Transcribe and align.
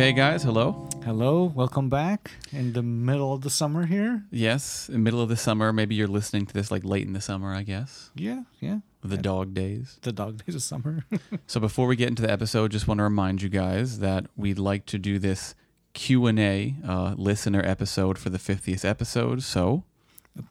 Okay, 0.00 0.14
guys, 0.14 0.42
hello. 0.42 0.88
Hello, 1.04 1.52
welcome 1.54 1.90
back 1.90 2.30
in 2.52 2.72
the 2.72 2.82
middle 2.82 3.34
of 3.34 3.42
the 3.42 3.50
summer 3.50 3.84
here. 3.84 4.24
Yes, 4.30 4.88
in 4.88 4.94
the 4.94 4.98
middle 4.98 5.20
of 5.20 5.28
the 5.28 5.36
summer. 5.36 5.74
Maybe 5.74 5.94
you're 5.94 6.08
listening 6.08 6.46
to 6.46 6.54
this 6.54 6.70
like 6.70 6.86
late 6.86 7.06
in 7.06 7.12
the 7.12 7.20
summer, 7.20 7.52
I 7.54 7.64
guess. 7.64 8.10
Yeah, 8.14 8.44
yeah. 8.60 8.78
The 9.04 9.18
dog 9.18 9.52
days. 9.52 9.98
The 10.00 10.12
dog 10.12 10.42
days 10.42 10.54
of 10.54 10.62
summer. 10.62 11.04
So 11.46 11.60
before 11.60 11.86
we 11.86 11.96
get 11.96 12.08
into 12.08 12.22
the 12.22 12.30
episode, 12.30 12.70
just 12.70 12.88
want 12.88 12.96
to 12.96 13.04
remind 13.04 13.42
you 13.42 13.50
guys 13.50 13.98
that 13.98 14.24
we'd 14.36 14.58
like 14.58 14.86
to 14.86 14.98
do 14.98 15.18
this 15.18 15.54
Q 15.92 16.28
and 16.28 16.40
A 16.40 16.76
uh, 16.82 17.14
listener 17.18 17.60
episode 17.62 18.16
for 18.16 18.30
the 18.30 18.38
50th 18.38 18.86
episode. 18.86 19.42
So 19.42 19.84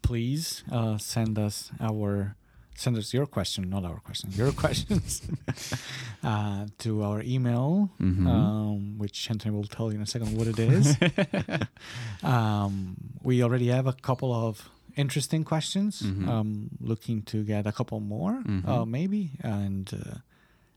Please 0.03 0.63
uh, 0.72 1.00
send 1.00 1.39
us 1.39 1.72
our 1.80 2.36
send 2.79 2.97
us 2.97 3.13
your 3.13 3.25
question, 3.27 3.69
not 3.69 3.83
our 3.85 3.99
question, 3.99 4.31
your 4.39 4.51
questions 4.63 5.21
uh, 6.23 6.65
to 6.83 7.03
our 7.03 7.22
email, 7.22 7.89
Mhm. 7.99 8.25
um, 8.27 8.97
which 8.97 9.30
Anthony 9.30 9.52
will 9.55 9.67
tell 9.67 9.88
you 9.91 9.97
in 9.97 10.02
a 10.03 10.05
second 10.16 10.38
what 10.38 10.47
it 10.47 10.59
is. 10.59 10.95
um, 12.23 12.95
we 13.23 13.44
already 13.44 13.67
have 13.67 13.88
a 13.88 13.94
couple 13.94 14.33
of 14.33 14.69
interesting 14.95 15.44
questions. 15.44 16.02
Mhm. 16.02 16.27
Um, 16.27 16.69
looking 16.81 17.22
to 17.23 17.44
get 17.44 17.66
a 17.67 17.72
couple 17.72 18.00
more, 18.00 18.41
Mhm. 18.44 18.67
uh, 18.67 18.85
maybe, 18.85 19.31
and 19.41 19.89
uh, 19.94 20.17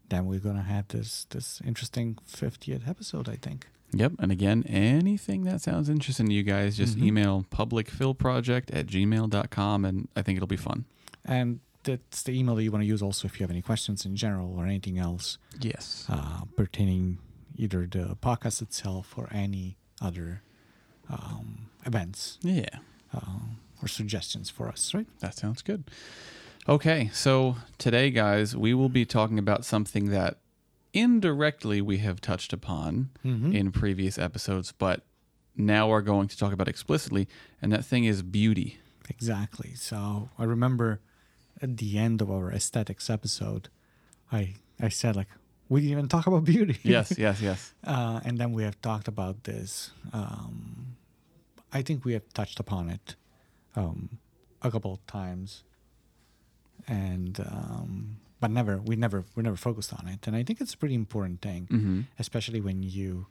then 0.09 0.27
we're 0.27 0.41
gonna 0.41 0.63
have 0.63 0.87
this 0.89 1.27
this 1.31 1.61
interesting 1.65 2.17
50th 2.27 2.87
episode. 2.89 3.29
I 3.29 3.37
think. 3.37 3.67
Yep. 3.95 4.13
And 4.21 4.33
again, 4.33 4.65
anything 4.67 5.45
that 5.45 5.61
sounds 5.61 5.89
interesting 5.89 6.27
to 6.29 6.33
you 6.35 6.43
guys, 6.43 6.77
just 6.79 6.97
Mhm. 6.97 7.05
email 7.07 7.45
publicphilproject 7.51 8.71
at 8.73 8.87
gmail.com 8.87 9.85
and 9.85 10.09
I 10.17 10.23
think 10.23 10.37
it'll 10.39 10.47
be 10.47 10.57
fun. 10.57 10.87
And 11.27 11.61
that's 11.85 12.23
the 12.23 12.33
email 12.39 12.55
that 12.57 12.63
you 12.63 12.71
want 12.71 12.83
to 12.83 12.87
use 12.87 13.03
also 13.03 13.27
if 13.27 13.39
you 13.41 13.45
have 13.45 13.51
any 13.51 13.63
questions 13.63 14.05
in 14.07 14.17
general 14.17 14.55
or 14.59 14.65
anything 14.67 14.99
else 14.99 15.39
Yes. 15.61 16.07
uh, 16.09 16.43
pertaining 16.57 17.19
either 17.57 17.87
the 17.87 18.17
podcast 18.23 18.63
itself 18.63 19.15
or 19.17 19.29
any 19.33 19.77
other 20.01 20.43
um, 21.11 21.67
events 21.85 22.39
Yeah. 22.43 22.69
uh, 23.15 23.41
or 23.83 23.89
suggestions 23.89 24.49
for 24.49 24.69
us, 24.69 24.95
right? 24.95 25.07
That 25.21 25.35
sounds 25.35 25.61
good. 25.63 25.85
Okay. 26.69 27.11
So 27.13 27.57
today, 27.79 28.11
guys, 28.11 28.57
we 28.57 28.73
will 28.75 28.89
be 28.89 29.05
talking 29.05 29.39
about 29.39 29.65
something 29.65 30.11
that 30.11 30.39
indirectly 30.93 31.81
we 31.81 31.99
have 31.99 32.21
touched 32.21 32.53
upon 32.53 33.11
Mm-hmm. 33.25 33.53
in 33.53 33.73
previous 33.73 34.19
episodes, 34.19 34.73
but 34.73 35.05
now 35.57 35.89
we're 35.89 36.01
going 36.03 36.29
to 36.29 36.39
talk 36.39 36.53
about 36.53 36.69
explicitly, 36.69 37.29
and 37.61 37.73
that 37.73 37.85
thing 37.85 38.05
is 38.05 38.23
beauty. 38.23 38.79
Exactly. 39.11 39.75
So 39.75 40.31
I 40.39 40.45
remember 40.45 41.01
at 41.63 41.77
the 41.77 41.97
end 41.99 42.21
of 42.21 42.29
our 42.31 42.51
aesthetics 42.53 43.09
episode, 43.09 43.69
I 44.31 44.55
I 44.81 44.89
said 44.91 45.17
like 45.17 45.29
we 45.69 45.81
didn't 45.81 45.93
even 45.93 46.09
talk 46.09 46.27
about 46.27 46.45
beauty. 46.45 46.79
Yes, 46.85 47.17
yes, 47.19 47.41
yes. 47.41 47.73
uh, 47.87 48.21
and 48.25 48.37
then 48.39 48.53
we 48.53 48.63
have 48.65 48.77
talked 48.83 49.09
about 49.09 49.45
this. 49.45 49.93
Um, 50.13 50.97
I 51.73 51.83
think 51.83 52.05
we 52.05 52.13
have 52.13 52.27
touched 52.35 52.61
upon 52.61 52.91
it 52.91 53.17
um, 53.77 54.19
a 54.61 54.71
couple 54.71 54.93
of 54.93 55.07
times, 55.07 55.65
and 56.89 57.41
um, 57.41 58.17
but 58.41 58.51
never 58.51 58.79
we 58.79 58.97
never 58.97 59.25
we 59.35 59.43
never 59.43 59.57
focused 59.57 59.93
on 59.95 60.09
it. 60.09 60.27
And 60.27 60.37
I 60.37 60.43
think 60.43 60.61
it's 60.61 60.75
a 60.75 60.79
pretty 60.79 60.95
important 60.95 61.41
thing, 61.41 61.69
Mm-hmm. 61.71 62.01
especially 62.19 62.61
when 62.61 62.83
you 62.83 63.27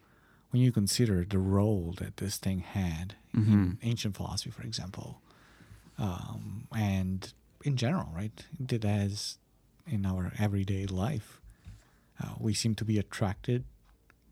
when 0.52 0.62
you 0.62 0.72
consider 0.72 1.24
the 1.26 1.38
role 1.40 1.94
that 2.00 2.18
this 2.18 2.38
thing 2.38 2.60
had 2.60 3.16
Mhm. 3.34 3.54
in 3.54 3.78
ancient 3.84 4.16
philosophy, 4.18 4.52
for 4.52 4.64
example, 4.64 5.22
um, 5.98 6.68
and 6.76 7.32
in 7.64 7.78
general, 7.78 8.10
right? 8.14 8.46
It 8.70 8.84
has 8.84 9.38
in 9.88 10.06
our 10.06 10.32
everyday 10.40 10.86
life. 10.86 11.42
Uh, 12.22 12.34
we 12.40 12.54
seem 12.54 12.76
to 12.76 12.86
be 12.86 13.00
attracted 13.00 13.64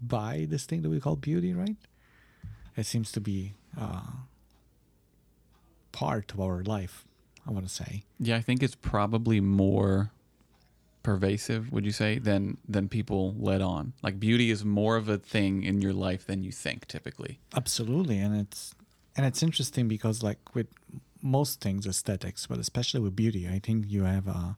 by 0.02 0.46
this 0.50 0.66
thing 0.66 0.82
that 0.84 0.90
we 0.90 1.00
call 1.00 1.16
beauty, 1.16 1.54
right? 1.54 1.76
It 2.78 2.86
seems 2.86 3.12
to 3.14 3.22
be 3.22 3.54
uh, 3.78 4.02
part 5.92 6.32
of 6.34 6.40
our 6.40 6.64
life. 6.64 7.06
I 7.48 7.52
want 7.52 7.68
to 7.68 7.74
say. 7.74 8.04
Yeah, 8.20 8.36
I 8.36 8.42
think 8.42 8.62
it's 8.62 8.76
probably 8.76 9.42
more 9.42 10.12
pervasive, 11.02 11.72
would 11.72 11.86
you 11.86 11.92
say, 11.92 12.20
than 12.20 12.58
than 12.68 12.88
people 12.88 13.34
let 13.40 13.62
on. 13.62 13.94
Like 14.04 14.20
beauty 14.20 14.52
is 14.52 14.64
more 14.64 14.98
of 14.98 15.10
a 15.10 15.18
thing 15.18 15.64
in 15.64 15.82
your 15.82 15.94
life 15.94 16.28
than 16.28 16.44
you 16.44 16.52
think 16.52 16.88
typically. 16.88 17.40
Absolutely, 17.56 18.20
and 18.20 18.40
it's 18.40 18.76
and 19.16 19.26
it's 19.26 19.42
interesting 19.42 19.88
because 19.88 20.22
like 20.22 20.54
with 20.54 20.68
most 21.22 21.62
things 21.62 21.86
aesthetics, 21.88 22.48
but 22.48 22.60
especially 22.60 23.02
with 23.02 23.16
beauty, 23.16 23.48
I 23.48 23.60
think 23.60 23.86
you 23.88 24.04
have 24.04 24.28
a 24.28 24.58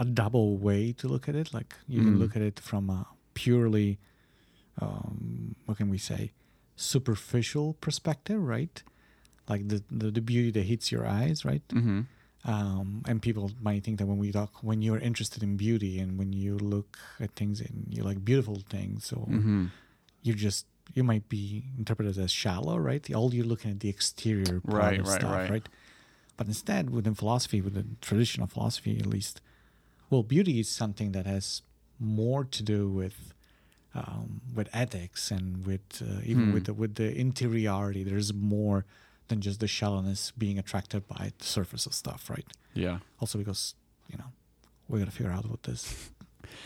a 0.00 0.04
double 0.04 0.56
way 0.58 0.92
to 0.92 1.08
look 1.08 1.28
at 1.28 1.34
it. 1.34 1.52
Like 1.52 1.74
you 1.88 2.02
can 2.02 2.14
Mm. 2.16 2.18
look 2.20 2.36
at 2.36 2.42
it 2.42 2.60
from 2.60 2.88
a 2.90 3.06
purely 3.34 3.98
um, 4.80 5.54
what 5.66 5.76
can 5.78 5.88
we 5.90 5.98
say 5.98 6.32
superficial 6.76 7.74
perspective, 7.80 8.40
right? 8.40 8.82
Like 9.48 9.66
the, 9.68 9.82
the 9.90 10.10
the 10.10 10.20
beauty 10.20 10.50
that 10.52 10.62
hits 10.66 10.92
your 10.92 11.06
eyes, 11.06 11.44
right? 11.44 11.66
Mm-hmm. 11.68 12.00
um, 12.44 13.02
and 13.08 13.20
people 13.20 13.50
might 13.60 13.82
think 13.82 13.98
that 13.98 14.06
when 14.06 14.18
we 14.18 14.30
talk 14.30 14.52
when 14.62 14.80
you're 14.82 14.98
interested 15.10 15.42
in 15.42 15.56
beauty 15.56 15.98
and 15.98 16.16
when 16.18 16.32
you 16.32 16.56
look 16.56 16.96
at 17.18 17.30
things 17.34 17.60
and 17.60 17.86
you 17.90 18.04
like 18.04 18.24
beautiful 18.24 18.62
things 18.70 19.04
so 19.10 19.16
Mm-hmm. 19.28 19.66
you 20.22 20.32
just 20.34 20.66
you 20.94 21.04
might 21.04 21.28
be 21.28 21.64
interpreted 21.78 22.16
as 22.18 22.30
shallow 22.30 22.76
right 22.76 23.12
all 23.14 23.34
you're 23.34 23.44
looking 23.44 23.70
at 23.70 23.80
the 23.80 23.88
exterior 23.88 24.60
part 24.60 24.82
Right, 24.82 24.98
of 25.00 25.06
right, 25.06 25.20
stuff 25.20 25.50
right. 25.50 25.68
but 26.36 26.46
instead 26.46 26.90
within 26.90 27.14
philosophy 27.14 27.60
within 27.60 27.96
traditional 28.00 28.46
philosophy 28.46 28.98
at 28.98 29.06
least 29.06 29.40
well 30.10 30.22
beauty 30.22 30.60
is 30.60 30.68
something 30.68 31.12
that 31.12 31.26
has 31.26 31.62
more 32.00 32.44
to 32.44 32.62
do 32.62 32.88
with 32.88 33.32
um, 33.94 34.40
with 34.54 34.68
ethics 34.72 35.30
and 35.30 35.66
with 35.66 36.02
uh, 36.02 36.20
even 36.24 36.46
Hmm. 36.48 36.52
with 36.54 36.64
the 36.66 36.74
with 36.74 36.94
the 36.96 37.14
interiority 37.16 38.02
there's 38.04 38.32
more 38.34 38.84
than 39.28 39.40
just 39.40 39.60
the 39.60 39.66
shallowness 39.68 40.32
being 40.38 40.58
attracted 40.58 41.06
by 41.08 41.32
the 41.38 41.44
surface 41.44 41.84
of 41.86 41.94
stuff 41.94 42.30
right 42.30 42.46
Yeah. 42.74 42.98
also 43.20 43.38
because 43.38 43.74
you 44.10 44.16
know 44.18 44.30
we 44.88 44.98
got 44.98 45.06
to 45.06 45.10
figure 45.10 45.32
out 45.32 45.46
what 45.48 45.62
this 45.64 46.10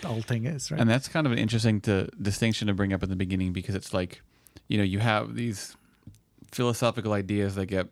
the 0.00 0.08
whole 0.08 0.22
thing 0.22 0.46
is 0.46 0.70
right 0.70 0.80
And 0.80 0.88
that's 0.90 1.08
kind 1.08 1.26
of 1.26 1.32
an 1.32 1.38
interesting 1.38 1.80
to, 1.82 2.08
distinction 2.20 2.68
to 2.68 2.74
bring 2.74 2.92
up 2.92 3.02
in 3.02 3.10
the 3.10 3.16
beginning 3.16 3.52
because 3.52 3.74
it's 3.74 3.92
like, 3.94 4.22
you 4.68 4.78
know, 4.78 4.84
you 4.84 4.98
have 4.98 5.34
these 5.36 5.76
philosophical 6.50 7.12
ideas 7.12 7.54
that 7.54 7.66
get, 7.66 7.88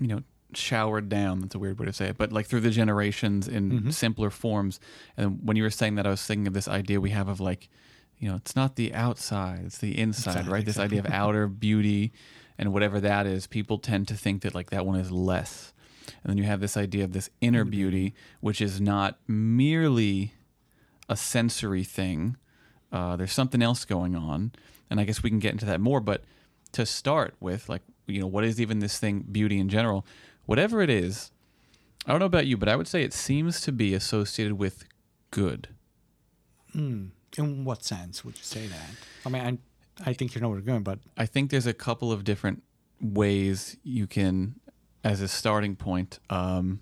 you 0.00 0.06
know, 0.08 0.22
showered 0.54 1.08
down. 1.08 1.40
That's 1.40 1.54
a 1.54 1.58
weird 1.58 1.78
way 1.78 1.86
to 1.86 1.92
say 1.92 2.06
it, 2.08 2.16
but 2.18 2.30
like 2.32 2.46
through 2.46 2.60
the 2.60 2.70
generations 2.70 3.48
in 3.48 3.70
Mhm. 3.82 3.92
simpler 3.92 4.30
forms. 4.30 4.78
And 5.16 5.40
when 5.42 5.56
you 5.56 5.62
were 5.64 5.70
saying 5.70 5.96
that, 5.96 6.06
I 6.06 6.10
was 6.10 6.24
thinking 6.24 6.46
of 6.46 6.52
this 6.54 6.68
idea 6.68 7.00
we 7.00 7.10
have 7.10 7.28
of 7.28 7.40
like, 7.40 7.68
you 8.18 8.28
know, 8.28 8.36
it's 8.36 8.54
not 8.54 8.76
the 8.76 8.94
outside, 8.94 9.62
it's 9.66 9.78
the 9.78 9.98
inside, 9.98 10.30
Exactly, 10.32 10.52
right? 10.52 10.64
This 10.64 10.78
idea 10.78 11.00
of 11.00 11.06
outer 11.10 11.48
beauty 11.48 12.12
and 12.56 12.72
whatever 12.72 13.00
that 13.00 13.26
is. 13.26 13.46
People 13.48 13.78
tend 13.78 14.06
to 14.08 14.14
think 14.14 14.42
that 14.42 14.54
like 14.54 14.70
that 14.70 14.86
one 14.86 14.98
is 15.00 15.10
less. 15.10 15.72
And 16.22 16.30
then 16.30 16.38
you 16.38 16.44
have 16.44 16.60
this 16.60 16.76
idea 16.76 17.02
of 17.02 17.12
this 17.12 17.30
inner 17.40 17.64
beauty, 17.64 18.14
which 18.40 18.60
is 18.60 18.80
not 18.80 19.18
merely 19.26 20.34
a 21.08 21.16
sensory 21.16 21.84
thing. 21.84 22.36
Uh, 22.92 23.16
there's 23.16 23.32
something 23.32 23.62
else 23.62 23.84
going 23.84 24.14
on, 24.14 24.52
and 24.90 25.00
I 25.00 25.04
guess 25.04 25.22
we 25.22 25.30
can 25.30 25.38
get 25.38 25.52
into 25.52 25.66
that 25.66 25.80
more. 25.80 26.00
But 26.00 26.24
to 26.72 26.86
start 26.86 27.34
with, 27.40 27.68
like 27.68 27.82
you 28.06 28.20
know, 28.20 28.26
what 28.26 28.44
is 28.44 28.60
even 28.60 28.78
this 28.80 28.98
thing, 28.98 29.24
beauty 29.30 29.58
in 29.58 29.68
general? 29.68 30.06
Whatever 30.46 30.82
it 30.82 30.90
is, 30.90 31.30
I 32.06 32.10
don't 32.10 32.20
know 32.20 32.26
about 32.26 32.46
you, 32.46 32.56
but 32.56 32.68
I 32.68 32.76
would 32.76 32.86
say 32.88 33.02
it 33.02 33.14
seems 33.14 33.60
to 33.62 33.72
be 33.72 33.94
associated 33.94 34.54
with 34.54 34.84
good. 35.30 35.68
Mm. 36.74 37.10
In 37.36 37.64
what 37.64 37.82
sense 37.82 38.24
would 38.24 38.36
you 38.36 38.44
say 38.44 38.66
that? 38.66 38.90
I 39.26 39.28
mean, 39.28 39.60
I, 40.04 40.10
I 40.10 40.12
think 40.12 40.34
you 40.34 40.40
know 40.40 40.48
where 40.50 40.58
we're 40.58 40.64
going, 40.64 40.82
but 40.82 41.00
I 41.16 41.26
think 41.26 41.50
there's 41.50 41.66
a 41.66 41.74
couple 41.74 42.12
of 42.12 42.22
different 42.22 42.62
ways 43.00 43.76
you 43.82 44.06
can, 44.06 44.60
as 45.02 45.20
a 45.20 45.26
starting 45.28 45.74
point, 45.76 46.20
um, 46.30 46.80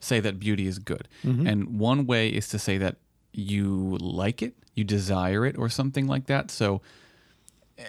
say 0.00 0.18
that 0.20 0.38
beauty 0.38 0.66
is 0.66 0.78
good. 0.78 1.08
Mhm. 1.24 1.46
And 1.48 1.78
one 1.78 2.06
way 2.06 2.28
is 2.28 2.48
to 2.48 2.58
say 2.58 2.78
that 2.78 2.96
you 3.32 3.96
like 4.00 4.42
it, 4.42 4.54
you 4.74 4.84
desire 4.84 5.44
it, 5.46 5.56
or 5.58 5.68
something 5.68 6.06
like 6.06 6.26
that. 6.26 6.50
So, 6.50 6.82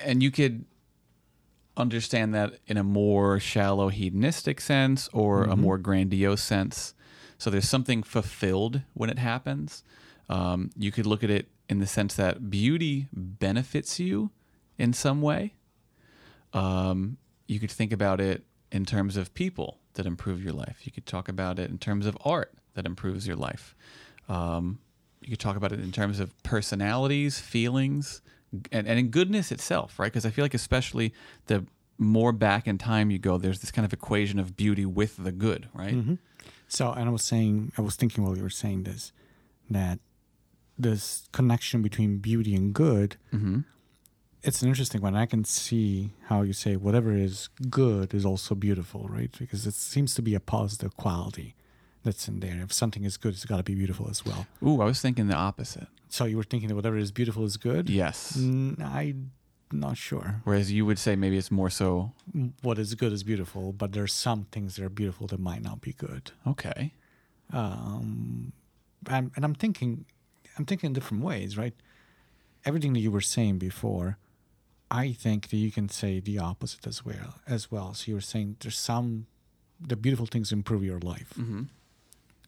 and 0.03 0.23
you 0.23 0.31
could 0.31 0.65
understand 1.75 2.33
that 2.33 2.59
in 2.67 2.77
a 2.77 2.83
more 2.83 3.39
shallow 3.39 3.89
hedonistic 3.89 4.61
sense 4.61 5.07
or 5.11 5.43
a 5.43 5.55
Mhm. 5.55 5.59
more 5.59 5.77
grandiose 5.77 6.43
sense. 6.43 6.93
So 7.37 7.49
there's 7.49 7.67
something 7.67 8.03
fulfilled 8.03 8.81
when 8.93 9.09
it 9.09 9.17
happens. 9.19 9.83
Um, 10.29 10.69
you 10.77 10.91
could 10.91 11.05
look 11.05 11.23
at 11.23 11.29
it 11.29 11.49
in 11.67 11.79
the 11.79 11.87
sense 11.87 12.13
that 12.15 12.49
beauty 12.49 13.07
benefits 13.11 13.99
you 13.99 14.29
in 14.77 14.93
some 14.93 15.21
way. 15.21 15.55
Um, 16.53 17.17
you 17.47 17.59
could 17.59 17.71
think 17.71 17.91
about 17.91 18.21
it 18.21 18.45
in 18.71 18.85
terms 18.85 19.17
of 19.17 19.33
people 19.33 19.79
that 19.95 20.05
improve 20.05 20.43
your 20.43 20.53
life. 20.53 20.85
You 20.85 20.91
could 20.91 21.05
talk 21.05 21.27
about 21.27 21.59
it 21.59 21.69
in 21.69 21.77
terms 21.77 22.05
of 22.05 22.17
art 22.23 22.53
that 22.75 22.85
improves 22.85 23.27
your 23.27 23.35
life. 23.35 23.75
Um, 24.29 24.79
you 25.25 25.31
could 25.31 25.39
talk 25.39 25.55
about 25.55 25.71
it 25.71 25.79
in 25.79 25.91
terms 25.91 26.19
of 26.19 26.31
personalities, 26.43 27.39
feelings, 27.39 28.21
and, 28.71 28.87
and 28.87 28.99
in 28.99 29.09
goodness 29.09 29.51
itself, 29.51 29.97
right? 29.99 30.11
Because 30.11 30.25
I 30.25 30.29
feel 30.29 30.45
like, 30.45 30.53
especially 30.53 31.13
the 31.47 31.65
more 31.97 32.31
back 32.31 32.67
in 32.67 32.77
time 32.77 33.11
you 33.11 33.19
go, 33.19 33.37
there's 33.37 33.59
this 33.59 33.71
kind 33.71 33.85
of 33.85 33.93
equation 33.93 34.39
of 34.39 34.55
beauty 34.55 34.85
with 34.85 35.17
the 35.23 35.31
good, 35.31 35.67
right? 35.73 35.95
Mm-hmm. 35.95 36.15
So, 36.67 36.91
and 36.91 37.07
I 37.07 37.11
was 37.11 37.23
saying, 37.23 37.71
I 37.77 37.81
was 37.81 37.95
thinking 37.95 38.23
while 38.23 38.35
you 38.35 38.43
were 38.43 38.49
saying 38.49 38.83
this, 38.83 39.11
that 39.69 39.99
this 40.77 41.27
connection 41.31 41.81
between 41.81 42.17
beauty 42.17 42.55
and 42.55 42.73
good, 42.73 43.15
Mm-hmm. 43.33 43.59
it's 44.43 44.61
an 44.61 44.67
interesting 44.69 45.01
one. 45.01 45.15
I 45.15 45.25
can 45.25 45.45
see 45.45 46.11
how 46.29 46.41
you 46.41 46.53
say 46.53 46.75
whatever 46.75 47.13
is 47.13 47.47
good 47.69 48.13
is 48.13 48.25
also 48.25 48.55
beautiful, 48.55 49.07
right? 49.09 49.31
Because 49.37 49.65
it 49.67 49.73
seems 49.75 50.13
to 50.15 50.21
be 50.21 50.33
a 50.35 50.39
positive 50.39 50.97
quality 50.97 51.55
that's 52.03 52.27
in 52.27 52.39
there. 52.39 52.61
If 52.63 52.71
something 52.73 53.03
is 53.03 53.17
good, 53.17 53.33
it's 53.33 53.45
got 53.45 53.57
to 53.57 53.63
be 53.63 53.75
beautiful 53.75 54.09
as 54.09 54.25
well. 54.25 54.45
Ooh, 54.65 54.81
I 54.81 54.85
was 54.85 55.01
thinking 55.01 55.27
the 55.27 55.35
opposite. 55.35 55.87
So 56.09 56.25
you 56.25 56.37
were 56.37 56.43
thinking 56.43 56.69
that 56.69 56.75
whatever 56.75 56.97
is 56.97 57.11
beautiful 57.11 57.43
is 57.45 57.57
good? 57.57 57.89
Yes. 57.89 58.37
Mm, 58.37 58.79
I'm 58.81 59.31
not 59.71 59.97
sure. 59.97 60.41
Whereas 60.43 60.71
you 60.71 60.85
would 60.85 60.99
say 60.99 61.15
maybe 61.15 61.37
it's 61.37 61.49
more 61.51 61.69
so, 61.71 62.11
What 62.61 62.77
is 62.77 62.93
good 62.95 63.11
is 63.13 63.23
beautiful, 63.23 63.73
but 63.73 63.93
there's 63.93 64.13
some 64.13 64.45
things 64.51 64.75
that 64.75 64.85
are 64.85 64.89
beautiful 64.89 65.25
that 65.27 65.39
might 65.39 65.63
not 65.63 65.81
be 65.81 65.93
good. 65.93 66.31
okay. 66.45 66.93
um, 67.51 68.53
and, 69.09 69.31
and 69.35 69.43
I'm 69.45 69.55
thinking, 69.55 70.05
I'm 70.57 70.65
thinking 70.65 70.87
in 70.89 70.93
different 70.93 71.23
ways, 71.23 71.57
right? 71.57 71.73
Everything 72.65 72.93
that 72.93 72.99
you 73.01 73.11
were 73.11 73.21
saying 73.21 73.57
before, 73.57 74.17
I 74.89 75.11
think 75.13 75.49
that 75.49 75.57
you 75.57 75.71
can 75.71 75.89
say 75.89 76.19
the 76.19 76.37
opposite 76.39 76.85
as 76.87 77.03
well. 77.03 77.39
As 77.47 77.71
well, 77.71 77.93
so 77.93 78.03
you 78.09 78.15
were 78.15 78.21
saying 78.21 78.57
there's 78.61 78.77
some, 78.77 79.25
the 79.79 79.95
beautiful 79.95 80.25
things 80.27 80.51
improve 80.51 80.83
your 80.83 80.99
life, 80.99 81.33
Mm-hmm. 81.37 81.63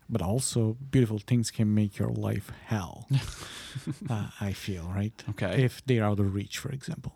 But 0.10 0.22
also 0.22 0.78
beautiful 0.92 1.20
things 1.20 1.52
can 1.52 1.74
make 1.74 1.98
your 1.98 2.10
life 2.10 2.52
hell. 2.66 3.08
uh, 4.10 4.28
I 4.40 4.54
feel 4.54 4.86
right. 4.96 5.14
Okay. 5.32 5.64
If 5.64 5.84
they're 5.86 6.04
out 6.04 6.20
of 6.20 6.34
reach, 6.34 6.58
for 6.58 6.70
example, 6.72 7.14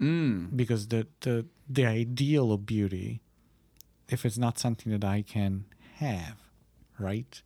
Mm. 0.00 0.56
because 0.56 0.88
the 0.88 1.06
the 1.20 1.44
the 1.68 1.84
ideal 1.84 2.52
of 2.52 2.64
beauty, 2.64 3.20
if 4.08 4.24
it's 4.24 4.38
not 4.38 4.58
something 4.58 4.90
that 4.92 5.04
I 5.04 5.20
can 5.22 5.66
have, 5.96 6.36
right, 6.98 7.42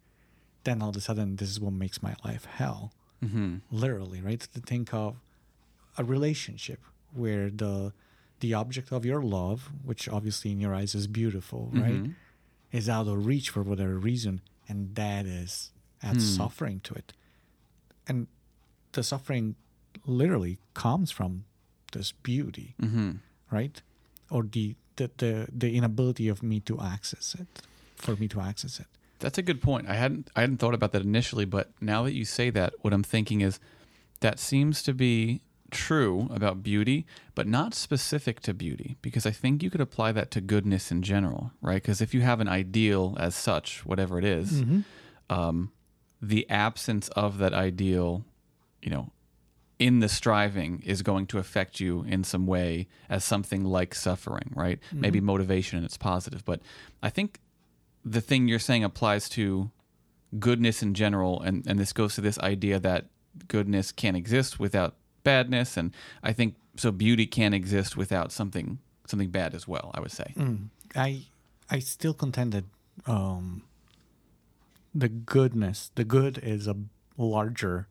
then 0.62 0.80
all 0.80 0.90
of 0.90 0.96
a 0.96 1.00
sudden 1.00 1.36
this 1.36 1.50
is 1.50 1.58
what 1.60 1.72
makes 1.72 2.00
my 2.02 2.14
life 2.24 2.44
hell. 2.44 2.92
Mm-hmm. 3.24 3.56
Literally, 3.72 4.20
right? 4.20 4.40
To 4.40 4.60
think 4.60 4.94
of 4.94 5.16
a 5.98 6.04
relationship 6.04 6.80
where 7.12 7.50
the 7.50 7.92
the 8.40 8.54
object 8.54 8.92
of 8.92 9.04
your 9.04 9.22
love, 9.22 9.70
which 9.84 10.08
obviously 10.08 10.52
in 10.52 10.60
your 10.60 10.74
eyes 10.74 10.94
is 10.94 11.06
beautiful, 11.08 11.70
right, 11.72 12.02
Mhm. 12.04 12.14
Is 12.78 12.88
out 12.88 13.06
of 13.08 13.24
reach 13.26 13.48
for 13.50 13.62
whatever 13.62 13.96
reason, 14.10 14.34
and 14.68 14.78
that 14.96 15.24
is 15.40 15.70
adds 16.02 16.24
Hmm. 16.24 16.36
suffering 16.42 16.78
to 16.86 16.92
it, 16.94 17.08
and 18.08 18.26
the 18.92 19.02
suffering 19.02 19.54
literally 20.06 20.58
comes 20.74 21.10
from 21.10 21.44
this 21.92 22.12
beauty 22.12 22.74
Mm-hmm. 22.82 23.10
right? 23.50 23.76
Or 24.30 24.42
the, 24.42 24.74
the 24.96 25.06
the 25.22 25.32
the 25.62 25.70
inability 25.78 26.26
of 26.28 26.42
me 26.42 26.60
to 26.60 26.74
access 26.80 27.34
it, 27.40 27.46
for 27.96 28.16
me 28.16 28.26
to 28.28 28.40
access 28.40 28.80
it. 28.80 28.86
That's 29.20 29.38
a 29.38 29.42
good 29.42 29.60
point. 29.62 29.88
I 29.88 29.94
hadn't 29.94 30.30
I 30.36 30.40
hadn't 30.42 30.58
thought 30.58 30.74
about 30.74 30.92
that 30.92 31.02
initially, 31.02 31.44
but 31.46 31.66
now 31.80 32.02
that 32.04 32.12
you 32.14 32.24
say 32.24 32.50
that, 32.50 32.72
what 32.82 32.92
I'm 32.92 33.04
thinking 33.04 33.40
is 33.42 33.60
that 34.20 34.38
seems 34.38 34.82
to 34.82 34.92
be 34.94 35.40
true 35.74 36.28
about 36.32 36.62
beauty, 36.62 37.04
but 37.34 37.46
not 37.46 37.74
specific 37.74 38.40
to 38.40 38.54
beauty, 38.54 38.96
because 39.02 39.26
I 39.26 39.30
think 39.30 39.62
you 39.62 39.68
could 39.70 39.80
apply 39.82 40.12
that 40.12 40.30
to 40.30 40.40
goodness 40.40 40.90
in 40.90 41.02
general, 41.02 41.52
right? 41.60 41.82
Because 41.82 42.00
if 42.00 42.14
you 42.14 42.22
have 42.22 42.40
an 42.40 42.48
ideal 42.48 43.16
as 43.20 43.34
such, 43.34 43.84
whatever 43.84 44.18
it 44.18 44.24
is, 44.24 44.62
Mm-hmm. 44.62 44.80
um, 45.28 45.72
the 46.22 46.48
absence 46.48 47.08
of 47.08 47.36
that 47.38 47.52
ideal, 47.52 48.24
you 48.80 48.90
know, 48.90 49.10
in 49.78 50.00
the 50.00 50.08
striving 50.08 50.80
is 50.86 51.02
going 51.02 51.26
to 51.26 51.38
affect 51.38 51.80
you 51.80 52.02
in 52.08 52.24
some 52.24 52.46
way 52.46 52.86
as 53.10 53.24
something 53.24 53.64
like 53.64 53.94
suffering, 53.94 54.50
right? 54.54 54.78
Maybe 54.92 55.20
motivation 55.20 55.76
and 55.76 55.84
it's 55.84 55.98
positive. 55.98 56.44
But 56.44 56.60
I 57.02 57.10
think 57.10 57.40
the 58.04 58.20
thing 58.22 58.48
you're 58.48 58.58
saying 58.60 58.84
applies 58.84 59.28
to 59.30 59.70
goodness 60.38 60.82
in 60.82 60.94
general. 60.94 61.42
And, 61.42 61.66
and 61.66 61.78
this 61.78 61.92
goes 61.92 62.14
to 62.14 62.20
this 62.20 62.38
idea 62.38 62.78
that 62.78 63.06
goodness 63.48 63.92
can't 63.92 64.16
exist 64.16 64.58
without 64.60 64.94
badness. 65.24 65.76
And 65.76 65.92
I 66.22 66.32
think 66.32 66.54
so 66.76 66.92
beauty 66.92 67.26
can't 67.26 67.54
exist 67.54 67.96
without 67.96 68.30
something 68.30 68.78
something 69.06 69.30
bad 69.30 69.54
as 69.54 69.68
well, 69.68 69.90
I 69.94 70.00
would 70.00 70.12
say. 70.12 70.32
Mm. 70.36 70.68
I 70.94 71.26
I 71.70 71.78
still 71.80 72.14
contend 72.14 72.52
that 72.52 72.64
um, 73.06 73.62
the 74.94 75.08
goodness, 75.08 75.90
the 75.94 76.04
good 76.04 76.38
is 76.38 76.66
a 76.66 76.76
larger 77.16 77.88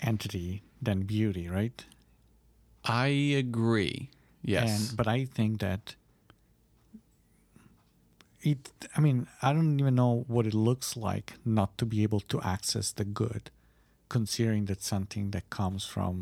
entity 0.00 0.62
than 0.80 1.02
beauty, 1.02 1.48
right? 1.48 1.84
I 2.84 3.06
agree. 3.06 4.10
Yes. 4.42 4.88
And 4.88 4.96
but 4.96 5.06
I 5.06 5.24
think 5.24 5.60
that 5.60 5.94
it. 8.40 8.70
I 8.96 9.00
mean, 9.00 9.28
I 9.40 9.52
don't 9.52 9.78
even 9.78 9.94
know 9.94 10.24
what 10.26 10.46
it 10.46 10.54
looks 10.54 10.96
like 10.96 11.34
not 11.44 11.78
to 11.78 11.86
be 11.86 12.02
able 12.02 12.20
to 12.20 12.40
access 12.42 12.90
the 12.90 13.04
good, 13.04 13.50
considering 14.16 14.66
that 14.70 14.80
something 14.82 15.30
that 15.34 15.44
comes 15.58 15.82
from 15.94 16.14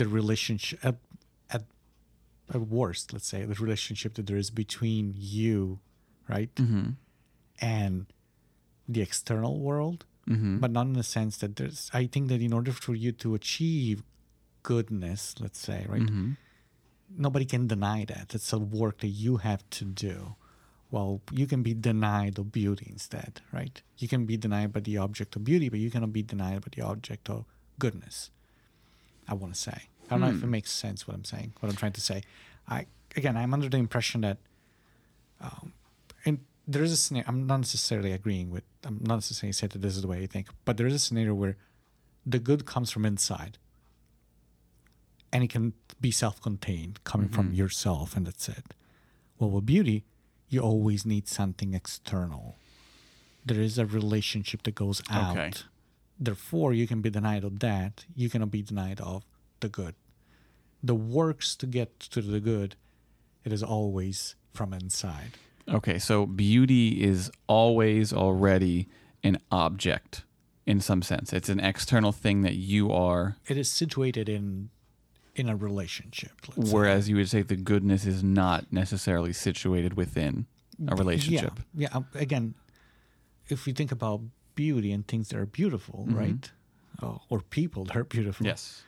the 0.00 0.06
relationship 0.18 0.78
at 0.88 0.96
at, 1.56 1.64
at 2.54 2.62
worst, 2.78 3.12
let's 3.12 3.28
say 3.32 3.40
the 3.44 3.60
relationship 3.66 4.14
that 4.14 4.26
there 4.28 4.40
is 4.44 4.50
between 4.64 5.04
you, 5.16 5.78
right, 6.28 6.50
hmm 6.56 6.88
and 7.60 8.06
the 8.94 9.02
external 9.08 9.54
world 9.68 10.00
hmm 10.26 10.58
but 10.62 10.70
not 10.70 10.86
in 10.90 10.96
the 11.02 11.08
sense 11.16 11.34
that 11.42 11.52
there's 11.56 11.80
i 12.00 12.02
think 12.12 12.28
that 12.30 12.40
in 12.48 12.52
order 12.58 12.72
for 12.84 12.94
you 13.04 13.10
to 13.22 13.34
achieve 13.34 13.96
goodness 14.70 15.34
let's 15.44 15.60
say 15.68 15.80
right 15.94 16.08
hmm 16.08 16.30
nobody 17.16 17.44
can 17.44 17.66
deny 17.66 18.04
that. 18.04 18.34
It's 18.34 18.52
a 18.52 18.58
work 18.58 18.98
that 18.98 19.08
you 19.08 19.38
have 19.38 19.68
to 19.70 19.84
do 19.84 20.36
well 20.90 21.20
you 21.32 21.46
can 21.46 21.62
be 21.62 21.74
denied 21.74 22.38
of 22.38 22.50
beauty 22.52 22.86
instead 22.90 23.40
right 23.52 23.82
you 23.98 24.08
can 24.08 24.24
be 24.26 24.36
denied 24.36 24.72
by 24.72 24.80
the 24.80 24.96
object 24.96 25.36
of 25.36 25.44
beauty 25.44 25.68
but 25.68 25.78
you 25.78 25.90
cannot 25.90 26.12
be 26.12 26.22
denied 26.22 26.60
by 26.62 26.68
the 26.74 26.82
object 26.82 27.28
of 27.30 27.44
goodness 27.78 28.30
i 29.28 29.34
want 29.34 29.52
to 29.54 29.60
say 29.60 29.78
i 30.06 30.08
don't 30.10 30.20
know 30.20 30.28
if 30.28 30.36
it 30.36 30.40
Hmm. 30.42 30.50
makes 30.50 30.70
sense 30.72 31.06
what 31.06 31.14
i'm 31.14 31.24
saying 31.24 31.52
what 31.60 31.68
i'm 31.70 31.76
trying 31.76 31.92
to 31.92 32.00
say 32.00 32.22
i 32.68 32.86
again 33.16 33.36
i'm 33.36 33.52
under 33.54 33.68
the 33.68 33.76
impression 33.76 34.20
that 34.22 34.38
um, 35.40 35.72
and 36.24 36.38
there 36.66 36.82
is 36.82 36.92
a 36.92 36.96
scenario 36.96 37.28
i'm 37.28 37.46
not 37.46 37.58
necessarily 37.58 38.12
agreeing 38.12 38.50
with 38.50 38.64
i'm 38.84 38.98
not 39.02 39.16
necessarily 39.16 39.52
saying 39.52 39.70
that 39.74 39.82
this 39.82 39.94
is 39.96 40.02
the 40.02 40.08
way 40.08 40.22
i 40.22 40.26
think 40.26 40.48
but 40.64 40.76
there 40.78 40.86
is 40.86 40.94
a 40.94 40.98
scenario 40.98 41.34
where 41.34 41.56
the 42.26 42.38
good 42.38 42.64
comes 42.66 42.90
from 42.90 43.04
inside 43.06 43.58
and 45.32 45.44
it 45.44 45.50
can 45.50 45.74
be 46.00 46.10
self-contained 46.10 47.02
coming 47.04 47.28
from 47.28 47.50
Mhm. 47.52 47.56
yourself 47.56 48.16
and 48.16 48.26
that's 48.26 48.48
it 48.48 48.74
well 49.38 49.50
with 49.50 49.66
beauty 49.66 50.04
you 50.48 50.60
always 50.60 51.04
need 51.04 51.28
something 51.28 51.74
external. 51.74 52.56
There 53.44 53.60
is 53.60 53.78
a 53.78 53.86
relationship 53.86 54.62
that 54.64 54.74
goes 54.74 55.02
out. 55.10 55.36
Okay. 55.36 55.52
therefore 56.20 56.72
you 56.72 56.86
can 56.86 57.00
be 57.00 57.10
denied 57.10 57.44
of 57.44 57.60
that. 57.60 58.04
You 58.14 58.28
cannot 58.28 58.50
be 58.50 58.62
denied 58.62 59.00
of 59.00 59.24
the 59.60 59.68
good. 59.68 59.94
The 60.82 60.94
works 60.94 61.54
to 61.56 61.66
get 61.66 62.00
to 62.00 62.20
the 62.20 62.40
good 62.40 62.76
it 63.44 63.52
is 63.52 63.62
always 63.62 64.34
from 64.52 64.72
inside. 64.72 65.32
Okay, 65.68 65.98
so 65.98 66.26
beauty 66.26 67.02
is 67.02 67.30
always 67.46 68.12
already 68.12 68.88
an 69.22 69.38
object 69.50 70.24
in 70.66 70.80
some 70.80 71.02
sense. 71.02 71.32
It's 71.32 71.48
an 71.48 71.60
external 71.60 72.12
thing 72.12 72.42
that 72.42 72.56
you 72.56 72.92
are, 72.92 73.36
it 73.46 73.56
is 73.56 73.70
situated 73.70 74.28
in 74.28 74.70
in 75.38 75.48
a 75.48 75.56
relationship 75.56 76.32
let's 76.48 76.70
say. 76.70 76.74
whereas 76.76 77.08
you 77.08 77.16
would 77.16 77.28
say 77.30 77.42
the 77.42 77.56
goodness 77.56 78.04
is 78.06 78.22
not 78.22 78.60
necessarily 78.72 79.32
situated 79.32 79.94
within 79.94 80.46
a 80.88 80.94
relationship. 80.96 81.54
Yeah, 81.74 81.88
yeah. 81.90 81.96
um, 81.96 82.06
Again, 82.14 82.54
if 83.48 83.66
we 83.66 83.72
think 83.72 83.90
about 83.92 84.20
beauty 84.54 84.90
and 84.92 85.06
things 85.06 85.28
that 85.28 85.38
are 85.38 85.46
beautiful, 85.46 86.06
Mhm. 86.08 86.14
right, 86.22 86.52
uh, 87.02 87.18
or 87.30 87.40
people 87.40 87.84
that 87.86 87.96
are 87.96 88.04
beautiful, 88.04 88.46
Yes. 88.46 88.82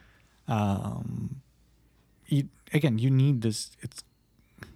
Um, 0.47 1.41
you, 2.27 2.49
again, 2.73 2.97
you 2.97 3.09
need 3.09 3.41
this. 3.41 3.71
It's 3.81 4.03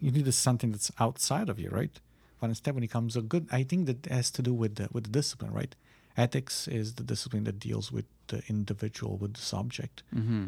you 0.01 0.11
need 0.11 0.25
this 0.25 0.37
something 0.37 0.71
that's 0.71 0.91
outside 0.99 1.47
of 1.49 1.59
you, 1.59 1.69
right? 1.69 1.99
But 2.39 2.47
instead, 2.49 2.73
when 2.75 2.83
it 2.83 2.91
comes 2.91 3.13
to 3.13 3.21
good, 3.21 3.47
I 3.51 3.63
think 3.63 3.85
that 3.87 4.05
has 4.07 4.31
to 4.31 4.41
do 4.41 4.53
with 4.53 4.75
the 4.75 4.87
with 4.91 5.05
the 5.05 5.09
discipline, 5.09 5.51
right? 5.51 5.75
Ethics 6.17 6.67
is 6.67 6.93
the 6.95 7.03
discipline 7.03 7.43
that 7.45 7.59
deals 7.59 7.91
with 7.91 8.05
the 8.27 8.41
individual, 8.47 9.17
with 9.17 9.33
the 9.35 9.41
subject. 9.41 10.03
hmm 10.13 10.45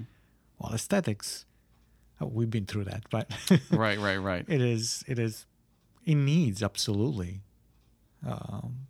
While 0.58 0.74
aesthetics, 0.74 1.46
oh, 2.22 2.28
we've 2.28 2.50
been 2.50 2.66
through 2.66 2.86
that, 2.86 3.04
but 3.10 3.30
Right, 3.72 4.00
right, 4.00 4.18
right. 4.18 4.46
it 4.48 4.62
is 4.62 5.04
it 5.08 5.20
is 5.20 5.46
it 6.06 6.16
needs 6.16 6.64
absolutely 6.64 7.42
um, 8.26 8.88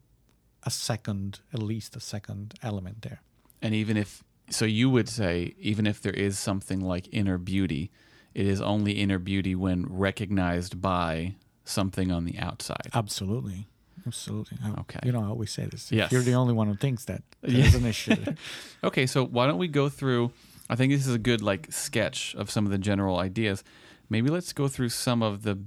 a 0.64 0.70
second, 0.72 1.40
at 1.54 1.62
least 1.62 1.96
a 1.96 2.00
second 2.00 2.54
element 2.62 3.02
there. 3.02 3.22
And 3.62 3.74
even 3.74 3.98
if, 3.98 4.24
so 4.50 4.66
you 4.66 4.90
would 4.90 5.10
say, 5.10 5.54
even 5.60 5.88
if 5.88 6.02
there 6.02 6.14
is 6.14 6.38
something 6.38 6.80
like 6.80 7.08
inner 7.12 7.38
beauty, 7.38 7.90
it 8.34 8.46
is 8.46 8.62
only 8.62 8.94
inner 8.94 9.18
beauty 9.20 9.56
when 9.56 9.86
recognized 9.90 10.80
by 10.82 11.36
something 11.66 12.12
on 12.12 12.26
the 12.26 12.38
outside. 12.38 12.88
Absolutely. 12.94 13.68
Absolutely. 14.06 14.58
I- 14.64 14.80
Okay. 14.82 15.00
You 15.04 15.12
know, 15.12 15.24
I 15.24 15.28
always 15.28 15.52
say 15.52 15.66
this. 15.66 15.92
Yes. 15.92 16.12
You're 16.12 16.22
the 16.22 16.34
only 16.36 16.54
one 16.54 16.68
who 16.68 16.76
thinks 16.76 17.06
that 17.06 17.24
there's 17.42 17.76
an 17.76 17.86
issue. 17.86 18.16
Okay, 18.84 19.08
so 19.08 19.26
why 19.26 19.48
don't 19.48 19.58
we 19.58 19.68
go 19.68 19.90
through? 19.90 20.32
I 20.70 20.76
think 20.76 20.92
this 20.92 21.08
is 21.08 21.14
a 21.14 21.20
good 21.20 21.42
like 21.42 21.72
sketch 21.72 22.36
of 22.36 22.50
some 22.52 22.66
of 22.66 22.72
the 22.72 22.78
general 22.78 23.18
ideas. 23.20 23.64
Maybe 24.10 24.30
let's 24.30 24.54
go 24.54 24.68
through 24.68 24.90
some 24.90 25.22
of 25.24 25.44
the 25.44 25.60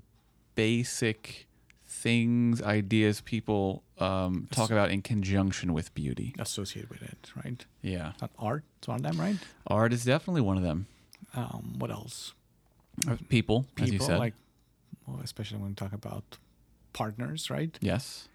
basic 0.55 1.47
things, 1.87 2.63
ideas 2.63 3.21
people 3.21 3.83
um, 3.99 4.49
talk 4.51 4.71
about 4.71 4.91
in 4.91 5.03
conjunction 5.03 5.73
with 5.75 5.93
beauty. 5.95 6.35
associated 6.39 6.89
with 6.91 7.03
it, 7.03 7.31
right? 7.45 7.65
Yeah, 7.83 8.13
Not 8.21 8.31
art, 8.39 8.65
it's 8.79 8.89
one 8.89 8.97
of 8.97 9.03
them, 9.03 9.21
right? 9.21 9.37
art 9.67 9.93
is 9.93 10.05
definitely 10.05 10.41
one 10.41 10.57
of 10.57 10.63
them. 10.63 10.87
Um, 11.35 11.75
what 11.79 11.91
else? 11.91 12.33
Uh, 13.07 13.17
People, 13.29 13.67
as 13.79 13.87
you 13.87 13.93
People, 13.93 14.07
said. 14.07 14.19
like, 14.19 14.35
well, 15.07 15.21
especially 15.23 15.59
when 15.59 15.69
we 15.71 15.75
talk 15.75 15.93
about 15.93 16.39
partners, 16.93 17.51
right? 17.51 17.77
yes. 17.81 18.29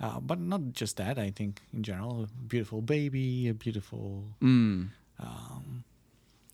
Uh, 0.00 0.18
but 0.18 0.40
not 0.40 0.72
just 0.72 0.96
that. 0.96 1.18
I 1.18 1.30
think 1.30 1.60
in 1.74 1.82
general, 1.82 2.22
a 2.24 2.26
beautiful 2.48 2.80
baby, 2.80 3.48
a 3.48 3.52
beautiful. 3.54 4.24
Mm. 4.40 4.88
Um, 5.18 5.84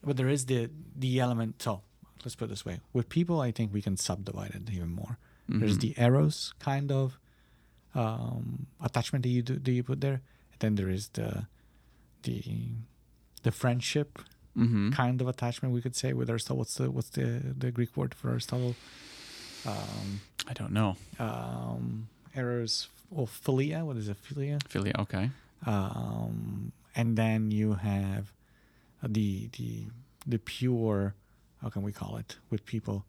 but 0.06 0.16
there 0.16 0.28
is 0.28 0.46
the 0.46 0.70
the 0.98 1.20
element. 1.20 1.60
So 1.62 1.82
let's 2.24 2.36
put 2.36 2.46
it 2.46 2.48
this 2.54 2.64
way: 2.64 2.80
with 2.92 3.08
people, 3.08 3.40
I 3.48 3.50
think 3.52 3.72
we 3.74 3.82
can 3.82 3.96
subdivide 3.96 4.54
it 4.54 4.70
even 4.72 4.90
more. 4.94 5.18
There's 5.48 5.76
Mhm. 5.78 5.80
the 5.80 5.94
eros 6.06 6.54
kind 6.58 6.90
of 6.90 7.18
um, 7.94 8.66
attachment 8.80 9.22
that 9.22 9.30
you 9.30 9.42
do, 9.42 9.54
that 9.58 9.72
you 9.72 9.82
put 9.82 10.00
there. 10.00 10.20
And 10.52 10.58
then 10.60 10.74
there 10.74 10.90
is 10.90 11.08
the 11.18 11.46
the 12.24 12.42
the 13.42 13.52
friendship 13.52 14.18
Mhm. 14.56 14.92
kind 14.92 15.20
of 15.22 15.28
attachment 15.28 15.74
we 15.74 15.80
could 15.82 15.96
say 15.96 16.12
with 16.12 16.28
Aristotle. 16.30 16.58
What's 16.58 16.74
the 16.74 16.90
what's 16.90 17.10
the 17.10 17.26
the 17.58 17.70
Greek 17.70 17.96
word 17.96 18.12
for 18.14 18.30
Aristotle? 18.30 18.74
Um, 19.64 20.20
I 20.46 20.52
don't 20.52 20.72
know. 20.72 20.96
um, 21.18 22.08
eros 22.34 22.88
or 23.10 23.26
philia. 23.26 23.84
What 23.84 23.96
is 23.96 24.08
it? 24.08 24.18
Philia. 24.22 24.58
Philia. 24.72 24.94
Okay. 25.04 25.30
Um, 25.64 26.72
and 26.94 27.16
then 27.16 27.50
you 27.50 27.74
have 27.74 28.32
the 29.02 29.48
the 29.58 29.86
the 30.26 30.38
pure. 30.38 31.14
How 31.62 31.70
can 31.70 31.82
we 31.82 31.92
call 31.92 32.16
it 32.16 32.36
with 32.50 32.64
people? 32.66 33.04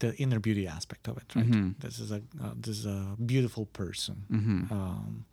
The 0.00 0.14
inner 0.16 0.40
beauty 0.40 0.66
aspect 0.66 1.08
of 1.08 1.16
it, 1.16 1.34
right? 1.36 1.46
Mhm. 1.46 1.78
This 1.80 1.98
is 1.98 2.10
a 2.10 2.20
uh, 2.42 2.52
this 2.56 2.78
is 2.78 2.86
a 2.86 3.16
beautiful 3.24 3.66
person. 3.66 4.24
hmm 4.28 4.64
Um, 4.70 5.24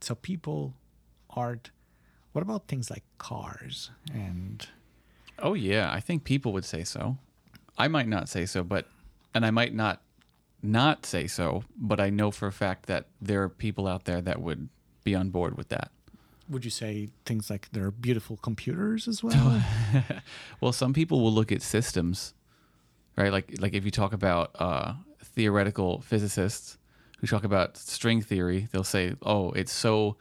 so 0.00 0.14
people, 0.14 0.74
art. 1.30 1.70
What 2.32 2.42
about 2.42 2.66
things 2.68 2.90
like 2.90 3.04
cars 3.18 3.90
and 4.12 4.66
Oh 5.38 5.54
yeah, 5.54 5.92
I 5.92 6.00
think 6.00 6.24
people 6.24 6.52
would 6.52 6.64
say 6.64 6.84
so. 6.84 7.16
I 7.76 7.88
might 7.88 8.08
not 8.08 8.28
say 8.28 8.46
so, 8.46 8.62
but 8.62 8.86
and 9.34 9.44
I 9.44 9.50
might 9.50 9.74
not 9.74 10.00
not 10.62 11.04
say 11.06 11.26
so, 11.26 11.64
but 11.76 12.00
I 12.00 12.10
know 12.10 12.30
for 12.30 12.46
a 12.48 12.52
fact 12.52 12.86
that 12.86 13.06
there 13.20 13.42
are 13.42 13.48
people 13.48 13.86
out 13.86 14.04
there 14.04 14.20
that 14.22 14.40
would 14.40 14.68
be 15.04 15.14
on 15.14 15.30
board 15.30 15.56
with 15.56 15.68
that. 15.68 15.90
Would 16.48 16.64
you 16.64 16.70
say 16.70 17.08
things 17.24 17.48
like 17.50 17.68
they're 17.72 17.90
beautiful 17.90 18.36
computers 18.36 19.08
as 19.08 19.22
well? 19.22 19.62
well, 20.60 20.72
some 20.72 20.92
people 20.92 21.20
will 21.20 21.32
look 21.32 21.50
at 21.52 21.62
systems, 21.62 22.34
right? 23.16 23.32
Like 23.32 23.54
like 23.60 23.74
if 23.74 23.84
you 23.84 23.90
talk 23.90 24.12
about 24.12 24.50
uh, 24.58 24.94
theoretical 25.22 26.00
physicists 26.02 26.78
who 27.18 27.26
talk 27.26 27.44
about 27.44 27.76
string 27.76 28.20
theory, 28.22 28.68
they'll 28.72 28.84
say, 28.84 29.14
"Oh, 29.22 29.50
it's 29.52 29.72
so 29.72 30.16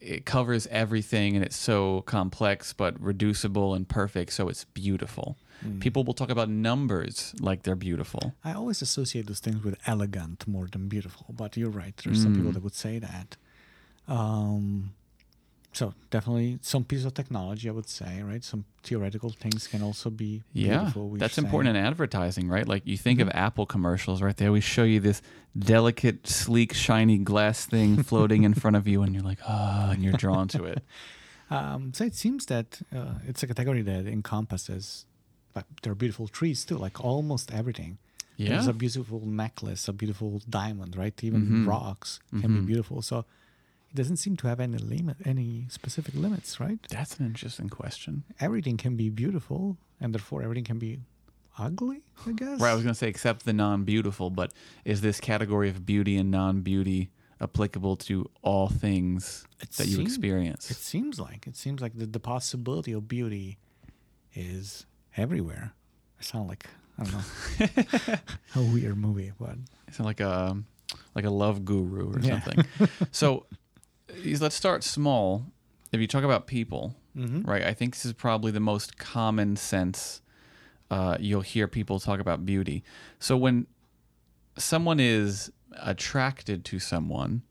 it 0.00 0.26
covers 0.26 0.66
everything 0.68 1.36
and 1.36 1.44
it's 1.44 1.56
so 1.56 2.02
complex 2.02 2.72
but 2.72 3.00
reducible 3.00 3.74
and 3.74 3.88
perfect, 3.88 4.32
so 4.32 4.48
it's 4.48 4.64
beautiful." 4.64 5.36
Mm. 5.64 5.80
People 5.80 6.04
will 6.04 6.12
talk 6.14 6.28
about 6.30 6.50
numbers 6.50 7.34
like 7.40 7.62
they're 7.62 7.74
beautiful. 7.76 8.34
I 8.44 8.52
always 8.52 8.82
associate 8.82 9.26
those 9.26 9.40
things 9.40 9.64
with 9.64 9.76
elegant 9.86 10.46
more 10.46 10.66
than 10.70 10.86
beautiful, 10.88 11.26
but 11.34 11.56
you're 11.56 11.70
right. 11.70 11.96
There's 12.04 12.22
some 12.22 12.34
people 12.34 12.50
Mm. 12.50 12.54
that 12.54 12.62
would 12.62 12.74
say 12.74 12.98
that. 12.98 13.36
Um, 14.08 14.92
so 15.72 15.92
definitely 16.10 16.58
some 16.62 16.84
piece 16.84 17.04
of 17.04 17.12
technology, 17.14 17.68
I 17.68 17.72
would 17.72 17.88
say, 17.88 18.22
right? 18.22 18.42
Some 18.42 18.64
theoretical 18.82 19.30
things 19.30 19.66
can 19.66 19.82
also 19.82 20.08
be 20.10 20.42
Yeah, 20.54 20.90
that's 21.18 21.36
important 21.36 21.76
in 21.76 21.84
advertising, 21.84 22.48
right? 22.48 22.66
Like 22.66 22.86
you 22.86 22.96
think 22.96 23.20
of 23.20 23.28
Mhm. 23.28 23.34
Apple 23.34 23.66
commercials, 23.66 24.22
right? 24.22 24.34
They 24.36 24.46
always 24.46 24.64
show 24.64 24.84
you 24.84 25.00
this 25.00 25.20
delicate, 25.58 26.26
sleek, 26.26 26.72
shiny 26.72 27.18
glass 27.18 27.66
thing 27.66 28.02
floating 28.02 28.44
in 28.44 28.54
front 28.54 28.76
of 28.76 28.88
you, 28.88 29.02
and 29.02 29.12
you're 29.14 29.22
like, 29.24 29.40
ah, 29.46 29.90
and 29.90 30.02
you're 30.02 30.14
drawn 30.14 30.48
to 30.48 30.64
it. 30.64 30.82
Um, 31.48 31.92
so 31.94 32.02
it 32.04 32.16
seems 32.16 32.46
that 32.46 32.80
uh, 32.92 33.20
it's 33.24 33.40
a 33.40 33.46
category 33.46 33.80
that 33.82 34.04
encompasses, 34.08 35.06
like 35.54 35.64
there 35.82 35.92
are 35.92 35.94
beautiful 35.94 36.26
trees 36.26 36.64
too, 36.64 36.76
like 36.76 36.98
almost 37.04 37.52
everything. 37.54 37.98
There's 38.36 38.66
Yeah, 38.66 38.70
a 38.70 38.72
beautiful 38.72 39.20
necklace, 39.24 39.86
a 39.86 39.92
beautiful 39.92 40.42
diamond, 40.50 40.96
right? 40.96 41.14
Even 41.22 41.64
Mhm. 41.64 41.68
rocks 41.68 42.18
can 42.40 42.52
be 42.52 42.60
Mhm. 42.60 42.66
beautiful. 42.66 43.00
So 43.00 43.26
doesn't 43.96 44.18
seem 44.18 44.36
to 44.36 44.46
have 44.46 44.60
any 44.60 44.78
limit, 44.78 45.16
any 45.24 45.66
specific 45.68 46.14
limits, 46.14 46.60
right? 46.60 46.78
that's 46.90 47.16
an 47.18 47.26
interesting 47.26 47.68
question. 47.68 48.24
Everything 48.40 48.76
can 48.76 48.94
be 48.96 49.08
beautiful, 49.10 49.76
and 50.00 50.14
therefore 50.14 50.42
everything 50.42 50.64
can 50.64 50.78
be 50.78 50.98
ugly. 51.58 52.02
I 52.26 52.32
guess. 52.32 52.60
Right, 52.60 52.70
I 52.70 52.74
was 52.74 52.82
going 52.84 52.94
to 52.94 52.98
say 52.98 53.08
except 53.08 53.44
the 53.44 53.52
non-beautiful, 53.52 54.30
but 54.30 54.52
is 54.84 55.00
this 55.00 55.18
category 55.20 55.68
of 55.68 55.84
beauty 55.84 56.16
and 56.16 56.30
non-beauty 56.30 57.10
applicable 57.40 57.96
to 57.96 58.30
all 58.42 58.68
things 58.68 59.44
It 59.60 59.70
that 59.72 59.86
you 59.88 60.00
experience? 60.00 60.70
It 60.70 60.76
seems 60.78 61.18
like 61.20 61.46
it 61.46 61.56
seems 61.56 61.80
like 61.82 61.92
the, 61.98 62.06
the 62.06 62.20
possibility 62.20 62.92
of 62.92 63.08
beauty 63.08 63.58
is 64.34 64.86
everywhere. 65.16 65.72
I 66.18 66.22
sound 66.22 66.48
like 66.48 66.66
I 66.98 67.04
don't 67.04 67.12
know 67.12 68.16
a 68.54 68.62
weird 68.72 68.96
movie, 68.96 69.32
but 69.38 69.56
It's 69.88 70.00
like 70.00 70.20
a 70.20 70.56
like 71.14 71.24
a 71.24 71.30
love 71.30 71.64
guru 71.64 72.12
or 72.14 72.20
Yeah. 72.20 72.40
something. 72.40 72.64
so 73.10 73.46
is- 74.08 74.40
let's 74.40 74.56
start 74.56 74.84
small. 74.84 75.46
If 75.92 76.00
you 76.00 76.06
talk 76.06 76.24
about 76.24 76.46
people, 76.46 76.94
Mhm. 77.16 77.46
right? 77.46 77.62
I 77.62 77.72
think 77.74 77.94
this 77.94 78.04
is 78.04 78.12
probably 78.12 78.52
the 78.52 78.60
most 78.60 78.98
common 78.98 79.56
sense 79.56 80.20
uh, 80.88 81.16
you'll 81.18 81.40
hear 81.40 81.66
people 81.66 81.98
talk 81.98 82.20
about 82.20 82.46
beauty. 82.46 82.84
So 83.18 83.36
when 83.36 83.66
someone 84.56 85.00
is 85.00 85.50
attracted 85.78 86.64
to 86.66 86.78
someone 86.78 87.42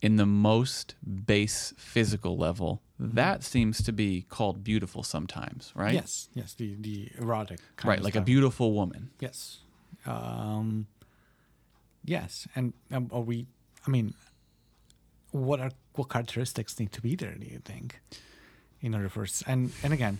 in 0.00 0.14
the 0.14 0.24
most 0.26 0.94
base 1.26 1.74
physical 1.76 2.36
level, 2.36 2.80
that 3.00 3.42
seems 3.42 3.82
to 3.82 3.92
be 3.92 4.22
called 4.28 4.62
beautiful 4.62 5.02
sometimes, 5.02 5.72
right? 5.74 5.92
yes, 5.94 6.28
yes, 6.34 6.54
the 6.54 6.76
the 6.76 7.10
erotic 7.18 7.58
kind 7.74 7.88
Right, 7.88 8.00
like 8.02 8.14
a 8.14 8.20
beautiful 8.20 8.72
woman. 8.72 9.10
Yes. 9.18 9.58
Um, 10.06 10.86
yes, 12.04 12.46
and 12.54 12.72
um, 12.92 13.08
are 13.12 13.20
we? 13.22 13.46
I 13.86 13.90
mean, 13.90 14.14
what 15.30 15.60
are 15.60 15.70
what 15.94 16.08
characteristics 16.08 16.78
need 16.78 16.92
to 16.92 17.00
be 17.02 17.14
there? 17.16 17.34
Do 17.34 17.46
you 17.46 17.58
think, 17.64 18.00
in 18.80 18.94
order 18.94 19.08
for 19.08 19.26
and 19.46 19.72
and 19.82 19.92
again, 19.92 20.18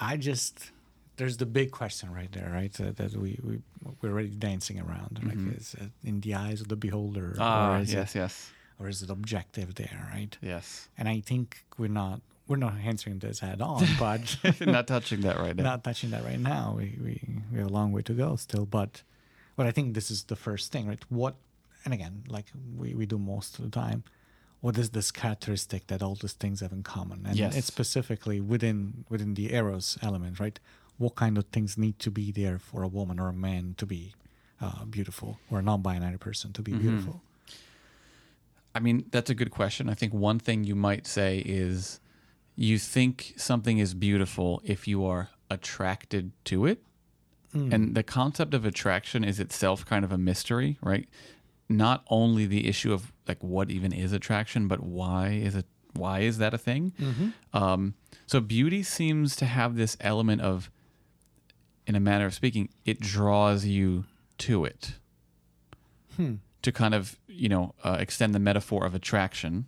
I 0.00 0.16
just 0.16 0.70
there's 1.16 1.36
the 1.38 1.46
big 1.46 1.70
question 1.72 2.12
right 2.12 2.30
there, 2.32 2.50
right? 2.52 2.80
Uh, 2.80 2.92
that 2.96 3.12
we 3.16 3.38
we 3.42 3.60
we're 4.00 4.10
already 4.12 4.28
dancing 4.30 4.78
around. 4.80 5.20
Like, 5.22 5.56
is 5.58 5.74
it 5.74 5.90
in 6.04 6.20
the 6.20 6.34
eyes 6.34 6.60
of 6.60 6.68
the 6.68 6.76
beholder, 6.76 7.34
Ah, 7.38 7.76
or 7.76 7.80
is 7.80 7.92
yes, 7.92 8.14
it, 8.14 8.18
yes, 8.18 8.50
or 8.78 8.88
is 8.88 9.02
it 9.02 9.10
objective 9.10 9.74
there, 9.74 10.08
right? 10.14 10.36
yes. 10.40 10.88
And 10.96 11.08
I 11.08 11.20
think 11.20 11.64
we're 11.76 11.88
not 11.88 12.20
we're 12.46 12.56
not 12.56 12.74
answering 12.84 13.18
this 13.18 13.40
head 13.40 13.60
on, 13.60 13.84
but 13.98 14.36
Not 14.60 14.86
touching 14.86 15.20
that 15.22 15.38
right 15.38 15.54
now. 15.56 15.62
not 15.64 15.84
touching 15.84 16.10
that 16.10 16.24
right 16.24 16.38
now. 16.40 16.74
We, 16.78 16.96
we 17.02 17.20
we 17.52 17.58
have 17.58 17.68
a 17.68 17.72
long 17.72 17.92
way 17.92 18.02
to 18.02 18.12
go 18.14 18.36
still, 18.36 18.64
but 18.66 19.02
but 19.56 19.66
I 19.66 19.70
think 19.72 19.94
this 19.94 20.10
is 20.10 20.24
the 20.24 20.36
first 20.36 20.70
thing, 20.72 20.86
right? 20.86 21.02
What 21.10 21.34
and 21.84 21.92
again, 21.94 22.22
like 22.28 22.46
we, 22.76 22.94
we 22.94 23.06
do 23.06 23.18
most 23.18 23.58
of 23.58 23.64
the 23.64 23.70
time, 23.70 24.02
what 24.60 24.76
is 24.78 24.90
this 24.90 25.10
characteristic 25.10 25.86
that 25.86 26.02
all 26.02 26.14
these 26.16 26.32
things 26.32 26.60
have 26.60 26.72
in 26.72 26.82
common? 26.82 27.24
And 27.26 27.36
Yes. 27.36 27.56
it's 27.56 27.66
specifically 27.66 28.40
within 28.40 29.04
within 29.08 29.34
the 29.34 29.52
eros 29.54 29.96
element, 30.02 30.38
right? 30.40 30.58
What 30.96 31.14
kind 31.14 31.38
of 31.38 31.44
things 31.46 31.78
need 31.78 31.98
to 32.00 32.10
be 32.10 32.32
there 32.32 32.58
for 32.58 32.82
a 32.82 32.88
woman 32.88 33.20
or 33.20 33.28
a 33.28 33.32
man 33.32 33.74
to 33.78 33.86
be 33.86 34.14
uh, 34.60 34.84
beautiful, 34.86 35.38
or 35.50 35.60
a 35.60 35.62
non-binary 35.62 36.18
person 36.18 36.52
to 36.52 36.60
be 36.62 36.72
Mhm. 36.72 36.80
beautiful? 36.80 37.22
I 38.74 38.80
mean, 38.80 39.04
that's 39.12 39.30
a 39.30 39.34
good 39.34 39.50
question. 39.52 39.88
I 39.88 39.94
think 39.94 40.12
one 40.12 40.40
thing 40.40 40.64
you 40.64 40.74
might 40.74 41.06
say 41.06 41.38
is 41.46 42.00
you 42.56 42.76
think 42.78 43.34
something 43.36 43.78
is 43.78 43.94
beautiful 43.94 44.60
if 44.64 44.88
you 44.88 45.04
are 45.04 45.30
attracted 45.48 46.32
to 46.46 46.66
it. 46.66 46.82
Mm. 47.54 47.72
And 47.72 47.94
the 47.94 48.02
concept 48.02 48.52
of 48.52 48.64
attraction 48.64 49.22
is 49.24 49.38
itself 49.40 49.86
kind 49.86 50.04
of 50.04 50.10
a 50.12 50.18
mystery, 50.18 50.76
right? 50.82 51.08
Not 51.68 52.04
only 52.08 52.46
the 52.46 52.66
issue 52.66 52.92
of 52.92 53.12
like 53.26 53.42
what 53.42 53.70
even 53.70 53.92
is 53.92 54.12
attraction, 54.12 54.68
but 54.68 54.82
why 54.82 55.28
is 55.30 55.54
it 55.54 55.66
why 55.94 56.20
is 56.20 56.38
that 56.38 56.54
a 56.54 56.58
thing? 56.58 56.92
Mhm. 56.98 57.32
Um, 57.52 57.94
so 58.26 58.40
beauty 58.40 58.82
seems 58.82 59.34
to 59.36 59.46
have 59.46 59.74
this 59.76 59.96
element 60.00 60.40
of, 60.42 60.70
in 61.86 61.94
a 61.96 62.00
manner 62.00 62.26
of 62.26 62.34
speaking, 62.34 62.68
it 62.84 63.00
draws 63.00 63.64
you 63.64 64.04
to 64.38 64.64
it. 64.64 64.94
Hmm. 66.16 66.34
to 66.62 66.72
kind 66.72 66.94
of 66.94 67.16
you 67.28 67.48
know 67.48 67.74
uh, 67.84 67.96
extend 68.00 68.34
the 68.34 68.38
metaphor 68.40 68.84
of 68.84 68.94
attraction, 68.94 69.66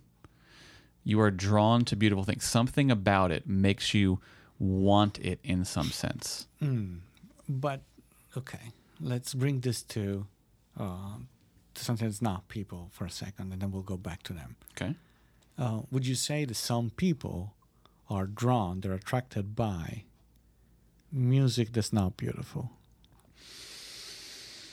you 1.03 1.19
are 1.21 1.31
drawn 1.31 1.85
to 1.85 1.95
beautiful 1.95 2.23
things. 2.23 2.43
Something 2.43 2.91
about 2.91 3.31
it 3.31 3.47
makes 3.47 3.93
you 3.93 4.19
want 4.59 5.17
it 5.19 5.39
in 5.43 5.63
some 5.65 5.89
sense. 5.91 6.47
But 7.47 7.81
okay, 8.37 8.71
let's 8.99 9.33
bring 9.33 9.61
this 9.61 9.81
to, 9.83 10.27
uh, 10.79 11.17
something 11.83 12.07
that's 12.07 12.21
not 12.21 12.47
people 12.47 12.89
for 12.91 13.05
a 13.05 13.09
second, 13.09 13.51
and 13.53 13.61
then 13.61 13.71
we'll 13.71 13.81
go 13.81 13.97
back 13.97 14.23
to 14.23 14.33
them. 14.33 14.55
Okay. 14.71 14.95
Uh, 15.57 15.81
would 15.91 16.05
you 16.07 16.15
say 16.15 16.45
that 16.45 16.55
some 16.55 16.89
people 16.91 17.53
are 18.09 18.25
drawn, 18.25 18.81
they're 18.81 18.93
attracted 18.93 19.55
by 19.55 20.03
music 21.11 21.73
that's 21.73 21.93
not 21.93 22.17
beautiful? 22.17 22.71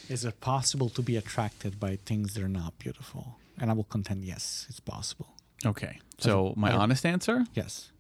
Is 0.09 0.25
it 0.25 0.41
possible 0.41 0.89
to 0.91 1.03
be 1.03 1.17
attracted 1.17 1.79
by 1.79 1.97
things 1.97 2.35
that 2.35 2.43
are 2.43 2.49
not 2.49 2.79
beautiful? 2.79 3.37
And 3.59 3.71
I 3.71 3.75
will 3.75 3.85
contend, 3.85 4.25
yes, 4.25 4.67
it's 4.69 4.81
possible. 4.81 5.29
Okay. 5.67 5.99
So 6.19 6.55
my 6.57 6.73
honest 6.73 7.05
answer, 7.05 7.45
Yes. 7.55 7.91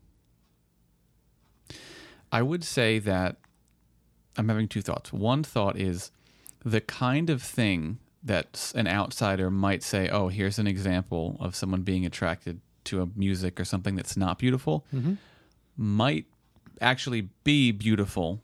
I 2.30 2.42
would 2.42 2.62
say 2.62 2.98
that 2.98 3.36
I'm 4.36 4.48
having 4.48 4.68
two 4.68 4.82
thoughts. 4.82 5.12
One 5.12 5.42
thought 5.42 5.78
is 5.78 6.10
the 6.64 6.80
kind 6.82 7.30
of 7.30 7.42
thing 7.42 7.98
that 8.22 8.72
an 8.74 8.86
outsider 8.86 9.50
might 9.50 9.82
say, 9.82 10.08
"Oh, 10.08 10.28
here's 10.28 10.58
an 10.58 10.66
example 10.66 11.36
of 11.40 11.54
someone 11.54 11.82
being 11.82 12.04
attracted 12.04 12.60
to 12.84 13.02
a 13.02 13.08
music 13.14 13.60
or 13.60 13.64
something 13.64 13.96
that's 13.96 14.16
not 14.16 14.38
beautiful," 14.38 14.84
mm-hmm. 14.94 15.14
might 15.76 16.26
actually 16.80 17.28
be 17.44 17.72
beautiful 17.72 18.40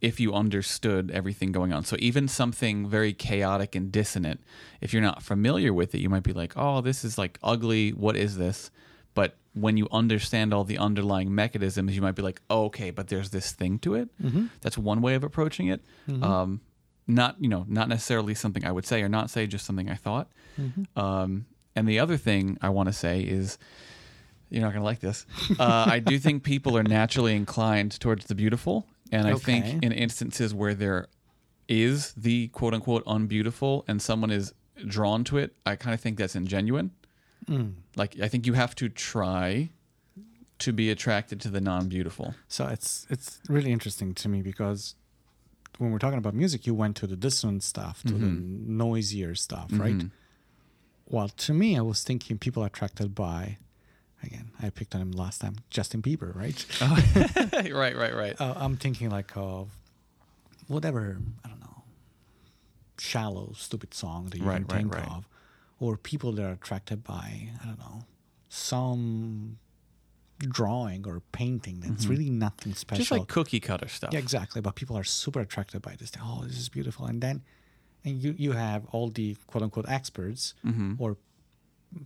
if 0.00 0.18
you 0.18 0.34
understood 0.34 1.10
everything 1.12 1.52
going 1.52 1.72
on. 1.72 1.84
So 1.84 1.96
even 2.00 2.26
something 2.26 2.88
very 2.88 3.12
chaotic 3.12 3.74
and 3.76 3.92
dissonant, 3.92 4.40
if 4.80 4.92
you're 4.92 5.02
not 5.02 5.22
familiar 5.22 5.72
with 5.72 5.94
it, 5.94 5.98
you 6.00 6.08
might 6.08 6.24
be 6.24 6.32
like, 6.32 6.54
"Oh, 6.56 6.80
this 6.80 7.04
is 7.04 7.18
like 7.18 7.38
ugly. 7.42 7.90
What 7.90 8.16
is 8.16 8.36
this?" 8.36 8.70
But 9.14 9.36
when 9.54 9.76
you 9.76 9.88
understand 9.92 10.54
all 10.54 10.64
the 10.64 10.78
underlying 10.78 11.34
mechanisms, 11.34 11.94
you 11.94 12.00
might 12.02 12.14
be 12.14 12.22
like, 12.22 12.40
oh, 12.48 12.64
"Okay, 12.66 12.90
but 12.90 13.08
there's 13.08 13.30
this 13.30 13.52
thing 13.52 13.78
to 13.80 13.94
it." 13.94 14.08
Mm-hmm. 14.22 14.46
That's 14.60 14.78
one 14.78 15.02
way 15.02 15.14
of 15.14 15.24
approaching 15.24 15.68
it. 15.68 15.82
Mm-hmm. 16.08 16.24
Um, 16.24 16.60
not 17.06 17.36
you 17.40 17.48
know, 17.48 17.64
not 17.68 17.88
necessarily 17.88 18.34
something 18.34 18.64
I 18.64 18.72
would 18.72 18.86
say 18.86 19.02
or 19.02 19.08
not 19.08 19.30
say, 19.30 19.46
just 19.46 19.64
something 19.64 19.90
I 19.90 19.94
thought. 19.94 20.28
Um, 20.96 21.46
and 21.74 21.88
the 21.88 21.98
other 21.98 22.16
thing 22.16 22.58
I 22.60 22.68
want 22.68 22.88
to 22.88 22.92
say 22.92 23.20
is, 23.22 23.58
you're 24.50 24.62
not 24.62 24.72
going 24.72 24.80
to 24.82 24.84
like 24.84 25.00
this. 25.00 25.24
Uh, 25.58 25.86
I 25.88 25.98
do 25.98 26.18
think 26.18 26.42
people 26.44 26.76
are 26.76 26.82
naturally 26.82 27.34
inclined 27.34 27.98
towards 27.98 28.26
the 28.26 28.34
beautiful, 28.34 28.86
and 29.10 29.26
I 29.26 29.32
Okay. 29.32 29.62
think 29.62 29.82
in 29.84 29.92
instances 29.92 30.52
where 30.54 30.74
there 30.74 31.08
is 31.68 32.12
the 32.14 32.48
quote 32.48 32.74
unquote 32.74 33.04
unbeautiful 33.06 33.84
and 33.88 34.02
someone 34.02 34.30
is 34.30 34.52
drawn 34.86 35.24
to 35.24 35.38
it, 35.38 35.54
I 35.64 35.76
kind 35.76 35.94
of 35.94 36.00
think 36.00 36.18
that's 36.18 36.34
ingenuine. 36.36 36.90
Like 37.96 38.18
I 38.20 38.28
think 38.28 38.46
you 38.46 38.52
have 38.54 38.74
to 38.76 38.88
try 38.88 39.70
to 40.58 40.72
be 40.72 40.90
attracted 40.90 41.40
to 41.42 41.48
the 41.50 41.60
non-beautiful. 41.60 42.34
So 42.48 42.66
it's 42.68 43.06
it's 43.10 43.40
really 43.48 43.72
interesting 43.72 44.14
to 44.14 44.28
me 44.28 44.42
because 44.42 44.94
when 45.78 45.90
we're 45.90 45.98
talking 45.98 46.18
about 46.18 46.34
music, 46.34 46.66
you 46.66 46.74
went 46.74 46.96
to 46.96 47.06
the 47.06 47.16
dissonant 47.16 47.62
stuff, 47.62 48.02
to 48.04 48.12
the 48.12 48.26
noisier 48.26 49.34
stuff, 49.34 49.70
right? 49.72 50.04
Well, 51.08 51.28
to 51.28 51.52
me, 51.54 51.76
I 51.76 51.80
was 51.82 52.02
thinking 52.04 52.38
people 52.38 52.62
attracted 52.64 53.14
by, 53.14 53.58
again, 54.22 54.50
I 54.62 54.70
picked 54.70 54.94
on 54.94 55.00
him 55.00 55.12
last 55.12 55.40
time, 55.40 55.56
Justin 55.70 56.00
Bieber, 56.02 56.34
right? 56.34 56.64
right, 57.74 57.96
right, 57.96 58.14
right. 58.14 58.40
uh, 58.40 58.54
I'm 58.56 58.76
thinking 58.76 59.10
like 59.10 59.36
of 59.36 59.70
whatever 60.68 61.18
I 61.44 61.48
don't 61.48 61.60
know, 61.60 61.82
shallow, 62.98 63.52
stupid 63.56 63.94
song 63.94 64.26
that 64.30 64.38
you 64.38 64.44
Right, 64.44 64.56
can 64.56 64.66
right, 64.66 64.76
think 64.82 64.94
right. 64.94 65.08
of, 65.10 65.28
or 65.80 65.96
people 65.96 66.32
that 66.32 66.44
are 66.44 66.52
attracted 66.52 67.02
by 67.04 67.50
I 67.62 67.66
don't 67.66 67.78
know 67.78 68.04
some 68.48 69.58
drawing 70.38 71.06
or 71.06 71.20
painting 71.32 71.80
that's 71.80 72.06
really 72.06 72.30
nothing 72.30 72.74
special. 72.74 73.02
Mm-hmm. 73.04 73.14
Just 73.14 73.20
like 73.20 73.28
cookie 73.28 73.60
cutter 73.60 73.88
stuff. 73.88 74.12
Yeah, 74.12 74.18
exactly. 74.18 74.60
But 74.60 74.74
people 74.74 74.96
are 74.96 75.04
super 75.04 75.40
attracted 75.40 75.82
by 75.82 75.94
this. 75.96 76.10
Oh, 76.20 76.42
this 76.44 76.58
is 76.58 76.68
beautiful. 76.68 77.06
And 77.06 77.20
then, 77.20 77.42
and 78.04 78.22
you 78.22 78.34
you 78.36 78.52
have 78.52 78.84
all 78.92 79.08
the 79.08 79.36
quote 79.46 79.62
unquote 79.62 79.88
experts 79.88 80.54
Mm-hmm. 80.66 80.94
or 80.98 81.16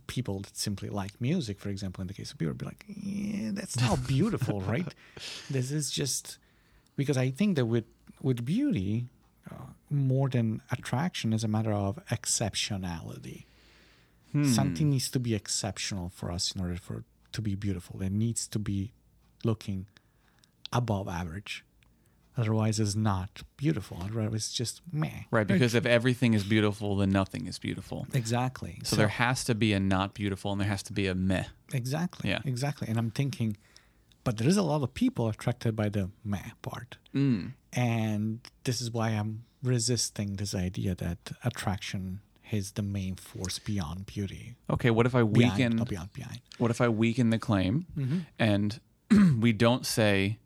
people 0.07 0.41
that 0.41 0.55
simply 0.57 0.89
like 0.89 1.19
music. 1.21 1.59
For 1.59 1.69
example, 1.69 2.01
in 2.01 2.07
the 2.07 2.13
case 2.13 2.31
of 2.31 2.37
people, 2.37 2.53
be 2.53 2.65
like, 2.65 2.83
yeah, 2.87 3.51
that's 3.53 3.79
not 3.79 4.05
beautiful, 4.15 4.61
right? 4.61 4.93
This 5.49 5.71
is 5.71 5.89
just 5.89 6.37
because 6.95 7.17
I 7.17 7.31
think 7.31 7.55
that 7.55 7.65
with 7.65 7.85
with 8.21 8.43
beauty, 8.45 9.05
uh, 9.49 9.55
more 9.89 10.29
than 10.29 10.61
attraction, 10.71 11.33
is 11.33 11.43
a 11.43 11.47
matter 11.47 11.71
of 11.73 11.99
exceptionality. 12.11 13.45
Hmm. 14.31 14.43
Something 14.45 14.89
needs 14.89 15.09
to 15.11 15.19
be 15.19 15.33
exceptional 15.33 16.09
for 16.13 16.31
us 16.31 16.51
in 16.53 16.61
order 16.61 16.75
for 16.75 17.03
to 17.33 17.41
be 17.41 17.55
beautiful. 17.55 18.01
It 18.01 18.11
needs 18.11 18.47
to 18.47 18.59
be 18.59 18.91
looking 19.43 19.87
above 20.73 21.07
average. 21.07 21.63
Otherwise, 22.35 22.79
it's 22.79 22.95
not 22.95 23.41
beautiful. 23.57 23.97
Otherwise, 24.03 24.33
it's 24.35 24.53
just 24.53 24.81
meh. 24.91 25.23
Right, 25.31 25.47
because 25.47 25.73
if 25.73 25.87
everything 25.87 26.35
is 26.35 26.43
beautiful, 26.43 26.95
then 26.97 27.09
nothing 27.09 27.47
is 27.47 27.57
beautiful. 27.57 28.05
exactly. 28.13 28.79
So, 28.83 28.95
there 28.95 29.07
has 29.07 29.43
to 29.45 29.55
be 29.55 29.73
a 29.73 29.79
not 29.79 30.13
beautiful 30.13 30.51
and 30.51 30.61
there 30.61 30.67
has 30.67 30.83
to 30.83 30.93
be 30.93 31.07
a 31.07 31.15
meh. 31.15 31.45
exactly. 31.73 32.29
Yeah. 32.29 32.41
Exactly. 32.45 32.87
And 32.89 32.97
I'm 32.99 33.09
thinking, 33.09 33.57
but 34.23 34.37
there 34.37 34.47
is 34.47 34.55
a 34.57 34.61
lot 34.61 34.83
of 34.83 34.93
people 34.93 35.27
attracted 35.29 35.75
by 35.75 35.89
the 35.89 36.11
meh 36.23 36.51
part, 36.61 36.97
Mm. 37.15 37.53
and 37.73 38.39
this 38.65 38.81
is 38.81 38.91
why 38.91 39.09
I'm 39.09 39.45
resisting 39.63 40.35
this 40.35 40.53
idea 40.53 40.93
that 40.95 41.31
attraction 41.43 42.19
is 42.51 42.71
the 42.71 42.81
main 42.81 43.15
force 43.15 43.59
beyond 43.59 44.05
beauty. 44.05 44.55
Okay, 44.69 44.89
what 44.89 45.05
if 45.05 45.15
I 45.15 45.23
Behind, 45.23 45.57
weaken 45.57 45.75
not 45.77 45.89
beyond, 45.89 46.13
behind. 46.13 46.41
what 46.57 46.71
if 46.71 46.81
I 46.81 46.89
weaken 46.89 47.29
the 47.29 47.39
claim 47.39 47.85
mm-hmm. 47.97 48.19
and 48.39 48.79
we 49.41 49.53
don't 49.53 49.85
say 49.85 50.37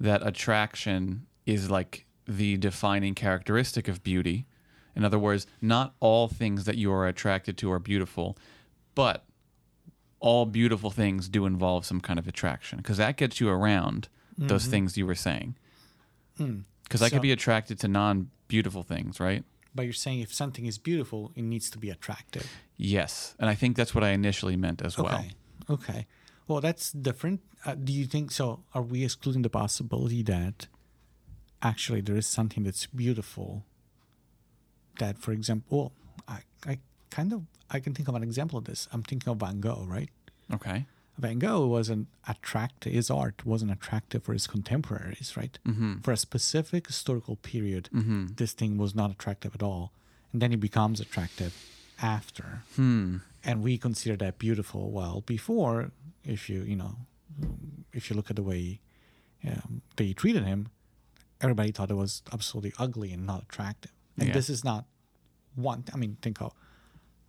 that 0.00 0.26
attraction 0.26 1.26
is 1.46 1.70
like 1.70 2.06
the 2.26 2.56
defining 2.56 3.14
characteristic 3.14 3.88
of 3.88 4.02
beauty? 4.02 4.46
In 4.96 5.04
other 5.04 5.18
words, 5.18 5.46
not 5.60 5.94
all 6.00 6.28
things 6.28 6.64
that 6.64 6.76
you 6.76 6.92
are 6.92 7.06
attracted 7.06 7.58
to 7.58 7.72
are 7.72 7.78
beautiful, 7.78 8.36
but 8.94 9.24
all 10.20 10.46
beautiful 10.46 10.90
things 10.90 11.28
do 11.28 11.46
involve 11.46 11.84
some 11.84 12.00
kind 12.00 12.18
of 12.18 12.26
attraction 12.26 12.78
because 12.78 12.96
that 12.96 13.16
gets 13.16 13.40
you 13.40 13.48
around 13.48 14.08
those 14.38 14.62
mm-hmm. 14.62 14.70
things 14.70 14.96
you 14.96 15.06
were 15.06 15.14
saying. 15.14 15.56
Mm. 16.38 16.62
Because 16.84 17.02
I 17.02 17.08
So- 17.08 17.16
could 17.16 17.22
be 17.22 17.32
attracted 17.32 17.78
to 17.80 17.88
non 17.88 18.30
beautiful 18.48 18.82
things, 18.82 19.20
right? 19.20 19.44
But 19.74 19.84
you're 19.84 19.92
saying 19.92 20.20
if 20.20 20.32
something 20.32 20.66
is 20.66 20.78
beautiful, 20.78 21.32
it 21.34 21.42
needs 21.42 21.68
to 21.70 21.78
be 21.78 21.90
attractive. 21.90 22.48
Yes. 22.76 23.34
And 23.38 23.50
I 23.50 23.54
think 23.54 23.76
that's 23.76 23.94
what 23.94 24.04
I 24.04 24.10
initially 24.10 24.56
meant 24.56 24.82
as 24.82 24.96
well. 24.96 25.14
Okay. 25.14 25.30
Okay. 25.70 26.06
Well, 26.46 26.60
that's 26.60 26.92
different. 26.92 27.40
Uh, 27.64 27.74
do 27.74 27.92
you 27.92 28.04
think 28.04 28.30
so? 28.30 28.60
Are 28.74 28.82
we 28.82 29.04
excluding 29.04 29.42
the 29.42 29.50
possibility 29.50 30.22
that 30.24 30.68
actually 31.62 32.02
there 32.02 32.16
is 32.16 32.26
something 32.26 32.62
that's 32.64 32.86
beautiful? 32.86 33.64
That, 34.98 35.18
for 35.18 35.32
example, 35.32 35.92
I, 36.28 36.40
I 36.66 36.78
kind 37.10 37.32
of 37.32 37.42
I 37.70 37.80
can 37.80 37.94
think 37.94 38.08
of 38.08 38.14
an 38.14 38.22
example 38.22 38.58
of 38.58 38.66
this. 38.66 38.88
I'm 38.92 39.02
thinking 39.02 39.30
of 39.30 39.38
Van 39.38 39.60
Gogh, 39.60 39.86
right? 39.88 40.10
Okay. 40.52 40.86
Van 41.18 41.38
Gogh 41.38 41.66
wasn't 41.68 42.08
attractive. 42.26 42.92
His 42.92 43.10
art 43.10 43.46
wasn't 43.46 43.70
attractive 43.70 44.24
for 44.24 44.32
his 44.32 44.46
contemporaries, 44.46 45.36
right? 45.36 45.58
Mm-hmm. 45.66 45.98
For 46.00 46.12
a 46.12 46.16
specific 46.16 46.86
historical 46.88 47.36
period, 47.36 47.88
this 48.36 48.52
thing 48.52 48.76
was 48.78 48.94
not 48.94 49.10
attractive 49.12 49.54
at 49.54 49.62
all, 49.62 49.92
and 50.32 50.42
then 50.42 50.52
it 50.52 50.58
becomes 50.60 51.00
attractive 51.00 51.54
after 52.02 52.62
Hmm. 52.74 53.18
and 53.44 53.62
we 53.62 53.78
consider 53.78 54.16
that 54.16 54.38
beautiful. 54.38 54.90
Well, 54.90 55.22
before, 55.26 55.92
if 56.24 56.48
you 56.50 56.62
you 56.62 56.74
know, 56.76 56.96
if 57.92 58.10
you 58.10 58.16
look 58.16 58.30
at 58.30 58.36
the 58.36 58.42
way 58.42 58.80
um, 59.46 59.82
they 59.96 60.12
treated 60.12 60.44
him, 60.44 60.68
everybody 61.40 61.70
thought 61.70 61.90
it 61.90 61.94
was 61.94 62.22
absolutely 62.32 62.72
ugly 62.78 63.12
and 63.12 63.24
not 63.26 63.42
attractive. 63.44 63.92
And 64.18 64.28
Yeah. 64.28 64.34
this 64.34 64.48
is 64.50 64.64
not 64.64 64.86
one. 65.54 65.84
I 65.92 65.96
mean, 65.96 66.16
think 66.22 66.40
of 66.42 66.52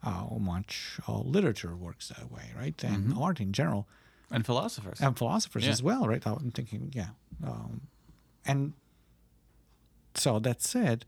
how 0.06 0.38
much 0.40 1.00
uh, 1.08 1.20
literature 1.36 1.76
works 1.76 2.06
that 2.10 2.32
way, 2.32 2.46
right? 2.62 2.78
And 2.84 3.14
art 3.18 3.40
in 3.46 3.52
general, 3.60 3.88
And 4.32 4.46
philosophers. 4.46 5.00
and 5.02 5.18
philosophers 5.18 5.64
Yeah. 5.66 5.72
as 5.76 5.82
well, 5.90 6.04
right? 6.08 6.24
I'm 6.28 6.52
thinking, 6.52 6.92
yeah. 6.94 7.10
Um, 7.44 7.82
and 8.46 8.74
so 10.14 10.40
that 10.40 10.62
said, 10.62 11.06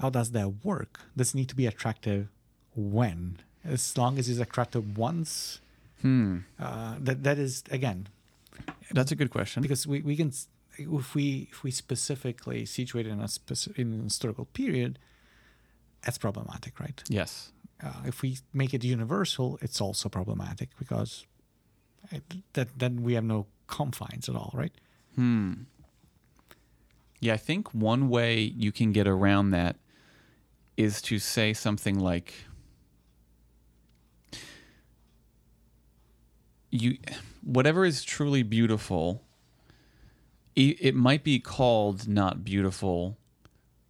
how 0.00 0.10
does 0.10 0.32
that 0.32 0.64
work? 0.64 1.00
Does 1.16 1.28
it 1.32 1.36
need 1.36 1.48
to 1.48 1.56
be 1.62 1.66
attractive 1.66 2.26
when? 2.74 3.38
As 3.64 3.96
long 3.96 4.18
as 4.18 4.28
it's 4.28 4.40
attractive 4.40 4.98
once, 4.98 5.60
hmm. 6.02 6.38
uh, 6.58 6.96
that 7.06 7.22
that 7.22 7.38
is 7.38 7.62
again 7.70 8.08
That's 8.96 9.12
a 9.12 9.16
good 9.16 9.30
question. 9.30 9.62
because 9.62 9.86
we, 9.86 10.02
we 10.02 10.16
can 10.16 10.32
if 10.76 11.14
we 11.14 11.48
if 11.52 11.62
we 11.64 11.70
specifically 11.70 12.66
situate 12.66 13.06
it 13.06 13.10
in 13.10 13.20
a 13.20 13.28
specific 13.28 13.78
in 13.78 13.92
an 13.92 14.04
historical 14.04 14.44
period, 14.46 14.98
that's 16.02 16.18
problematic, 16.18 16.78
right? 16.80 17.02
yes. 17.08 17.52
Uh, 17.84 17.92
if 18.06 18.22
we 18.22 18.38
make 18.52 18.72
it 18.72 18.82
universal, 18.82 19.58
it's 19.60 19.80
also 19.80 20.08
problematic 20.08 20.70
because 20.78 21.26
it, 22.10 22.22
that 22.54 22.78
then 22.78 23.02
we 23.02 23.14
have 23.14 23.24
no 23.24 23.46
confines 23.66 24.28
at 24.28 24.34
all, 24.34 24.50
right? 24.54 24.72
Hmm. 25.16 25.52
Yeah, 27.20 27.34
I 27.34 27.36
think 27.36 27.72
one 27.74 28.08
way 28.08 28.40
you 28.40 28.72
can 28.72 28.92
get 28.92 29.06
around 29.06 29.50
that 29.50 29.76
is 30.76 31.00
to 31.02 31.18
say 31.18 31.52
something 31.52 31.98
like 31.98 32.34
you 36.70 36.98
whatever 37.42 37.84
is 37.84 38.02
truly 38.02 38.42
beautiful 38.42 39.22
it, 40.56 40.76
it 40.80 40.94
might 40.94 41.22
be 41.22 41.38
called 41.38 42.08
not 42.08 42.44
beautiful 42.44 43.16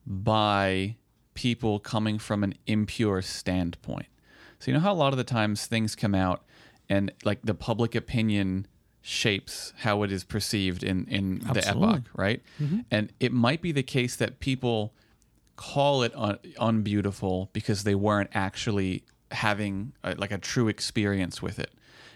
by 0.06 0.96
people 1.34 1.78
coming 1.78 2.18
from 2.18 2.42
an 2.44 2.54
impure 2.66 3.22
standpoint. 3.22 4.06
So 4.58 4.70
you 4.70 4.76
know 4.76 4.80
how 4.80 4.92
a 4.92 4.94
lot 4.94 5.12
of 5.12 5.18
the 5.18 5.24
times 5.24 5.66
things 5.66 5.94
come 5.94 6.14
out 6.14 6.44
and 6.88 7.12
like 7.24 7.40
the 7.42 7.54
public 7.54 7.94
opinion 7.94 8.66
shapes 9.02 9.74
how 9.78 10.02
it 10.02 10.10
is 10.10 10.24
perceived 10.24 10.82
in 10.82 11.06
in 11.08 11.40
the 11.40 11.68
epoch 11.68 12.02
right? 12.14 12.42
Mm-hmm. 12.60 12.80
And 12.90 13.12
it 13.20 13.32
might 13.32 13.60
be 13.60 13.72
the 13.72 13.82
case 13.82 14.16
that 14.16 14.40
people 14.40 14.94
call 15.56 16.02
it 16.02 16.12
un- 16.16 16.38
unbeautiful 16.58 17.50
because 17.52 17.84
they 17.84 17.94
weren't 17.94 18.30
actually 18.32 19.04
having 19.30 19.92
a, 20.02 20.14
like 20.14 20.32
a 20.32 20.38
true 20.38 20.68
experience 20.68 21.42
with 21.42 21.58
it. 21.58 21.72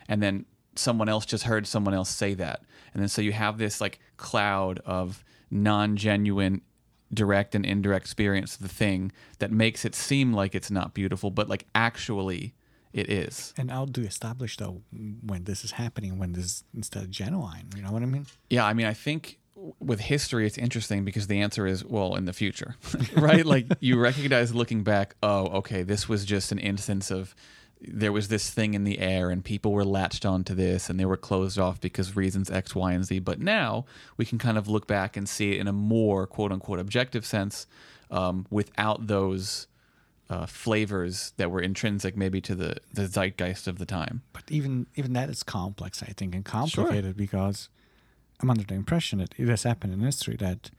And 0.08 0.22
then 0.22 0.46
someone 0.76 1.08
else 1.08 1.26
just 1.26 1.44
heard 1.44 1.66
someone 1.66 1.94
else 1.94 2.08
say 2.08 2.34
that. 2.34 2.62
And 2.94 3.02
then 3.02 3.08
so 3.08 3.20
you 3.20 3.32
have 3.32 3.58
this 3.58 3.80
like 3.80 4.00
cloud 4.16 4.80
of 4.86 5.24
non-genuine 5.50 6.62
direct 7.12 7.54
and 7.54 7.64
indirect 7.64 8.04
experience 8.04 8.56
of 8.56 8.62
the 8.62 8.68
thing 8.68 9.12
that 9.38 9.50
makes 9.50 9.84
it 9.84 9.94
seem 9.94 10.32
like 10.32 10.54
it's 10.54 10.70
not 10.70 10.94
beautiful 10.94 11.30
but 11.30 11.48
like 11.48 11.66
actually 11.74 12.54
it 12.92 13.10
is 13.10 13.52
And 13.56 13.70
how 13.70 13.84
do 13.84 14.00
you 14.00 14.06
establish 14.06 14.56
though 14.56 14.82
when 15.22 15.44
this 15.44 15.64
is 15.64 15.72
happening, 15.72 16.18
when 16.18 16.32
this 16.32 16.44
is 16.44 16.64
instead 16.74 17.02
of 17.04 17.10
genuine? 17.10 17.68
You 17.76 17.82
know 17.82 17.92
what 17.92 18.02
I 18.02 18.06
mean? 18.06 18.26
Yeah, 18.48 18.64
I 18.64 18.72
mean, 18.72 18.86
I 18.86 18.94
think 18.94 19.38
with 19.78 20.00
history, 20.00 20.46
it's 20.46 20.56
interesting 20.58 21.04
because 21.04 21.26
the 21.26 21.40
answer 21.40 21.66
is 21.66 21.84
well 21.84 22.14
in 22.14 22.24
the 22.24 22.32
future, 22.32 22.76
right? 23.16 23.44
like 23.44 23.66
you 23.80 23.98
recognize 23.98 24.54
looking 24.54 24.84
back, 24.84 25.16
oh, 25.22 25.48
okay, 25.58 25.82
this 25.82 26.08
was 26.08 26.24
just 26.24 26.52
an 26.52 26.58
instance 26.58 27.10
of 27.10 27.34
there 27.80 28.12
was 28.12 28.28
this 28.28 28.50
thing 28.50 28.74
in 28.74 28.84
the 28.84 28.98
air 28.98 29.30
and 29.30 29.44
people 29.44 29.72
were 29.72 29.84
latched 29.84 30.26
onto 30.26 30.54
this 30.54 30.90
and 30.90 30.98
they 30.98 31.04
were 31.04 31.16
closed 31.16 31.58
off 31.58 31.80
because 31.80 32.16
reasons 32.16 32.50
X, 32.50 32.74
Y, 32.74 32.92
and 32.92 33.04
Z. 33.04 33.20
But 33.20 33.40
now 33.40 33.84
we 34.16 34.24
can 34.24 34.38
kind 34.38 34.58
of 34.58 34.68
look 34.68 34.86
back 34.86 35.16
and 35.16 35.28
see 35.28 35.52
it 35.52 35.60
in 35.60 35.68
a 35.68 35.72
more 35.72 36.26
quote 36.26 36.52
unquote 36.52 36.78
objective 36.78 37.24
sense 37.24 37.66
um, 38.10 38.46
without 38.50 39.06
those. 39.06 39.66
Uh, 40.30 40.44
flavors 40.44 41.32
that 41.38 41.50
were 41.50 41.58
intrinsic 41.58 42.14
maybe 42.14 42.38
to 42.38 42.54
the, 42.54 42.76
the 42.92 43.06
zeitgeist 43.06 43.66
of 43.66 43.78
the 43.78 43.86
time. 43.86 44.20
But 44.34 44.42
even 44.50 44.86
even 44.94 45.14
that 45.14 45.30
is 45.30 45.42
complex, 45.42 46.02
I 46.02 46.12
think, 46.12 46.34
and 46.34 46.44
complicated 46.44 47.16
because 47.16 47.70
I'm 48.38 48.50
under 48.50 48.64
the 48.64 48.74
impression 48.74 49.20
that 49.20 49.34
it 49.38 49.48
has 49.48 49.62
happened 49.62 49.94
in 49.94 50.00
history 50.00 50.36
that, 50.36 50.70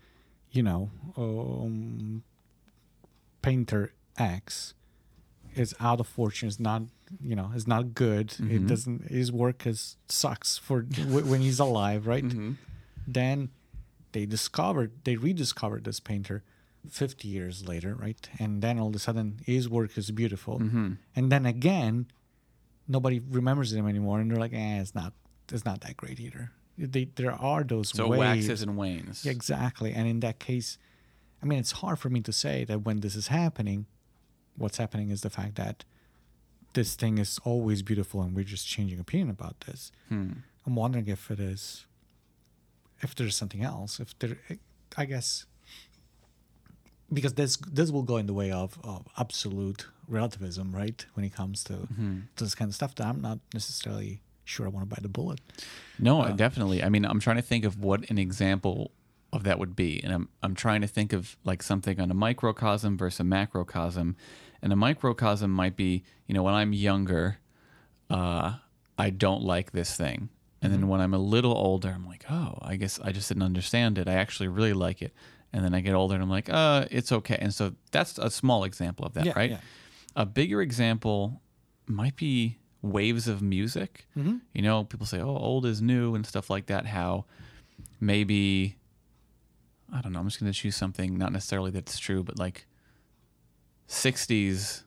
you 0.51 0.61
know, 0.61 0.91
um, 1.17 2.21
painter 3.41 3.91
X 4.19 4.75
is 5.55 5.73
out 5.79 5.99
of 5.99 6.07
fortune, 6.07 6.47
is 6.47 6.59
not, 6.59 6.83
you 7.21 7.35
know, 7.35 7.51
is 7.55 7.67
not 7.67 7.93
good. 7.93 8.31
It 8.39 8.61
Mhm. 8.63 8.67
doesn't. 8.67 9.07
His 9.09 9.31
work 9.31 9.65
is 9.67 9.97
sucks 10.07 10.57
for 10.57 10.81
w- 10.83 11.25
when 11.25 11.41
he's 11.41 11.59
alive, 11.59 12.07
right? 12.07 12.23
Mm-hmm. 12.23 12.53
Then 13.07 13.49
they 14.11 14.25
discovered, 14.25 14.91
they 15.03 15.15
rediscovered 15.15 15.83
this 15.83 15.99
painter. 15.99 16.43
50 16.89 17.27
years 17.27 17.67
later, 17.67 17.93
right? 17.93 18.29
And 18.39 18.61
then 18.61 18.79
all 18.79 18.87
of 18.87 18.95
a 18.95 18.99
sudden 18.99 19.39
his 19.45 19.67
work 19.67 19.97
is 19.97 20.11
beautiful. 20.11 20.59
Mm-hmm. 20.59 20.93
And 21.15 21.29
then 21.31 21.45
again, 21.45 22.07
nobody 22.87 23.19
remembers 23.19 23.73
him 23.73 23.85
anymore, 23.87 24.19
and 24.21 24.31
they're 24.31 24.39
like, 24.39 24.53
"Eh, 24.53 24.79
it's 24.79 24.95
not, 24.95 25.13
it's 25.51 25.65
not 25.65 25.81
that 25.81 25.97
great 25.97 26.19
either." 26.21 26.51
They, 26.77 27.05
there 27.15 27.33
are 27.33 27.63
those 27.65 27.89
So 27.89 28.07
waves. 28.07 28.19
waxes 28.19 28.61
and 28.61 28.77
wanes. 28.77 29.25
Exactly. 29.25 29.91
And 29.93 30.07
in 30.07 30.21
that 30.21 30.39
case, 30.39 30.77
I 31.43 31.45
mean, 31.45 31.59
it's 31.59 31.73
hard 31.73 31.99
for 31.99 32.09
me 32.09 32.21
to 32.21 32.31
say 32.31 32.63
that 32.63 32.83
when 32.85 33.01
this 33.01 33.15
is 33.15 33.27
happening, 33.27 33.85
what's 34.59 34.77
happening 34.77 35.09
is 35.09 35.21
the 35.21 35.29
fact 35.29 35.55
that 35.55 35.83
this 36.73 36.95
thing 36.95 37.17
is 37.17 37.39
always 37.43 37.81
beautiful, 37.81 38.21
and 38.21 38.35
we're 38.35 38.43
just 38.55 38.67
changing 38.67 38.99
opinion 38.99 39.29
about 39.29 39.55
this. 39.61 39.91
Hmm. 40.09 40.31
I'm 40.65 40.75
wondering 40.75 41.07
if 41.07 41.31
it 41.31 41.39
is, 41.39 41.85
if 43.01 43.15
there's 43.15 43.35
something 43.35 43.63
else. 43.63 43.99
If 43.99 44.17
there, 44.19 44.37
I 44.97 45.05
guess, 45.05 45.45
because 47.11 47.33
this 47.33 47.57
this 47.57 47.89
will 47.91 48.03
go 48.03 48.17
in 48.17 48.27
the 48.27 48.33
way 48.33 48.51
of, 48.51 48.77
of 48.83 49.07
absolute 49.17 49.87
relativism, 50.07 50.71
right? 50.75 51.05
When 51.15 51.25
it 51.25 51.33
comes 51.33 51.63
to 51.65 51.73
Mhm. 51.73 52.23
to 52.35 52.43
this 52.43 52.55
kind 52.55 52.69
of 52.69 52.75
stuff, 52.75 52.93
that 52.95 53.07
I'm 53.07 53.21
not 53.21 53.39
necessarily 53.53 54.21
sure 54.45 54.65
I 54.65 54.69
want 54.69 54.87
to 54.89 54.95
buy 54.95 54.99
the 55.01 55.09
bullet. 55.09 55.39
No, 55.97 56.21
Uh, 56.21 56.31
definitely. 56.31 56.83
I 56.83 56.89
mean, 56.89 57.05
I'm 57.05 57.19
trying 57.19 57.35
to 57.37 57.41
think 57.43 57.65
of 57.65 57.79
what 57.79 58.09
an 58.09 58.17
example 58.17 58.91
of 59.31 59.43
that 59.43 59.59
would 59.59 59.75
be, 59.75 60.03
and 60.03 60.11
I'm 60.13 60.29
I'm 60.43 60.55
trying 60.55 60.81
to 60.81 60.87
think 60.87 61.13
of 61.13 61.35
like 61.43 61.63
something 61.63 61.99
on 61.99 62.11
a 62.11 62.15
microcosm 62.15 62.97
versus 62.97 63.19
a 63.19 63.23
macrocosm, 63.23 64.15
and 64.61 64.73
a 64.73 64.75
microcosm 64.75 65.51
might 65.51 65.75
be, 65.75 66.03
you 66.27 66.33
know, 66.33 66.43
when 66.43 66.53
I'm 66.53 66.73
younger, 66.73 67.37
uh, 68.09 68.53
I 68.97 69.09
don't 69.09 69.43
like 69.43 69.71
this 69.71 69.95
thing, 69.95 70.29
and 70.61 70.73
then 70.73 70.87
when 70.87 70.99
I'm 71.01 71.13
a 71.13 71.19
little 71.19 71.53
older, 71.57 71.89
I'm 71.89 72.05
like, 72.05 72.25
oh, 72.29 72.57
I 72.61 72.75
guess 72.75 72.99
I 73.01 73.11
just 73.11 73.29
didn't 73.29 73.43
understand 73.43 73.97
it. 73.97 74.07
I 74.09 74.13
actually 74.15 74.49
really 74.49 74.73
like 74.73 75.01
it, 75.01 75.13
and 75.53 75.63
then 75.63 75.73
I 75.73 75.79
get 75.79 75.93
older 75.93 76.15
and 76.15 76.23
I'm 76.23 76.29
like, 76.29 76.49
uh, 76.49 76.85
it's 76.91 77.11
okay. 77.11 77.37
And 77.39 77.53
so 77.53 77.73
that's 77.91 78.17
a 78.17 78.29
small 78.29 78.63
example 78.65 79.05
of 79.05 79.13
that, 79.13 79.25
Yeah, 79.25 79.33
right? 79.35 79.51
yeah. 79.51 79.59
A 80.15 80.25
bigger 80.25 80.61
example 80.61 81.41
might 81.87 82.15
be 82.15 82.57
waves 82.81 83.27
of 83.27 83.41
music. 83.41 84.05
Mm-hmm. 84.17 84.37
You 84.53 84.61
know, 84.63 84.83
people 84.83 85.05
say, 85.05 85.19
"Oh, 85.21 85.37
old 85.37 85.65
is 85.65 85.81
new" 85.81 86.13
and 86.15 86.25
stuff 86.25 86.49
like 86.49 86.65
that. 86.65 86.87
How 86.87 87.25
maybe 87.99 88.75
I 89.93 90.01
don't 90.01 90.11
know. 90.13 90.19
I'm 90.19 90.27
just 90.27 90.39
going 90.39 90.51
to 90.51 90.57
choose 90.57 90.75
something 90.75 91.17
not 91.17 91.31
necessarily 91.31 91.71
that's 91.71 91.97
true, 91.99 92.23
but 92.23 92.37
like 92.37 92.65
'60s 93.89 94.83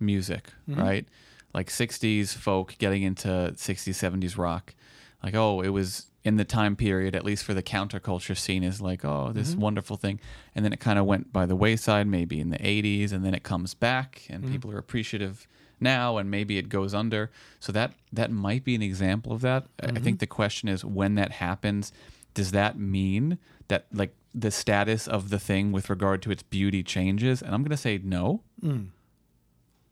music, 0.00 0.52
Mhm. 0.68 0.76
right? 0.78 1.06
Like 1.54 1.70
'60s 1.70 2.32
folk 2.34 2.74
getting 2.78 3.02
into 3.02 3.52
'60s, 3.56 3.96
'70s 3.96 4.36
rock. 4.36 4.74
Like, 5.22 5.34
oh, 5.34 5.60
it 5.60 5.68
was 5.68 6.06
in 6.24 6.36
the 6.36 6.44
time 6.44 6.74
period, 6.76 7.14
at 7.14 7.24
least 7.24 7.44
for 7.44 7.54
the 7.54 7.62
counterculture 7.62 8.36
scene, 8.36 8.62
is 8.64 8.80
like, 8.80 9.04
oh, 9.04 9.32
this 9.32 9.54
Mhm. 9.54 9.58
wonderful 9.58 9.96
thing, 9.96 10.18
and 10.54 10.64
then 10.64 10.72
it 10.72 10.80
kind 10.80 10.98
of 10.98 11.04
went 11.06 11.32
by 11.32 11.46
the 11.46 11.56
wayside, 11.56 12.06
maybe 12.06 12.40
in 12.40 12.50
the 12.50 12.64
'80s, 12.66 13.12
and 13.12 13.24
then 13.24 13.34
it 13.34 13.42
comes 13.42 13.74
back, 13.74 14.22
and 14.30 14.44
Mhm. 14.44 14.50
people 14.50 14.70
are 14.72 14.78
appreciative 14.78 15.46
now 15.80 16.16
and 16.18 16.28
maybe 16.28 16.58
it 16.58 16.68
goes 16.68 16.92
under 16.92 17.30
so 17.60 17.70
that 17.70 17.94
that 18.12 18.32
might 18.32 18.64
be 18.64 18.74
an 18.74 18.82
example 18.82 19.30
of 19.30 19.42
that 19.42 19.64
I- 19.80 19.90
i 19.90 19.98
think 20.00 20.18
the 20.18 20.26
question 20.26 20.68
is 20.68 20.84
when 20.84 21.14
that 21.14 21.30
happens 21.34 21.92
does 22.34 22.50
that 22.50 22.76
mean 22.76 23.38
that 23.68 23.86
like 23.92 24.12
the 24.34 24.50
status 24.50 25.06
of 25.08 25.30
the 25.30 25.38
thing 25.38 25.72
with 25.72 25.88
regard 25.90 26.22
to 26.22 26.30
its 26.30 26.42
beauty 26.42 26.82
changes 26.82 27.40
and 27.42 27.54
i'm 27.54 27.62
going 27.62 27.70
to 27.70 27.76
say 27.76 27.98
no 28.02 28.42
Mm. 28.62 28.88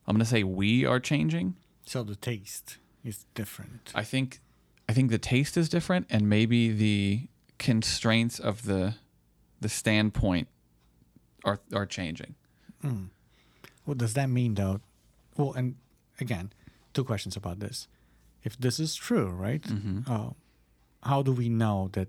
i'm 0.06 0.14
going 0.14 0.18
to 0.18 0.24
say 0.24 0.42
we 0.42 0.84
are 0.84 1.00
changing 1.00 1.54
So 1.84 2.02
the 2.02 2.16
taste 2.16 2.78
is 3.04 3.24
different. 3.34 3.92
i 3.94 4.02
think 4.04 4.40
i 4.88 4.92
think 4.92 5.10
the 5.10 5.18
taste 5.18 5.56
is 5.56 5.68
different 5.68 6.06
and 6.10 6.28
maybe 6.28 6.70
the 6.72 7.28
constraints 7.58 8.38
of 8.38 8.64
the 8.64 8.94
the 9.60 9.68
standpoint 9.68 10.48
are 11.44 11.60
are 11.72 11.86
changing 11.86 12.34
Mm. 12.84 13.08
What 13.84 13.98
does 13.98 14.12
that 14.14 14.28
mean, 14.28 14.54
though? 14.54 14.80
Well, 15.36 15.52
and 15.54 15.76
again, 16.20 16.52
two 16.92 17.04
questions 17.04 17.36
about 17.36 17.58
this. 17.60 17.88
If 18.44 18.56
this 18.58 18.78
is 18.78 18.94
true, 18.94 19.28
right? 19.30 19.62
Mhm. 19.62 20.06
Uh, 20.08 20.30
how 21.02 21.22
do 21.22 21.32
we 21.32 21.48
know 21.48 21.88
that 21.92 22.08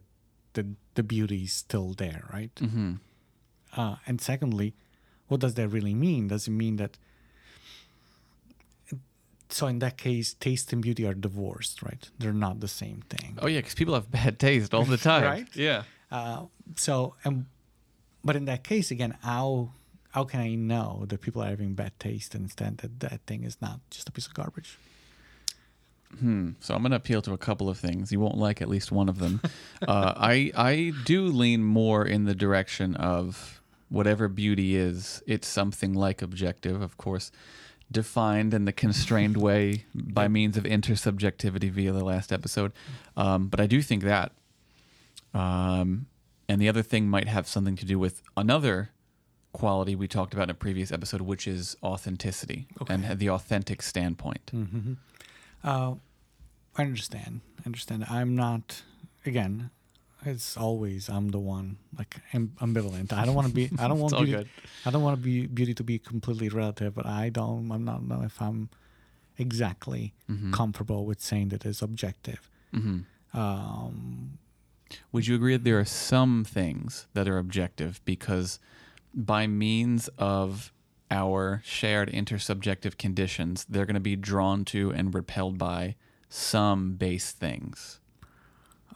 the 0.54 0.66
the 0.98 1.04
beauty 1.04 1.44
is 1.50 1.54
still 1.66 1.90
there, 2.04 2.22
right? 2.34 2.52
hmm 2.60 2.94
Uh, 3.82 3.96
and 4.08 4.18
secondly, 4.32 4.70
what 5.30 5.40
does 5.44 5.54
that 5.54 5.68
really 5.76 5.94
mean? 6.08 6.28
Does 6.34 6.48
it 6.50 6.56
mean 6.64 6.76
that? 6.82 6.98
So 9.50 9.68
in 9.68 9.80
that 9.80 9.98
case, 9.98 10.34
taste 10.34 10.74
and 10.74 10.82
beauty 10.82 11.06
are 11.08 11.14
divorced, 11.14 11.82
right? 11.82 12.04
They're 12.20 12.34
not 12.48 12.60
the 12.60 12.68
same 12.68 13.04
thing. 13.10 13.38
oh 13.42 13.48
yeah 13.48 13.60
because 13.62 13.76
people 13.76 13.94
have 13.94 14.12
bad 14.12 14.40
taste 14.40 14.74
all 14.74 14.84
the 14.84 14.98
time 14.98 15.24
Right? 15.34 15.48
yeah 15.56 15.84
Uh, 16.12 16.46
so 16.76 17.16
and 17.24 17.46
but 18.24 18.36
in 18.36 18.46
that 18.46 18.64
case 18.64 18.92
again, 18.96 19.14
how 19.22 19.72
how 20.16 20.24
can 20.32 20.40
I 20.42 20.56
know 20.56 21.06
that 21.10 21.20
people 21.22 21.42
are 21.44 21.50
having 21.56 21.76
bad 21.76 21.92
taste 22.00 22.36
and 22.36 22.44
instead 22.48 22.78
that 22.82 22.94
that 23.00 23.20
thing 23.28 23.44
is 23.50 23.56
not 23.62 23.80
just 23.96 24.10
a 24.10 24.12
piece 24.12 24.28
of 24.28 24.34
garbage? 24.34 24.78
Hmm. 26.20 26.52
So 26.60 26.74
I'm 26.74 26.82
going 26.82 26.92
to 26.92 26.98
appeal 26.98 27.22
to 27.24 27.34
a 27.34 27.38
couple 27.38 27.70
of 27.70 27.78
things. 27.78 28.12
You 28.12 28.20
won't 28.20 28.38
like 28.38 28.62
at 28.62 28.70
least 28.70 28.92
one 28.92 29.10
of 29.10 29.20
them. 29.20 29.42
uh, 29.88 30.14
I 30.16 30.52
I 30.56 30.94
do 31.06 31.28
lean 31.28 31.64
more 31.64 32.06
in 32.06 32.26
the 32.26 32.36
direction 32.36 32.96
of 32.96 33.62
whatever 33.90 34.28
beauty 34.28 34.76
is. 34.76 35.22
It's 35.28 35.48
something 35.48 35.94
like 35.94 36.22
objective, 36.22 36.82
of 36.82 36.98
course, 36.98 37.32
defined 37.92 38.54
in 38.54 38.66
the 38.66 38.74
constrained 38.74 39.38
way 39.42 39.86
by 39.94 40.28
means 40.28 40.58
of 40.58 40.64
intersubjectivity 40.64 41.70
via 41.70 41.92
the 41.92 42.04
last 42.04 42.32
episode. 42.32 42.72
Um, 43.16 43.48
but 43.48 43.60
I 43.60 43.68
do 43.68 43.82
think 43.82 44.04
that. 44.04 44.32
Um, 45.34 46.08
and 46.50 46.62
the 46.62 46.70
other 46.70 46.82
thing 46.82 47.10
might 47.10 47.28
have 47.28 47.48
something 47.48 47.76
to 47.76 47.86
do 47.86 48.00
with 48.00 48.24
another 48.36 48.92
quality 49.52 49.96
we 49.96 50.08
talked 50.08 50.34
about 50.34 50.44
in 50.44 50.50
a 50.52 50.54
previous 50.54 50.92
episode, 50.92 51.22
which 51.22 51.48
is 51.48 51.76
authenticity 51.84 52.68
and 52.88 53.20
the 53.20 53.30
authentic 53.30 53.82
standpoint. 53.82 54.52
Mm-hmm. 54.54 54.94
Uh, 55.64 55.96
I 56.78 56.84
understand. 56.84 57.42
I 57.60 57.64
understand. 57.66 58.06
I'm 58.10 58.36
not. 58.36 58.84
Again, 59.26 59.72
it's 60.26 60.56
always 60.58 61.10
I'm 61.10 61.30
the 61.30 61.40
one 61.40 61.78
like 61.98 62.18
am- 62.34 62.54
ambivalent. 62.62 63.12
I 63.14 63.26
don't 63.26 63.36
want 63.36 63.48
to 63.48 63.54
be. 63.54 63.70
I 63.80 63.88
don't 63.88 64.00
want 64.06 64.16
beauty. 64.16 64.32
good. 64.32 64.50
I 64.86 64.92
don't 64.92 65.02
want 65.04 65.18
to 65.18 65.22
be 65.24 65.48
beauty 65.48 65.74
to 65.74 65.84
be 65.84 66.00
completely 66.00 66.50
relative. 66.50 66.94
But 66.96 67.06
I 67.06 67.30
don't. 67.30 67.72
I'm 67.72 67.84
not 67.84 68.04
know 68.04 68.22
if 68.24 68.42
I'm 68.42 68.70
exactly 69.38 70.14
Mm-hmm. 70.30 70.52
comfortable 70.52 71.06
with 71.06 71.22
saying 71.22 71.50
that 71.50 71.66
it's 71.66 71.82
objective. 71.82 72.50
hmm 72.74 73.00
Um, 73.34 74.38
Would 75.12 75.28
you 75.28 75.36
agree 75.36 75.54
that 75.58 75.64
there 75.64 75.80
are 75.80 75.86
some 75.86 76.44
things 76.44 77.08
that 77.14 77.28
are 77.28 77.38
objective 77.38 78.02
because 78.06 78.60
by 79.14 79.48
means 79.48 80.10
of 80.18 80.72
our 81.10 81.62
shared 81.66 82.12
intersubjective 82.12 82.98
conditions, 82.98 83.66
they're 83.70 83.86
going 83.86 83.94
to 83.96 84.00
be 84.00 84.16
drawn 84.16 84.66
to 84.66 84.92
and 84.92 85.14
repelled 85.14 85.58
by 85.58 85.96
some 86.30 86.94
base 86.96 87.32
things, 87.32 88.00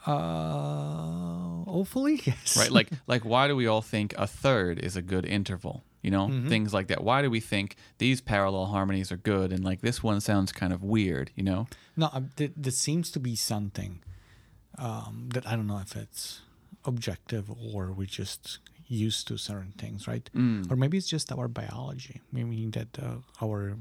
uh, 0.06 1.63
hopefully, 1.69 2.21
yes. 2.26 2.58
right? 2.58 2.71
Like, 2.71 2.89
like 3.08 3.24
why 3.24 3.47
do 3.47 3.56
we 3.56 3.67
all 3.67 3.82
think 3.82 4.13
a 4.17 4.28
third 4.28 4.80
is 4.80 4.95
a 4.95 5.02
good 5.02 5.26
interval? 5.26 5.84
You 6.02 6.10
know, 6.10 6.28
Mm-hmm. 6.30 6.50
things 6.50 6.74
like 6.74 6.88
that. 6.88 7.04
Why 7.04 7.21
do 7.21 7.30
we 7.30 7.39
think 7.39 7.76
these 8.00 8.21
parallel 8.21 8.65
harmonies 8.67 9.12
are 9.12 9.17
good 9.17 9.54
and 9.54 9.63
like 9.63 9.82
this 9.82 10.02
one 10.02 10.19
sounds 10.19 10.52
kind 10.52 10.74
of 10.74 10.84
weird? 10.84 11.30
You 11.36 11.43
know, 11.43 11.67
No, 11.95 12.10
um, 12.12 12.32
th- 12.38 12.54
there 12.58 12.71
seems 12.71 13.12
to 13.12 13.19
be 13.19 13.36
something 13.36 14.00
um, 14.80 15.30
that 15.34 15.45
I 15.47 15.56
don't 15.56 15.67
know 15.67 15.78
if 15.78 15.95
it's 15.95 16.41
objective 16.86 17.52
or 17.52 17.91
we're 17.93 18.08
just 18.08 18.58
used 18.91 19.27
to 19.30 19.38
certain 19.38 19.73
things, 19.77 20.08
right? 20.08 20.30
Mm. 20.36 20.69
Or 20.71 20.75
maybe 20.75 20.97
it's 20.97 21.08
just 21.08 21.32
our 21.32 21.47
biology. 21.47 22.21
meaning 22.32 22.71
that 22.71 22.99
uh, 22.99 23.15
our 23.41 23.77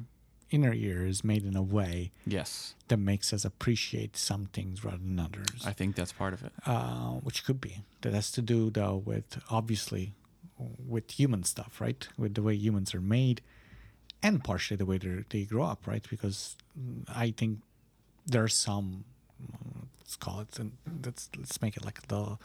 inner 0.51 0.73
ear 0.73 1.07
is 1.07 1.23
made 1.23 1.44
in 1.44 1.57
a 1.57 1.62
way 1.62 2.11
yes, 2.27 2.75
that 2.88 2.96
makes 2.96 3.33
us 3.33 3.44
appreciate 3.44 4.16
some 4.16 4.46
things 4.53 4.85
rather 4.85 4.99
than 4.99 5.18
others, 5.20 5.64
I 5.64 5.73
think 5.73 5.94
that's 5.94 6.12
part 6.12 6.33
of 6.35 6.42
it. 6.44 6.53
uh, 6.66 7.12
which 7.27 7.44
could 7.44 7.61
be. 7.61 7.79
That 8.03 8.14
has 8.14 8.31
to 8.33 8.42
do, 8.42 8.70
though, 8.70 8.96
with 9.05 9.40
obviously 9.51 10.14
with 10.88 11.11
human 11.12 11.42
stuff, 11.44 11.81
right? 11.81 12.07
With 12.18 12.35
the 12.35 12.42
way 12.42 12.55
humans 12.55 12.94
are 12.94 13.01
made 13.01 13.40
and 14.23 14.42
partially 14.44 14.77
the 14.77 14.87
way 14.87 14.99
they 14.99 15.44
grow 15.44 15.64
up, 15.64 15.87
right? 15.87 16.05
Because 16.11 16.57
I 17.09 17.31
think 17.31 17.61
there 18.27 18.42
are 18.44 18.49
some 18.49 19.05
let's 20.01 20.16
call 20.16 20.40
it 20.40 20.59
and 20.59 20.73
let's 21.05 21.31
let's 21.38 21.62
make 21.62 21.77
it 21.77 21.85
like 21.85 22.07
the 22.09 22.37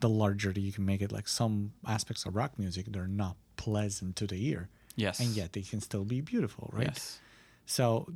the 0.00 0.08
larger 0.08 0.52
that 0.52 0.60
you 0.60 0.72
can 0.72 0.84
make 0.84 1.02
it 1.02 1.12
like 1.12 1.28
some 1.28 1.72
aspects 1.86 2.24
of 2.26 2.34
rock 2.34 2.52
music 2.58 2.86
they're 2.88 3.06
not 3.06 3.36
pleasant 3.56 4.16
to 4.16 4.26
the 4.26 4.46
ear 4.48 4.68
Yes, 4.96 5.20
and 5.20 5.30
yet 5.30 5.52
they 5.52 5.62
can 5.62 5.80
still 5.80 6.04
be 6.04 6.20
beautiful 6.20 6.70
right 6.72 6.86
Yes. 6.88 7.20
so 7.66 8.06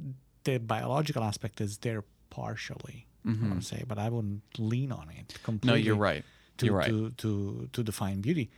the 0.44 0.58
biological 0.58 1.22
aspect 1.22 1.60
is 1.60 1.78
there 1.78 2.02
partially 2.30 3.06
i 3.26 3.30
want 3.30 3.60
to 3.62 3.66
say 3.66 3.84
but 3.86 3.98
i 3.98 4.08
wouldn't 4.08 4.42
lean 4.58 4.90
on 4.92 5.08
it 5.10 5.28
Mm-hmm. 5.28 5.38
No, 5.38 5.44
completely 5.44 5.82
you're 5.82 5.96
right. 5.96 6.24
to, 6.58 6.66
You're 6.66 6.74
right. 6.76 6.88
to, 6.88 7.10
to, 7.22 7.68
to 7.72 7.82
define 7.82 8.20
beauty. 8.20 8.50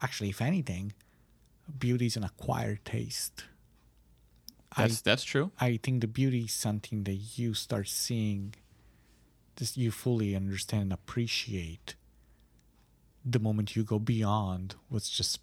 Actually, 0.00 0.30
if 0.30 0.40
anything, 0.40 0.92
beauty 1.78 2.06
is 2.06 2.16
an 2.16 2.24
acquired 2.24 2.84
taste. 2.84 3.44
That's 4.76 5.00
that's 5.02 5.22
true. 5.24 5.50
I, 5.60 5.66
I 5.66 5.76
think 5.82 6.00
the 6.00 6.06
beauty 6.08 6.42
is 6.44 6.52
something 6.52 7.04
that 7.04 7.18
you 7.38 7.52
start 7.54 7.88
seeing, 7.88 8.54
just 9.56 9.76
you 9.76 9.90
fully 9.90 10.34
understand 10.34 10.82
and 10.84 10.92
appreciate 10.92 11.94
the 13.24 13.38
moment 13.38 13.76
you 13.76 13.82
go 13.84 13.98
beyond 13.98 14.74
what's 14.88 15.08
just 15.10 15.40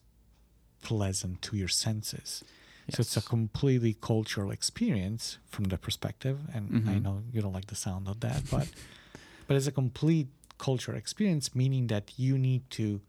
pleasant 0.81 1.41
to 1.43 1.55
your 1.57 1.67
senses. 1.67 2.43
So 2.91 3.01
it's 3.01 3.15
a 3.17 3.21
completely 3.21 3.93
cultural 3.93 4.49
experience 4.51 5.37
from 5.49 5.65
the 5.65 5.77
perspective, 5.77 6.39
and 6.53 6.89
I 6.89 6.95
Mhm. 6.95 7.03
know 7.03 7.23
you 7.31 7.41
don't 7.41 7.53
like 7.53 7.67
the 7.67 7.75
sound 7.75 8.07
of 8.07 8.19
that, 8.21 8.49
but 8.49 8.67
but 9.47 9.55
it's 9.57 9.67
a 9.67 9.71
complete 9.71 10.27
cultural 10.57 10.97
experience, 10.97 11.53
meaning 11.55 11.87
that 11.87 12.13
you 12.17 12.37
need 12.37 12.67
to 12.71 13.01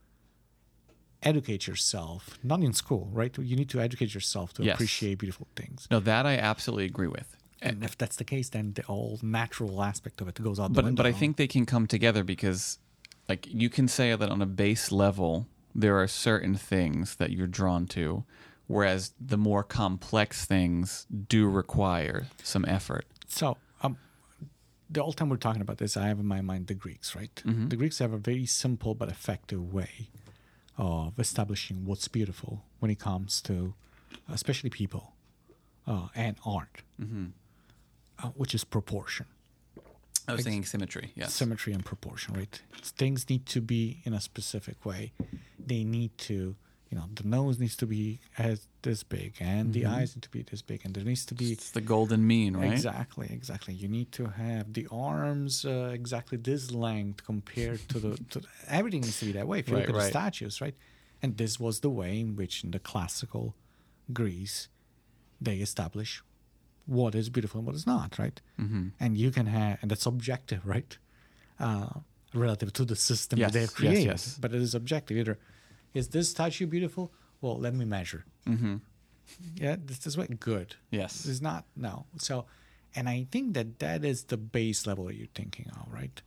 educate 1.23 1.67
yourself, 1.67 2.39
not 2.43 2.63
in 2.63 2.73
school, 2.73 3.09
right? 3.13 3.37
You 3.39 3.57
need 3.57 3.69
to 3.71 3.81
educate 3.81 4.15
yourself 4.15 4.53
to 4.55 4.63
Yes. 4.65 4.75
appreciate 4.75 5.19
beautiful 5.19 5.47
things. 5.57 5.87
No, 5.91 6.01
that 6.01 6.27
I 6.27 6.37
absolutely 6.37 6.87
agree 6.87 7.09
with. 7.09 7.37
And 7.63 7.85
if 7.85 7.97
that's 7.99 8.17
the 8.17 8.25
case, 8.25 8.49
then 8.51 8.73
the 8.75 8.83
whole 8.83 9.19
natural 9.23 9.83
aspect 9.83 10.21
of 10.23 10.29
it 10.29 10.43
goes 10.43 10.59
out 10.59 10.69
the 10.69 10.75
but 10.77 10.85
window. 10.87 11.03
but 11.03 11.07
I 11.07 11.13
think 11.13 11.37
they 11.37 11.47
can 11.47 11.67
come 11.67 11.87
together 11.87 12.25
because 12.25 12.79
like 13.31 13.43
you 13.63 13.69
can 13.77 13.87
say 13.89 14.09
that 14.21 14.29
on 14.37 14.41
a 14.43 14.51
base 14.65 14.87
level 15.05 15.33
there 15.83 15.97
are 16.03 16.09
certain 16.29 16.57
things 16.71 17.05
that 17.21 17.31
you're 17.35 17.53
drawn 17.61 17.83
to 17.87 18.25
whereas 18.75 19.03
the 19.33 19.37
more 19.49 19.65
complex 19.65 20.45
things 20.55 21.07
do 21.35 21.49
require 21.63 22.19
some 22.53 22.65
effort. 22.79 23.05
So, 23.27 23.57
um, 23.83 23.97
the 24.89 25.03
whole 25.03 25.13
time 25.19 25.29
we're 25.29 25.45
talking 25.49 25.63
about 25.67 25.79
this, 25.79 25.97
I 25.97 26.07
have 26.11 26.21
in 26.21 26.27
my 26.27 26.41
mind 26.41 26.63
the 26.69 26.75
Greeks, 26.75 27.09
right? 27.17 27.35
Mm-hmm. 27.45 27.67
The 27.73 27.77
Greeks 27.81 27.99
have 27.99 28.13
a 28.13 28.23
very 28.31 28.47
simple 28.47 28.95
but 28.95 29.09
effective 29.09 29.63
way 29.79 29.93
of 30.79 31.19
establishing 31.19 31.85
what's 31.85 32.07
beautiful 32.09 32.53
when 32.81 32.91
it 32.95 33.01
comes 33.01 33.41
to, 33.43 33.75
especially 34.39 34.71
people 34.71 35.05
uh, 35.87 36.09
and 36.15 36.37
art, 36.47 36.83
Mm-hmm. 37.03 37.27
uh, 38.23 38.29
which 38.41 38.55
is 38.55 38.63
proportion, 38.65 39.27
I 40.31 40.35
was 40.37 40.45
thinking 40.45 40.65
symmetry. 40.65 41.13
Yes. 41.15 41.35
symmetry, 41.35 41.73
and 41.73 41.85
proportion, 41.85 42.35
right? 42.35 42.63
Things 42.83 43.29
need 43.29 43.47
to 43.47 43.61
be 43.61 44.01
in 44.05 44.13
a 44.15 44.21
specific 44.21 44.85
way. 44.85 45.13
They 45.67 45.85
need 45.85 46.17
to, 46.19 46.57
you 46.91 46.99
know, 46.99 47.05
the 47.15 47.27
nose 47.27 47.59
needs 47.59 47.77
to 47.77 47.87
be 47.87 48.21
as 48.39 48.67
this 48.83 49.03
big, 49.03 49.35
and 49.41 49.73
the 49.73 49.87
eyes 49.87 50.17
need 50.17 50.23
to 50.23 50.31
be 50.31 50.43
this 50.43 50.63
big, 50.63 50.81
and 50.85 50.95
there 50.95 51.05
needs 51.05 51.25
to 51.27 51.35
be 51.35 51.53
it's 51.53 51.71
the 51.71 51.81
golden 51.81 52.27
mean, 52.27 52.57
right? 52.57 52.73
Exactly, 52.73 53.29
exactly. 53.31 53.75
You 53.75 53.89
need 53.89 54.11
to 54.13 54.27
have 54.27 54.73
the 54.73 54.87
arms 54.91 55.65
uh, 55.65 55.91
exactly 55.93 56.39
this 56.39 56.71
length 56.73 57.25
compared 57.25 57.81
to 57.91 57.99
the, 57.99 58.17
to 58.31 58.41
everything 58.69 59.03
needs 59.03 59.19
to 59.21 59.27
be 59.27 59.33
that 59.33 59.47
way. 59.47 59.59
If 59.61 59.69
you 59.69 59.75
Right, 59.77 59.87
look 59.87 59.97
at 59.97 60.01
the 60.05 60.09
statues, 60.09 60.61
right? 60.61 60.75
And 61.23 61.37
this 61.37 61.61
was 61.61 61.81
the 61.81 61.91
way 61.91 62.19
in 62.21 62.35
which 62.37 62.65
in 62.65 62.71
the 62.71 62.79
classical 62.79 63.55
Greece 64.13 64.69
they 65.41 65.57
establish 65.57 66.23
what 66.87 67.15
is 67.15 67.29
beautiful 67.29 67.59
and 67.59 67.67
what 67.67 67.77
is 67.77 67.87
not, 67.87 68.19
right? 68.19 68.41
Mm-hmm. 68.61 68.89
And 68.99 69.17
you 69.17 69.31
can 69.31 69.47
have, 69.47 69.79
and 69.83 69.91
that's 69.91 70.07
objective, 70.07 70.67
right? 70.67 70.97
Uh, 71.59 71.89
relative 72.35 72.73
to 72.75 72.85
the 72.85 72.97
system 72.97 73.39
Yes, 73.39 73.53
that 73.53 73.59
they've 73.59 73.75
created. 73.75 74.05
yes. 74.05 74.39
But 74.41 74.55
it 74.55 74.63
is 74.63 74.75
objective. 74.75 75.17
Either 75.17 75.39
is 75.95 76.09
this 76.09 76.31
statue 76.31 76.67
beautiful? 76.67 77.13
Well, 77.41 77.59
let 77.59 77.75
me 77.75 77.85
measure. 77.85 78.25
Mm-hmm. 78.47 78.77
Yeah, 79.57 79.77
this 79.85 80.07
is 80.07 80.17
what 80.17 80.41
good. 80.41 80.77
Yes. 80.91 81.27
is 81.27 81.41
not 81.41 81.65
no. 81.77 82.07
So, 82.19 82.47
and 82.95 83.09
I 83.09 83.27
think 83.31 83.55
that 83.55 83.79
that 83.79 84.05
is 84.05 84.25
the 84.25 84.37
base 84.37 84.87
level 84.87 85.11
you're 85.13 85.29
thinking 85.35 85.71
of, 85.77 85.93
right? 85.93 86.21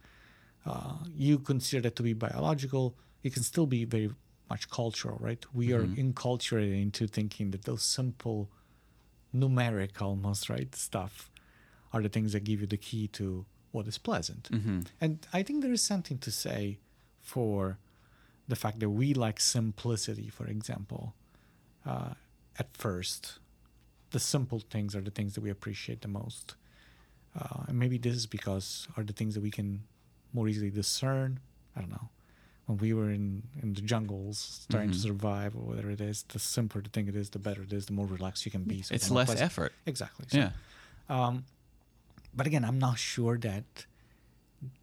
Uh, 0.66 0.96
you 1.14 1.40
consider 1.40 1.82
that 1.84 1.96
to 1.98 2.04
be 2.04 2.14
biological. 2.14 2.96
It 3.24 3.34
can 3.34 3.44
still 3.44 3.66
be 3.66 3.84
very 3.86 4.10
much 4.50 4.70
cultural, 4.70 5.18
right? 5.20 5.44
We 5.54 5.74
are 5.74 5.84
enculturated 5.84 6.82
into 6.82 7.08
thinking 7.08 7.52
that 7.52 7.64
those 7.64 7.84
simple, 7.84 8.50
numeric 9.36 10.02
almost 10.02 10.50
right 10.50 10.74
stuff 10.76 11.30
are 11.92 12.02
the 12.02 12.10
things 12.10 12.34
that 12.34 12.44
give 12.44 12.62
you 12.62 12.68
the 12.68 12.78
key 12.78 13.08
to 13.08 13.46
what 13.72 13.88
is 13.88 13.98
pleasant. 13.98 14.50
Mm-hmm. 14.52 14.82
And 15.02 15.26
I 15.34 15.44
think 15.44 15.62
there 15.62 15.72
is 15.72 15.82
something 15.82 16.18
to 16.20 16.32
say 16.32 16.80
for 17.22 17.78
the 18.48 18.56
fact 18.56 18.80
that 18.80 18.90
we 18.90 19.14
like 19.14 19.40
simplicity, 19.40 20.30
for 20.30 20.46
example. 20.46 21.14
Uh, 21.86 22.14
at 22.60 22.76
first, 22.78 23.40
the 24.12 24.20
simple 24.20 24.60
things 24.60 24.96
are 24.96 25.02
the 25.02 25.12
things 25.12 25.34
that 25.34 25.42
we 25.42 25.50
appreciate 25.50 26.02
the 26.02 26.08
most. 26.08 26.56
Uh, 27.40 27.64
and 27.68 27.80
maybe 27.80 27.98
this 27.98 28.14
is 28.16 28.28
because 28.28 28.88
are 28.96 29.04
the 29.04 29.14
things 29.14 29.34
that 29.34 29.42
we 29.42 29.50
can 29.50 29.84
more 30.34 30.48
easily 30.48 30.70
discern. 30.70 31.40
I 31.76 31.82
don't 31.82 31.90
know. 31.92 32.10
When 32.66 32.78
we 32.78 32.94
were 32.94 33.10
in, 33.12 33.44
in 33.62 33.74
the 33.74 33.82
jungles 33.82 34.66
trying 34.70 34.92
to 34.92 34.96
Mhm. 34.98 35.02
survive 35.02 35.54
or 35.56 35.64
whatever 35.64 35.92
it 35.92 36.00
is, 36.00 36.24
the 36.30 36.40
simpler 36.40 36.82
the 36.82 36.90
thing 36.90 37.08
it 37.10 37.16
is, 37.16 37.30
the 37.32 37.40
better 37.40 37.62
it 37.64 37.74
is, 37.74 37.88
the 37.88 37.94
more 37.94 38.06
relaxed 38.08 38.46
you 38.46 38.52
can 38.52 38.64
be. 38.64 38.82
So 38.82 38.96
It's 38.96 39.12
less 39.12 39.36
effort. 39.42 39.74
Exactly. 39.86 40.26
So, 40.30 40.38
Yeah. 40.38 40.52
um, 41.10 41.44
but 42.34 42.48
again, 42.48 42.64
I'm 42.64 42.80
not 42.80 42.98
sure 43.00 43.38
that 43.40 43.86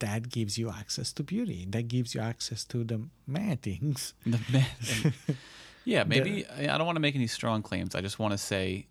that 0.01 0.29
gives 0.29 0.59
you 0.59 0.71
access 0.71 1.11
to 1.15 1.23
beauty. 1.23 1.67
That 1.71 1.89
gives 1.89 2.15
you 2.15 2.21
access 2.21 2.65
to 2.67 2.85
the 2.85 3.01
mad 3.27 3.63
things. 3.63 4.13
The 4.27 4.39
man- 4.53 5.15
yeah, 5.87 6.05
maybe 6.05 6.47
I 6.47 6.77
don't 6.77 6.85
want 6.87 6.97
to 6.97 7.01
make 7.01 7.15
any 7.17 7.27
strong 7.27 7.63
claims. 7.63 7.95
I 7.95 8.03
just 8.03 8.19
want 8.19 8.33
to 8.33 8.39
say, 8.39 8.89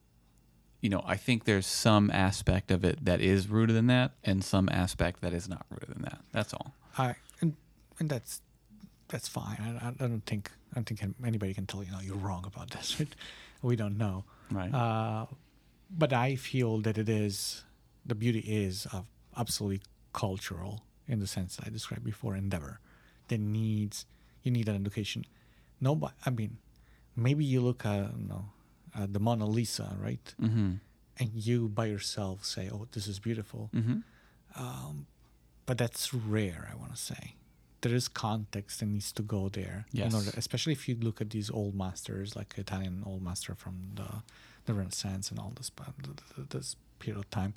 you 0.81 0.89
know, 0.89 1.03
I 1.05 1.15
think 1.15 1.43
there's 1.43 1.67
some 1.67 2.09
aspect 2.09 2.71
of 2.71 2.83
it 2.83 3.05
that 3.05 3.21
is 3.21 3.49
rooted 3.49 3.75
in 3.75 3.85
that, 3.87 4.13
and 4.23 4.43
some 4.43 4.67
aspect 4.71 5.21
that 5.21 5.31
is 5.33 5.47
not 5.47 5.65
rooted 5.69 5.95
in 5.95 6.01
that. 6.01 6.21
That's 6.31 6.53
all. 6.55 6.73
I 6.97 7.15
and, 7.39 7.55
and 7.99 8.09
that's 8.09 8.41
that's 9.09 9.27
fine. 9.27 9.57
I, 9.81 9.89
I 9.89 10.07
don't 10.07 10.25
think 10.25 10.51
I 10.71 10.75
don't 10.75 10.85
think 10.87 11.01
anybody 11.25 11.53
can 11.53 11.65
tell 11.65 11.83
you, 11.83 11.91
no, 11.91 11.99
you're 11.99 12.15
wrong 12.15 12.45
about 12.45 12.69
this. 12.71 12.95
Right? 12.99 13.15
We 13.61 13.75
don't 13.75 13.97
know. 13.97 14.23
Right. 14.51 14.73
Uh, 14.73 15.25
but 15.91 16.13
I 16.13 16.35
feel 16.35 16.77
that 16.79 16.97
it 16.97 17.09
is 17.09 17.63
the 18.05 18.15
beauty 18.15 18.39
is 18.39 18.85
of 18.93 19.05
absolutely 19.35 19.81
cultural 20.13 20.83
in 21.07 21.19
the 21.19 21.27
sense 21.27 21.57
that 21.57 21.67
I 21.67 21.69
described 21.69 22.05
before. 22.05 22.35
Endeavor 22.35 22.79
that 23.27 23.39
needs 23.39 24.05
you 24.43 24.51
need 24.51 24.67
an 24.69 24.75
education. 24.75 25.25
No, 25.81 25.95
but 25.95 26.13
I 26.25 26.29
mean, 26.29 26.57
maybe 27.15 27.43
you 27.43 27.59
look 27.61 27.85
at 27.85 28.13
you 28.17 28.27
know, 28.29 28.45
at 28.95 29.11
the 29.13 29.19
Mona 29.19 29.45
Lisa, 29.45 29.95
right? 29.99 30.33
mm-hmm. 30.41 30.73
And 31.21 31.29
you 31.33 31.67
by 31.67 31.87
yourself 31.87 32.45
say, 32.45 32.69
"Oh, 32.71 32.87
this 32.93 33.05
is 33.07 33.19
beautiful," 33.19 33.69
Mm-hmm. 33.75 33.99
um, 34.55 35.05
but 35.65 35.77
that's 35.77 36.13
rare. 36.13 36.69
I 36.71 36.75
want 36.75 36.91
to 36.95 36.97
say 37.01 37.35
there 37.81 37.95
is 37.95 38.07
context 38.07 38.79
that 38.79 38.87
needs 38.87 39.11
to 39.13 39.21
go 39.23 39.49
there. 39.49 39.85
in 39.93 39.99
Yes. 39.99 40.13
order- 40.13 40.31
especially 40.37 40.73
if 40.73 40.87
you 40.89 40.95
look 40.95 41.21
at 41.21 41.29
these 41.29 41.49
old 41.49 41.75
masters, 41.75 42.35
like 42.35 42.57
Italian 42.57 43.03
old 43.05 43.21
master 43.21 43.55
from 43.55 43.75
the 43.95 44.23
the 44.65 44.73
Renaissance 44.75 45.31
and 45.31 45.39
all 45.39 45.51
this, 45.55 45.71
um, 45.79 45.93
th- 46.03 46.49
this 46.49 46.75
period 46.99 47.19
of 47.19 47.29
time. 47.29 47.53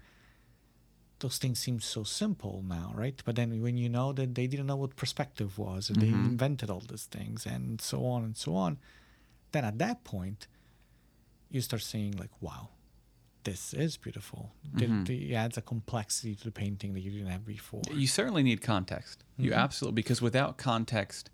those 1.18 1.38
things 1.38 1.60
seem 1.60 1.78
so 1.78 2.02
simple 2.02 2.64
now, 2.66 2.92
right? 2.96 3.22
But 3.24 3.36
then 3.36 3.62
when 3.62 3.76
you 3.76 3.88
know 3.88 4.12
that 4.12 4.34
they 4.34 4.48
didn't 4.48 4.66
know 4.66 4.74
what 4.74 4.96
perspective 4.96 5.56
was 5.56 5.88
and 5.88 6.00
they 6.02 6.08
mm-hmm. 6.08 6.30
invented 6.32 6.68
all 6.68 6.80
these 6.80 7.04
things 7.04 7.46
and 7.46 7.80
so 7.80 8.04
on 8.06 8.24
and 8.24 8.36
so 8.36 8.56
on, 8.56 8.78
then 9.52 9.64
at 9.64 9.78
that 9.78 10.02
point, 10.02 10.48
you 11.48 11.60
start 11.60 11.82
saying 11.82 12.16
like, 12.16 12.30
wow, 12.40 12.70
this 13.44 13.74
is 13.74 13.96
beautiful. 13.96 14.52
It- 14.76 14.90
Mhm. 14.90 15.08
It 15.30 15.34
adds 15.34 15.56
a 15.58 15.62
complexity 15.62 16.34
to 16.36 16.44
the 16.44 16.52
painting 16.52 16.94
that 16.94 17.00
you 17.00 17.10
didn't 17.10 17.28
have 17.28 17.44
before. 17.44 17.82
You 17.92 18.06
certainly 18.06 18.42
need 18.42 18.60
context. 18.62 19.24
You 19.36 19.50
Mhm. 19.50 19.56
absolutely 19.56 19.96
because 19.96 20.22
without 20.22 20.56
context, 20.58 21.30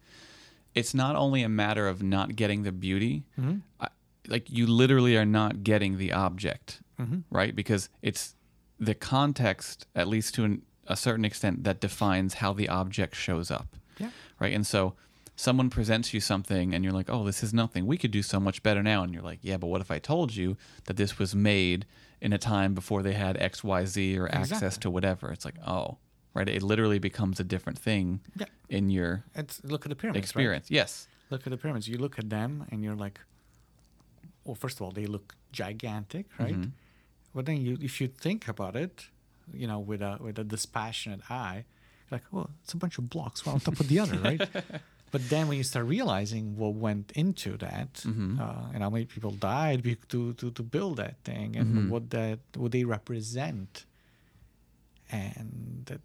it's 0.74 0.94
not 0.94 1.16
only 1.16 1.42
a 1.42 1.48
matter 1.48 1.88
of 1.88 2.02
not 2.02 2.36
getting 2.36 2.62
the 2.62 2.72
beauty. 2.72 3.24
Mhm. 3.38 3.62
I, 3.80 3.88
like 4.26 4.50
you 4.50 4.66
literally 4.66 5.16
are 5.16 5.24
not 5.24 5.62
getting 5.64 5.96
the 5.98 6.12
object, 6.12 6.82
Mhm. 6.98 7.24
right? 7.30 7.54
Because 7.56 7.88
it's 8.02 8.34
the 8.78 8.94
context, 8.94 9.86
at 9.94 10.06
least 10.08 10.34
to 10.34 10.44
an, 10.44 10.62
a 10.86 10.96
certain 10.96 11.24
extent, 11.24 11.64
that 11.64 11.80
defines 11.80 12.34
how 12.34 12.52
the 12.52 12.68
object 12.68 13.14
shows 13.16 13.50
up, 13.50 13.76
Yeah. 13.98 14.10
right? 14.38 14.54
And 14.54 14.66
so 14.66 14.94
someone 15.40 15.70
presents 15.70 16.12
you 16.12 16.18
something 16.20 16.74
and 16.74 16.82
you're 16.82 16.92
like, 16.92 17.08
oh, 17.08 17.22
this 17.24 17.44
is 17.44 17.54
nothing. 17.54 17.86
We 17.86 17.96
could 17.96 18.10
do 18.10 18.22
so 18.24 18.40
much 18.40 18.60
better 18.64 18.82
now. 18.82 19.04
And 19.04 19.14
you're 19.14 19.22
like, 19.22 19.38
yeah, 19.42 19.56
but 19.56 19.68
what 19.68 19.80
if 19.80 19.88
I 19.88 20.00
told 20.00 20.34
you 20.34 20.56
that 20.86 20.96
this 20.96 21.16
was 21.20 21.32
made 21.32 21.86
in 22.20 22.32
a 22.32 22.38
time 22.38 22.74
before 22.74 23.04
they 23.04 23.12
had 23.12 23.36
X, 23.36 23.62
Y, 23.62 23.84
Z 23.84 24.18
or 24.18 24.28
access 24.34 24.76
to 24.78 24.90
whatever? 24.90 25.30
It's 25.30 25.44
like, 25.44 25.54
oh, 25.64 25.98
right. 26.34 26.48
It 26.48 26.64
literally 26.64 26.98
becomes 26.98 27.38
a 27.38 27.44
different 27.44 27.78
thing 27.78 28.20
Yeah. 28.34 28.46
in 28.68 28.90
your 28.90 29.22
It's, 29.36 29.62
look 29.62 29.86
at 29.86 29.90
the 29.90 29.94
pyramids. 29.96 30.16
right? 30.18 30.24
experience. 30.24 30.70
Yes. 30.72 31.06
Look 31.30 31.46
at 31.46 31.50
the 31.50 31.56
pyramids. 31.56 31.86
You 31.86 31.98
look 31.98 32.18
at 32.18 32.28
them 32.30 32.66
and 32.72 32.82
you're 32.82 32.96
like, 32.96 33.20
well, 34.44 34.56
first 34.56 34.78
of 34.78 34.82
all, 34.82 34.90
they 34.90 35.06
look 35.06 35.36
gigantic, 35.52 36.26
right? 36.40 36.58
Mhm. 36.60 36.72
But 37.32 37.46
then 37.46 37.58
you, 37.58 37.78
if 37.80 38.00
you 38.00 38.08
think 38.08 38.48
about 38.48 38.74
it, 38.74 39.06
you 39.54 39.68
know, 39.68 39.78
with 39.78 40.02
a 40.02 40.18
with 40.20 40.36
a 40.38 40.44
dispassionate 40.44 41.20
eye, 41.30 41.64
you're 42.10 42.18
like, 42.18 42.24
well, 42.32 42.50
it's 42.64 42.72
a 42.72 42.76
bunch 42.76 42.98
of 42.98 43.08
blocks 43.08 43.46
one 43.46 43.54
on 43.54 43.60
top 43.60 43.78
of 43.78 43.86
the 43.88 43.98
other, 44.00 44.18
right? 44.18 44.40
But 45.10 45.28
then 45.30 45.48
when 45.48 45.56
you 45.56 45.64
start 45.64 45.86
realizing 45.86 46.56
what 46.56 46.74
went 46.74 47.12
into 47.12 47.56
that, 47.58 47.92
Mhm. 48.04 48.38
uh, 48.38 48.72
and 48.74 48.82
how 48.82 48.90
many 48.90 49.06
people 49.06 49.30
died 49.30 49.82
to, 50.10 50.32
to, 50.34 50.50
to 50.50 50.62
build 50.62 50.96
that 50.98 51.16
thing, 51.24 51.56
and 51.56 51.66
Mhm. 51.74 51.88
what 51.88 52.10
that 52.10 52.38
what 52.56 52.72
they 52.72 52.84
represent, 52.84 53.86
and 55.10 55.82
that 55.86 56.00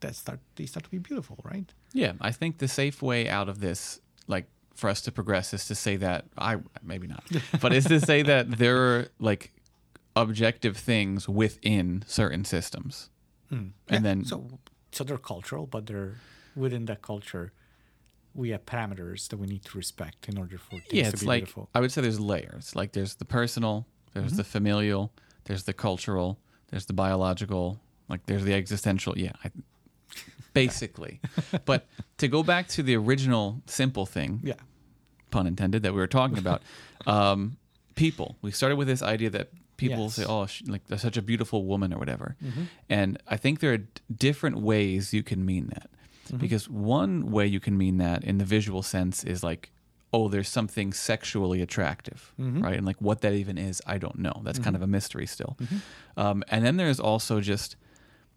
that 0.00 0.14
start 0.14 0.38
they 0.56 0.66
start 0.66 0.84
to 0.84 0.90
be 0.90 0.98
beautiful, 0.98 1.38
right? 1.42 1.72
Yeah, 1.92 2.12
I 2.20 2.30
think 2.32 2.58
the 2.58 2.68
safe 2.68 3.02
way 3.02 3.28
out 3.28 3.48
of 3.48 3.58
this, 3.60 4.00
like 4.28 4.46
for 4.74 4.88
us 4.88 5.00
to 5.02 5.12
progress, 5.12 5.52
is 5.52 5.66
to 5.66 5.74
say 5.74 5.96
that 5.96 6.24
I 6.38 6.56
maybe 6.82 7.06
not, 7.08 7.24
but 7.60 7.72
is 7.72 7.84
to 7.86 8.00
say 8.00 8.22
that 8.22 8.58
there 8.58 8.78
are 8.78 9.08
like 9.18 9.52
objective 10.14 10.76
things 10.76 11.28
within 11.28 12.04
certain 12.06 12.44
systems. 12.44 13.10
Mm. 13.52 13.72
And 13.88 14.04
then- 14.04 14.24
so 14.24 14.58
so 14.92 15.04
they're 15.04 15.18
cultural, 15.18 15.66
but 15.66 15.86
they're 15.86 16.14
within 16.56 16.86
that 16.86 17.02
culture. 17.02 17.52
We 18.38 18.50
have 18.50 18.64
parameters 18.64 19.28
that 19.30 19.36
we 19.42 19.46
need 19.48 19.64
to 19.64 19.76
respect 19.76 20.28
in 20.28 20.38
order 20.38 20.58
for 20.58 20.76
things 20.78 20.92
yeah, 20.92 21.04
to 21.04 21.08
it's 21.10 21.22
be 21.22 21.26
like 21.26 21.40
beautiful. 21.42 21.68
I 21.74 21.80
would 21.80 21.90
say 21.92 22.00
there's 22.02 22.20
layers. 22.20 22.76
Like 22.80 22.92
there's 22.92 23.14
the 23.16 23.24
personal, 23.24 23.86
there's 24.14 24.34
the 24.40 24.44
familial, 24.44 25.12
there's 25.46 25.64
the 25.64 25.72
cultural, 25.72 26.38
there's 26.70 26.86
the 26.86 26.92
biological, 26.92 27.80
like 28.08 28.26
there's 28.26 28.44
the 28.44 28.54
existential. 28.54 29.18
Yeah, 29.18 29.32
I, 29.44 29.50
basically. 30.52 31.20
but 31.64 31.86
to 32.18 32.28
go 32.28 32.42
back 32.42 32.68
to 32.68 32.82
the 32.82 32.96
original 32.96 33.60
simple 33.66 34.06
thing, 34.06 34.40
Yeah, 34.42 34.54
pun 35.30 35.46
intended, 35.46 35.82
that 35.82 35.92
we 35.92 35.98
were 35.98 36.06
talking 36.06 36.38
about. 36.38 36.62
um, 37.06 37.56
people. 37.94 38.36
We 38.42 38.50
started 38.52 38.76
with 38.76 38.86
this 38.88 39.02
idea 39.02 39.30
that 39.30 39.48
people 39.76 40.04
Yes. 40.04 40.14
say, 40.14 40.24
"Oh, 40.24 40.46
sh 40.46 40.62
like 40.66 40.86
they're 40.86 40.98
such 40.98 41.16
a 41.16 41.22
beautiful 41.22 41.64
woman" 41.64 41.92
or 41.92 41.98
whatever. 41.98 42.36
Mm-hmm. 42.44 42.62
And 42.88 43.18
I 43.26 43.36
think 43.36 43.58
there 43.60 43.72
are 43.72 43.78
d- 43.78 43.88
different 44.16 44.58
ways 44.60 45.12
you 45.12 45.22
can 45.24 45.44
mean 45.44 45.66
that. 45.74 45.90
Mm-hmm. 46.28 46.38
Because 46.38 46.68
one 46.68 47.30
way 47.30 47.46
you 47.46 47.60
can 47.60 47.76
mean 47.76 47.98
that 47.98 48.24
in 48.24 48.38
the 48.38 48.44
visual 48.44 48.82
sense 48.82 49.24
is 49.24 49.42
like, 49.42 49.70
"Oh, 50.12 50.28
there's 50.28 50.48
something 50.48 50.92
sexually 50.92 51.60
attractive," 51.62 52.32
Mhm. 52.38 52.62
right? 52.62 52.76
And 52.76 52.86
like 52.86 53.00
what 53.00 53.20
that 53.22 53.32
even 53.34 53.58
is, 53.58 53.82
I 53.86 53.98
don't 53.98 54.18
know. 54.18 54.40
That's 54.44 54.58
kind 54.58 54.76
of 54.76 54.82
a 54.82 54.86
mystery 54.86 55.26
still. 55.26 55.56
Mm-hmm. 55.60 56.20
Um, 56.20 56.44
and 56.48 56.64
then 56.64 56.76
there's 56.76 57.00
also 57.00 57.40
just, 57.40 57.76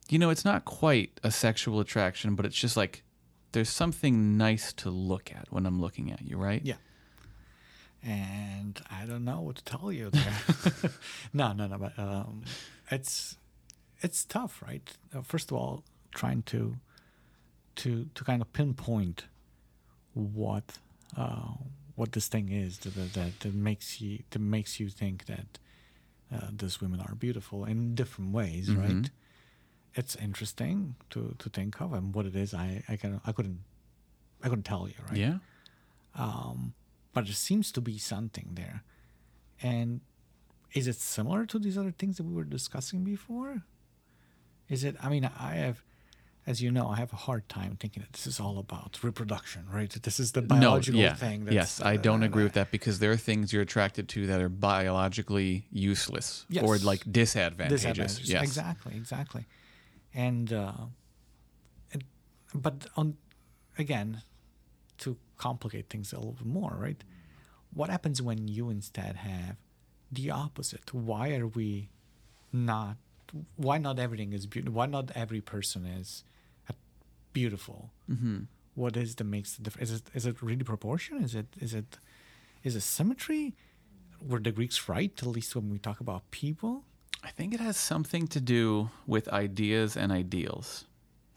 you 0.10 0.18
know, 0.20 0.30
it's 0.30 0.46
not 0.46 0.66
quite 0.66 1.20
a 1.24 1.32
sexual 1.32 1.80
attraction, 1.80 2.36
but 2.36 2.46
it's 2.46 2.58
just 2.58 2.76
like 2.78 3.04
there's 3.54 3.70
something 3.70 4.38
nice 4.38 4.72
to 4.74 4.90
look 4.90 5.32
at 5.34 5.48
when 5.52 5.66
I'm 5.66 5.80
looking 5.82 6.12
at 6.12 6.22
you, 6.22 6.38
right? 6.38 6.62
yeah. 6.64 6.76
And 8.04 8.82
I 8.90 9.06
don't 9.06 9.24
know 9.26 9.42
what 9.42 9.58
to 9.58 9.64
tell 9.64 9.92
you 9.92 10.10
there. 10.12 10.34
no, 11.34 11.54
no, 11.54 11.68
no. 11.68 11.78
But 11.78 11.98
um, 12.00 12.44
it's 12.90 13.38
it's 14.02 14.26
tough, 14.26 14.62
right? 14.66 14.90
Uh, 15.16 15.22
first 15.22 15.52
of 15.52 15.58
all, 15.58 15.84
trying 16.16 16.42
to 16.44 16.78
to 17.76 18.06
to 18.16 18.24
kind 18.24 18.42
of 18.42 18.52
pinpoint 18.54 19.26
what 20.14 20.78
uh, 21.18 21.54
what 21.96 22.12
this 22.14 22.28
thing 22.28 22.50
is 22.50 22.80
that 22.80 22.96
that, 22.96 23.14
that, 23.14 23.40
that 23.42 23.54
makes 23.54 24.02
you 24.02 24.20
that 24.32 24.40
makes 24.40 24.80
you 24.80 24.90
think 24.90 25.26
that 25.26 25.60
uh, 26.34 26.48
these 26.56 26.80
women 26.82 27.00
are 27.02 27.16
beautiful 27.16 27.66
in 27.66 27.96
different 27.96 28.32
ways, 28.32 28.70
Mhm. 28.70 28.78
right? 28.78 29.10
It's 29.96 30.16
interesting 30.16 30.96
to 31.10 31.36
to 31.40 31.50
think 31.50 31.82
of, 31.82 31.94
and 31.94 32.14
what 32.16 32.26
it 32.26 32.36
is, 32.36 32.54
I 32.54 32.84
I 32.88 32.96
can 32.98 33.20
I 33.26 33.32
couldn't 33.32 33.60
I 34.44 34.50
couldn't 34.50 34.64
tell 34.66 34.88
you, 34.88 34.96
right? 35.10 35.18
Yeah. 35.18 35.38
um, 36.16 36.74
but 37.14 37.26
there 37.26 37.34
seems 37.34 37.72
to 37.74 37.82
be 37.82 37.98
something 37.98 38.52
there. 38.56 38.84
And 39.62 40.02
is 40.74 40.88
it 40.88 40.96
similar 40.96 41.46
to 41.46 41.60
these 41.60 41.78
other 41.78 41.92
things 41.92 42.18
that 42.18 42.24
we 42.24 42.34
were 42.34 42.44
discussing 42.46 43.04
before? 43.04 43.64
Is 44.70 44.84
it? 44.84 44.96
I 45.04 45.10
mean, 45.10 45.26
I 45.26 45.56
have, 45.56 45.84
as 46.48 46.62
you 46.62 46.72
know, 46.72 46.88
I 46.88 46.96
have 46.96 47.14
a 47.14 47.18
hard 47.18 47.48
time 47.50 47.78
thinking 47.80 48.02
that 48.02 48.14
this 48.14 48.26
is 48.26 48.40
all 48.40 48.58
about 48.58 49.00
reproduction, 49.04 49.66
right? 49.72 49.90
That 49.90 50.04
this 50.04 50.20
is 50.20 50.32
the 50.32 50.42
biological 50.42 51.00
no, 51.00 51.06
yeah. 51.06 51.14
thing. 51.14 51.48
yes, 51.52 51.80
I 51.82 51.98
don't 51.98 52.24
agree 52.24 52.44
with 52.44 52.54
that 52.54 52.72
because 52.72 53.00
there 53.00 53.12
are 53.12 53.18
things 53.18 53.54
you're 53.54 53.62
attracted 53.62 54.10
to 54.10 54.28
that 54.28 54.42
are 54.42 54.50
biologically 54.50 55.68
useless 55.72 56.46
or 56.62 56.78
like 56.80 57.04
disadvantageous. 57.12 57.82
Disadvantages. 57.84 58.30
Yes. 58.30 58.44
Exactly, 58.44 58.96
exactly. 58.96 59.46
And, 60.14 60.52
uh, 60.52 60.74
and 61.94 62.04
but 62.56 62.88
on 62.98 63.18
again, 63.78 64.22
to 65.00 65.18
complicate 65.38 65.90
things 65.90 66.14
a 66.14 66.18
little 66.18 66.34
bit 66.34 66.46
more, 66.46 66.76
right? 66.78 67.04
What 67.74 67.90
happens 67.90 68.22
when 68.22 68.48
you 68.48 68.70
instead 68.70 69.18
have 69.18 69.58
the 70.12 70.32
opposite? 70.32 70.94
Why 70.94 71.36
are 71.36 71.48
we 71.48 71.90
not? 72.52 72.98
Why 73.56 73.78
not 73.78 74.00
everything 74.00 74.34
is 74.34 74.46
beautiful? 74.46 74.76
Why 74.76 74.88
not 74.88 75.12
every 75.16 75.40
person 75.40 75.86
is 75.86 76.24
uh, 76.26 76.31
beautiful? 77.34 77.92
hmm 78.08 78.40
What 78.76 78.96
is 78.98 79.16
the 79.16 79.24
makes 79.24 79.56
the 79.56 79.64
difference? 79.64 79.90
Is 79.92 79.98
it 80.00 80.08
is 80.14 80.26
it 80.26 80.42
really 80.42 80.64
proportion? 80.64 81.24
Is 81.24 81.34
it 81.36 81.48
is 81.60 81.74
it 81.74 81.98
is 82.64 82.76
it 82.76 82.82
symmetry? 82.82 83.54
Were 84.30 84.40
the 84.40 84.52
Greeks 84.52 84.88
right? 84.90 85.12
At 85.22 85.28
least 85.28 85.56
when 85.56 85.70
we 85.72 85.80
talk 85.80 86.00
about 86.00 86.22
people. 86.32 86.84
I 87.24 87.32
think 87.32 87.54
it 87.54 87.60
has 87.60 87.78
something 87.78 88.28
to 88.30 88.40
do 88.40 88.90
with 89.08 89.28
ideas 89.46 89.98
and 89.98 90.12
ideals 90.12 90.86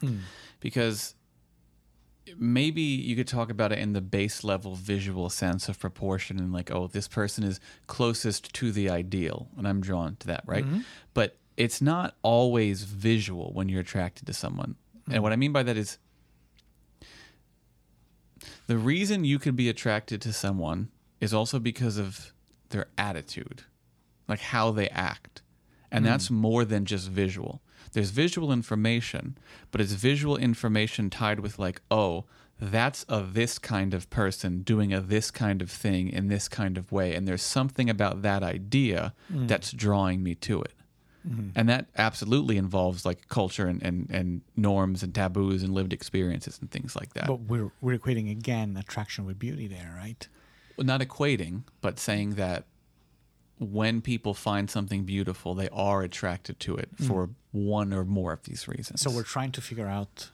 Hmm. 0.01 0.19
because 0.61 1.15
maybe 2.39 2.81
you 2.81 3.15
could 3.17 3.29
talk 3.29 3.51
about 3.51 3.71
it 3.73 3.79
in 3.79 3.93
the 3.93 4.01
base 4.01 4.43
level 4.45 4.75
visual 4.75 5.29
sense 5.31 5.69
of 5.69 5.79
proportion 5.79 6.39
and 6.39 6.53
like 6.53 6.71
oh 6.71 6.87
this 6.87 7.07
person 7.07 7.45
is 7.45 7.61
closest 7.87 8.53
to 8.55 8.73
the 8.73 8.89
ideal 8.89 9.49
and 9.59 9.69
i'm 9.69 9.81
drawn 9.81 10.17
to 10.17 10.27
that 10.27 10.43
right 10.47 10.65
Mhm. 10.65 10.85
but 11.13 11.37
it's 11.57 11.83
not 11.83 12.17
always 12.23 12.85
visual 12.85 13.53
when 13.53 13.69
you're 13.69 13.83
attracted 13.83 14.27
to 14.27 14.33
someone 14.33 14.75
and 15.11 15.23
what 15.23 15.33
i 15.33 15.37
mean 15.37 15.53
by 15.53 15.63
that 15.63 15.77
is 15.77 15.99
the 18.67 18.79
reason 18.79 19.25
you 19.25 19.39
could 19.39 19.57
be 19.57 19.69
attracted 19.69 20.21
to 20.23 20.33
someone 20.33 20.91
is 21.21 21.35
also 21.35 21.59
because 21.59 21.99
of 21.99 22.33
their 22.71 22.87
attitude 22.97 23.65
like 24.29 24.41
how 24.41 24.71
they 24.71 24.89
act. 24.89 25.43
And 25.91 26.05
hmm. 26.05 26.11
that's 26.11 26.31
more 26.31 26.65
than 26.65 26.85
just 26.85 27.09
visual. 27.09 27.63
There's 27.93 28.11
visual 28.11 28.53
information 28.53 29.39
but 29.71 29.81
it's 29.81 29.93
visual 29.93 30.37
information 30.37 31.11
tied 31.11 31.41
with 31.41 31.59
like 31.59 31.81
oh 31.91 32.25
that's 32.61 33.05
a 33.09 33.21
this 33.21 33.59
kind 33.59 33.93
of 33.95 34.09
person 34.11 34.63
doing 34.63 34.95
a 34.95 35.01
this 35.01 35.31
kind 35.31 35.61
of 35.61 35.71
thing 35.71 36.09
in 36.09 36.29
this 36.29 36.49
kind 36.49 36.79
of 36.79 36.93
way. 36.93 37.15
And 37.15 37.27
there's 37.27 37.43
something 37.43 37.91
about 37.91 38.23
that 38.23 38.43
idea 38.43 39.13
hmm. 39.29 39.47
that's 39.47 39.73
drawing 39.73 40.23
me 40.23 40.35
to 40.37 40.63
it 40.63 40.73
Mm-hmm. 41.27 41.51
and 41.55 41.69
that 41.71 41.87
absolutely 41.97 42.59
involves 42.59 43.07
like 43.07 43.29
culture 43.29 43.67
and, 43.67 43.83
and, 43.83 44.11
and 44.11 44.43
norms 44.57 45.03
and 45.03 45.15
taboos 45.15 45.63
and 45.63 45.73
lived 45.73 45.95
experiences 45.95 46.59
and 46.61 46.71
things 46.71 46.95
like 46.95 47.15
that 47.15 47.27
But 47.27 47.41
we're 47.41 47.73
we're 47.81 47.99
equating 47.99 48.31
again 48.31 48.77
attraction 48.77 49.25
with 49.25 49.39
beauty 49.39 49.67
there, 49.67 49.95
right? 49.97 50.29
Well, 50.77 50.87
not 50.87 51.01
equating, 51.01 51.63
but 51.81 51.99
saying 51.99 52.35
that 52.35 52.65
when 53.59 54.03
people 54.03 54.35
find 54.35 54.69
something 54.69 55.05
beautiful, 55.05 55.55
they 55.55 55.69
are 55.71 56.03
attracted 56.03 56.61
to 56.61 56.77
it 56.77 56.95
mm. 56.97 57.07
for 57.07 57.31
one 57.53 57.93
or 57.93 58.05
more 58.05 58.33
of 58.33 58.43
these 58.43 58.67
reasons. 58.69 59.01
So 59.01 59.11
we're 59.11 59.23
trying 59.23 59.53
to 59.53 59.61
figure 59.61 59.87
out 59.87 60.31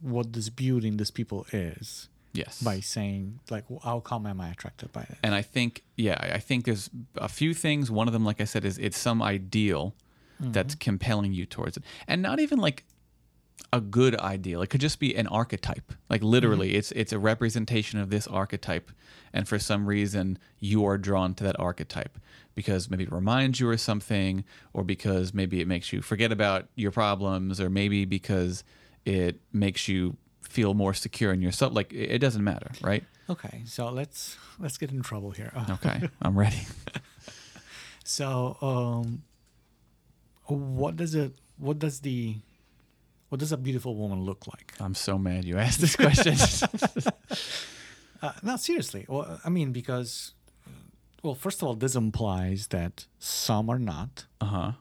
what 0.00 0.34
this 0.34 0.50
beauty 0.50 0.88
in 0.88 0.98
these 0.98 1.10
people 1.10 1.46
is 1.52 2.09
yes, 2.32 2.62
by 2.62 2.80
saying 2.80 3.40
like, 3.50 3.64
how 3.82 4.00
come 4.00 4.26
am 4.26 4.40
I 4.40 4.50
attracted 4.50 4.92
by 4.92 5.02
it? 5.02 5.16
and 5.22 5.34
I 5.34 5.42
think 5.42 5.84
yeah, 5.96 6.16
I 6.20 6.34
I 6.34 6.38
think 6.38 6.64
there's 6.64 6.90
a 7.16 7.28
few 7.28 7.54
things. 7.54 7.90
One 7.90 8.06
of 8.06 8.12
them, 8.12 8.24
like 8.24 8.40
I 8.40 8.44
said, 8.44 8.64
is 8.64 8.78
it's 8.78 8.98
some 8.98 9.22
ideal 9.22 9.94
mm-hmm. 10.40 10.52
that's 10.52 10.74
compelling 10.74 11.32
you 11.32 11.46
towards 11.46 11.76
it, 11.76 11.84
and 12.06 12.22
not 12.22 12.40
even 12.40 12.58
like 12.58 12.84
a 13.72 13.80
good 13.80 14.16
ideal. 14.16 14.62
It 14.62 14.70
could 14.70 14.80
just 14.80 14.98
be 14.98 15.14
an 15.14 15.26
archetype. 15.26 15.92
Like 16.08 16.22
literally, 16.22 16.70
mm-hmm. 16.70 16.78
it's 16.78 16.92
it's 16.92 17.12
a 17.12 17.18
representation 17.18 17.98
of 17.98 18.10
this 18.10 18.26
archetype, 18.26 18.90
and 19.32 19.46
for 19.46 19.58
some 19.58 19.86
reason 19.86 20.38
you 20.58 20.84
are 20.86 20.98
drawn 20.98 21.34
to 21.34 21.44
that 21.44 21.58
archetype 21.58 22.18
because 22.54 22.90
maybe 22.90 23.04
it 23.04 23.12
reminds 23.12 23.60
you 23.60 23.70
of 23.70 23.80
something, 23.80 24.44
or 24.72 24.82
because 24.82 25.32
maybe 25.32 25.60
it 25.60 25.68
makes 25.68 25.92
you 25.92 26.02
forget 26.02 26.32
about 26.32 26.68
your 26.74 26.90
problems, 26.90 27.60
or 27.60 27.70
maybe 27.70 28.04
because 28.04 28.64
it 29.04 29.40
makes 29.52 29.88
you 29.88 30.16
feel 30.42 30.74
more 30.74 30.94
secure 30.94 31.32
in 31.32 31.42
yourself. 31.42 31.74
Like 31.74 31.92
it 31.92 32.10
it 32.10 32.18
doesn't 32.18 32.44
matter, 32.44 32.70
right? 32.82 33.04
Okay, 33.28 33.62
so 33.64 33.90
let's 33.90 34.36
let's 34.58 34.76
get 34.78 34.90
in 34.90 35.02
trouble 35.02 35.30
here. 35.30 35.52
Okay, 35.70 36.08
I'm 36.20 36.38
ready. 36.38 36.62
So, 38.04 38.56
um, 38.60 39.22
what 40.48 40.96
does 40.96 41.14
it? 41.14 41.32
What 41.58 41.78
does 41.78 42.00
the? 42.00 42.36
What 43.28 43.38
does 43.38 43.52
a 43.52 43.56
beautiful 43.56 43.94
woman 43.94 44.24
look 44.24 44.48
like? 44.48 44.74
I'm 44.80 44.96
so 44.96 45.16
mad 45.16 45.44
you 45.44 45.58
asked 45.58 45.80
this 45.80 45.94
question. 45.96 46.34
Uh, 48.22 48.32
no, 48.42 48.54
seriously. 48.56 49.06
Well, 49.08 49.40
I 49.46 49.48
mean, 49.48 49.72
because, 49.72 50.34
well, 51.22 51.34
first 51.34 51.62
of 51.62 51.68
all, 51.68 51.74
this 51.74 51.94
implies 51.94 52.66
that 52.66 53.06
some 53.18 53.70
are 53.70 53.78
not, 53.78 54.26
uh 54.42 54.44
huh. 54.44 54.72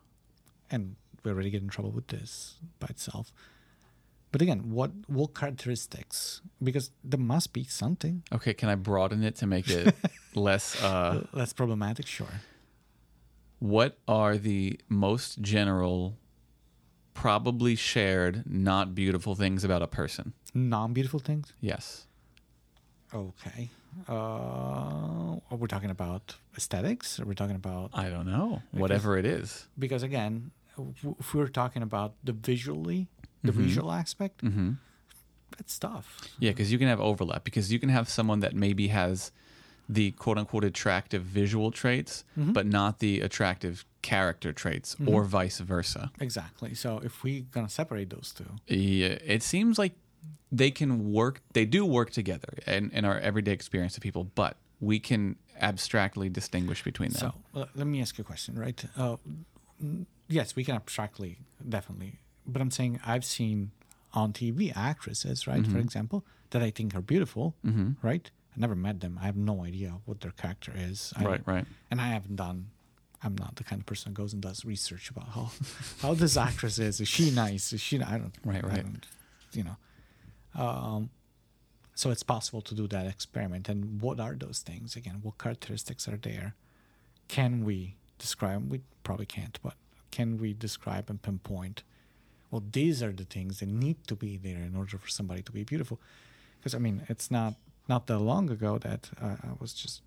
and 0.70 0.98
we 1.24 1.32
already 1.32 1.50
get 1.50 1.62
in 1.62 1.70
trouble 1.70 1.92
with 1.92 2.08
this 2.08 2.56
by 2.80 2.88
itself. 2.90 3.32
But 4.32 4.42
again, 4.42 4.70
what 4.70 4.92
what 5.08 5.34
characteristics? 5.34 6.42
Because 6.62 6.92
there 7.04 7.20
must 7.20 7.52
be 7.54 7.64
something 7.64 8.24
Okay, 8.32 8.54
can 8.54 8.70
I 8.70 8.76
broaden 8.76 9.24
it 9.24 9.36
to 9.38 9.48
make 9.48 9.68
it 9.70 9.96
less? 10.36 10.82
Uh, 10.84 11.26
that's 11.34 11.54
problematic. 11.54 12.06
Sure. 12.08 12.42
what 13.60 13.98
are 14.08 14.38
the 14.38 14.80
most 14.88 15.42
general, 15.42 16.18
probably 17.14 17.76
shared, 17.76 18.44
not 18.46 18.94
beautiful 18.96 19.36
things 19.36 19.64
about 19.64 19.82
a 19.82 19.88
person? 19.88 20.34
Non-beautiful 20.54 21.20
things. 21.20 21.54
Yes. 21.60 22.08
Okay. 23.14 23.70
Uh, 24.08 24.14
are 25.50 25.58
we 25.58 25.68
talking 25.68 25.90
about 25.90 26.36
aesthetics? 26.56 27.20
Are 27.20 27.26
we 27.26 27.36
talking 27.36 27.56
about 27.56 27.90
I 27.94 28.10
don't 28.10 28.28
know. 28.28 28.62
Whatever 28.72 29.18
it 29.18 29.26
is. 29.26 29.68
because 29.78 30.04
again, 30.04 30.52
if 31.20 31.34
we're 31.34 31.48
talking 31.48 31.82
about 31.82 32.14
the 32.24 32.32
visually, 32.32 33.08
the 33.44 33.52
visual 33.52 33.92
aspect, 33.92 34.44
Mm-hmm. 34.44 34.72
that's 35.58 35.78
tough. 35.80 36.28
Yeah, 36.40 36.52
because 36.52 36.72
you 36.72 36.78
can 36.78 36.88
have 36.88 37.00
overlap. 37.00 37.44
Because 37.44 37.72
you 37.74 37.80
can 37.80 37.90
have 37.90 38.08
someone 38.10 38.40
that 38.42 38.54
maybe 38.56 38.88
has 38.90 39.32
the 39.88 40.12
quote 40.12 40.38
unquote 40.38 40.64
attractive 40.64 41.24
visual 41.24 41.72
traits, 41.72 42.24
but 42.36 42.66
not 42.66 43.00
the 43.00 43.22
attractive 43.22 43.86
character 44.02 44.54
traits, 44.54 44.96
or 45.06 45.24
vice 45.24 45.60
versa. 45.60 46.12
Exactly. 46.20 46.74
So 46.76 47.00
if 47.04 47.24
we're 47.24 47.44
gonna 47.52 47.70
separate 47.70 48.10
those 48.12 48.32
two, 48.38 48.52
Yeah, 48.68 49.18
it 49.36 49.42
seems 49.44 49.78
like 49.80 49.94
they 50.52 50.72
can 50.72 51.12
work. 51.12 51.42
They 51.54 51.66
do 51.66 51.86
work 51.86 52.12
together 52.12 52.54
in, 52.68 52.92
in 52.92 53.04
our 53.06 53.20
everyday 53.20 53.52
experience 53.52 53.98
of 53.98 54.04
people, 54.04 54.24
but 54.36 54.58
we 54.80 55.00
can 55.00 55.36
abstractly 55.60 56.30
distinguish 56.30 56.84
between 56.84 57.10
them. 57.12 57.34
so 57.54 57.60
uh, 57.62 57.66
let 57.76 57.86
me 57.88 58.00
ask 58.02 58.18
you 58.18 58.22
a 58.22 58.26
question, 58.26 58.58
right? 58.58 58.84
Uh, 58.96 59.18
yes, 60.28 60.56
we 60.56 60.64
can 60.64 60.76
abstractly, 60.76 61.40
definitely, 61.68 62.20
but 62.50 62.62
I'm 62.62 62.72
saying 62.72 63.00
I've 63.06 63.26
seen 63.26 63.72
on 64.14 64.34
TV 64.34 64.76
actresses, 64.76 65.48
right, 65.48 65.62
Mm-hmm. 65.62 65.72
for 65.72 65.80
example, 65.80 66.26
that 66.52 66.62
I 66.62 66.72
think 66.72 66.96
are 66.96 67.02
beautiful, 67.02 67.56
right? 68.02 68.30
I 68.56 68.60
never 68.60 68.76
met 68.76 69.00
them. 69.02 69.20
I 69.22 69.26
have 69.26 69.36
no 69.38 69.64
idea 69.64 69.94
what 70.06 70.22
their 70.22 70.32
character 70.32 70.74
is. 70.76 71.14
I, 71.16 71.24
right, 71.24 71.42
right. 71.46 71.66
and 71.92 72.02
I 72.02 72.08
haven't 72.08 72.36
done. 72.36 72.72
I'm 73.24 73.36
not 73.38 73.58
the 73.58 73.64
kind 73.64 73.82
of 73.82 73.86
person 73.86 74.12
who 74.12 74.16
goes 74.16 74.34
and 74.34 74.42
does 74.42 74.64
research 74.66 75.10
about 75.10 75.28
how 75.30 75.52
how 76.02 76.14
this 76.14 76.36
actress 76.38 76.80
is. 76.80 77.00
Is 77.00 77.08
she 77.08 77.32
nice? 77.32 77.72
Is 77.74 77.82
she? 77.82 78.02
I 78.02 78.18
don't. 78.18 78.34
Right, 78.44 78.64
right. 78.64 78.84
don't, 78.84 79.06
you 79.54 79.64
know. 79.64 79.78
Um, 80.56 81.10
so 81.96 82.10
it's 82.12 82.24
possible 82.24 82.62
to 82.62 82.74
do 82.74 82.88
that 82.88 83.06
experiment. 83.06 83.68
And 83.70 84.02
what 84.02 84.20
are 84.20 84.34
those 84.34 84.60
things 84.60 84.96
again? 84.96 85.20
What 85.22 85.38
characteristics 85.38 86.08
are 86.08 86.18
there? 86.18 86.56
Can 87.28 87.64
we 87.66 87.96
describe? 88.18 88.72
We 88.72 88.82
probably 89.04 89.26
can't, 89.26 89.60
but 89.62 89.74
can 90.12 90.38
we 90.38 90.54
describe 90.54 91.10
and 91.10 91.22
pinpoint? 91.22 91.84
Well, 92.52 92.64
these 92.72 93.04
are 93.04 93.12
the 93.12 93.26
things 93.26 93.60
that 93.60 93.70
need 93.70 94.08
to 94.08 94.16
be 94.16 94.38
there 94.38 94.62
in 94.64 94.76
order 94.76 94.98
for 94.98 95.08
somebody 95.10 95.42
to 95.44 95.52
be 95.52 95.64
beautiful. 95.64 96.00
Because 96.60 96.74
I 96.76 96.80
mean, 96.80 97.04
it's 97.10 97.30
not 97.32 97.56
not 97.88 98.08
that 98.08 98.20
long 98.20 98.50
ago 98.50 98.78
that 98.80 99.10
uh, 99.22 99.36
I 99.44 99.52
was 99.60 99.74
just 99.74 100.02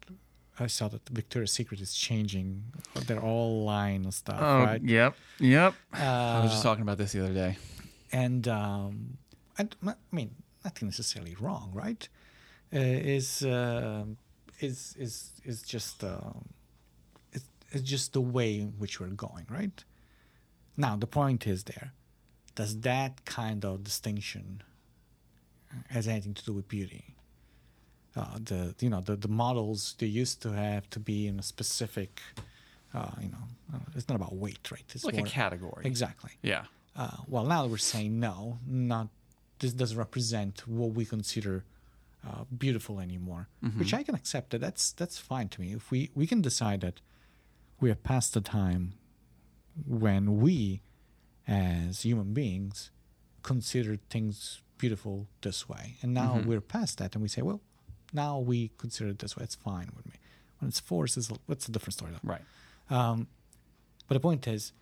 I 0.58 0.66
saw 0.66 0.88
that 0.88 1.08
Victoria's 1.08 1.52
Secret 1.52 1.80
is 1.80 1.94
changing 1.94 2.62
their 3.06 3.20
all 3.20 3.64
line 3.64 4.04
of 4.04 4.14
stuff, 4.14 4.40
right? 4.40 4.80
Oh, 4.82 4.86
yep, 4.86 5.14
yep. 5.40 5.74
Uh, 5.94 5.98
I 6.02 6.40
was 6.42 6.50
just 6.52 6.62
talking 6.62 6.82
about 6.82 6.98
this 6.98 7.12
the 7.12 7.24
other 7.24 7.32
day. 7.34 7.56
and 8.12 8.46
um, 8.48 9.18
and 9.58 9.74
I 9.86 9.94
mean 10.10 10.30
nothing 10.64 10.88
necessarily 10.88 11.36
wrong, 11.40 11.70
right? 11.72 12.08
Uh, 12.74 12.78
is 12.80 13.42
uh, 13.44 14.04
is 14.60 14.94
is 14.98 15.30
is 15.44 15.62
just 15.62 16.04
um, 16.04 16.48
it's, 17.32 17.44
it's 17.70 17.82
just 17.88 18.12
the 18.12 18.20
way 18.20 18.58
in 18.60 18.74
which 18.78 19.00
we're 19.00 19.08
going, 19.08 19.46
right? 19.48 19.84
Now 20.76 20.96
the 20.96 21.06
point 21.06 21.46
is 21.46 21.64
there. 21.64 21.92
Does 22.54 22.80
that 22.80 23.24
kind 23.24 23.64
of 23.64 23.82
distinction 23.84 24.62
has 25.88 26.06
anything 26.06 26.34
to 26.34 26.44
do 26.44 26.52
with 26.52 26.68
beauty? 26.68 27.14
Uh, 28.14 28.38
the 28.44 28.74
you 28.80 28.90
know 28.90 29.00
the, 29.00 29.16
the 29.16 29.28
models 29.28 29.94
they 29.98 30.06
used 30.06 30.42
to 30.42 30.52
have 30.52 30.88
to 30.90 31.00
be 31.00 31.26
in 31.26 31.38
a 31.38 31.42
specific, 31.42 32.20
uh, 32.92 33.10
you 33.20 33.30
know, 33.30 33.44
uh, 33.74 33.78
it's 33.96 34.06
not 34.08 34.16
about 34.16 34.34
weight, 34.34 34.70
right? 34.70 34.84
It's 34.94 35.04
Like 35.04 35.16
a 35.18 35.22
category. 35.22 35.86
Exactly. 35.86 36.32
Yeah. 36.42 36.64
Uh, 36.94 37.16
well, 37.26 37.44
now 37.44 37.64
we're 37.66 37.78
saying 37.78 38.20
no, 38.20 38.58
not 38.66 39.08
this 39.60 39.72
doesn't 39.72 39.96
represent 39.96 40.68
what 40.68 40.90
we 40.92 41.06
consider 41.06 41.64
uh, 42.28 42.44
beautiful 42.56 43.00
anymore, 43.00 43.48
which 43.78 43.94
I 43.94 44.02
can 44.02 44.14
accept. 44.14 44.50
That 44.50 44.60
that's 44.60 44.92
that's 44.92 45.16
fine 45.18 45.48
to 45.48 45.60
me. 45.62 45.72
If 45.72 45.90
we 45.90 46.10
we 46.14 46.26
can 46.26 46.42
decide 46.42 46.82
that 46.82 47.00
we 47.80 47.90
are 47.90 47.94
past 47.94 48.34
the 48.34 48.42
time 48.42 48.92
when 49.86 50.38
we, 50.40 50.82
as 51.46 52.02
human 52.02 52.32
beings, 52.32 52.90
consider 53.42 53.98
things 54.10 54.60
beautiful 54.78 55.28
this 55.42 55.68
way, 55.68 55.96
and 56.02 56.12
now 56.12 56.42
we're 56.44 56.60
past 56.60 56.98
that, 56.98 57.14
and 57.14 57.22
we 57.22 57.28
say, 57.28 57.42
well, 57.42 57.60
now 58.12 58.38
we 58.38 58.70
consider 58.78 59.10
it 59.10 59.18
this 59.20 59.36
way. 59.36 59.44
It's 59.44 59.54
fine 59.54 59.90
with 59.96 60.06
me. 60.06 60.14
When 60.58 60.68
it's 60.68 60.80
forced, 60.80 61.16
it's 61.16 61.30
a, 61.30 61.36
it's 61.48 61.68
a 61.68 61.72
different 61.72 61.94
story. 61.94 62.12
though. 62.12 62.28
Right. 62.28 62.42
Um, 62.90 63.26
but 64.06 64.14
the 64.14 64.20
point 64.20 64.46
is, 64.46 64.72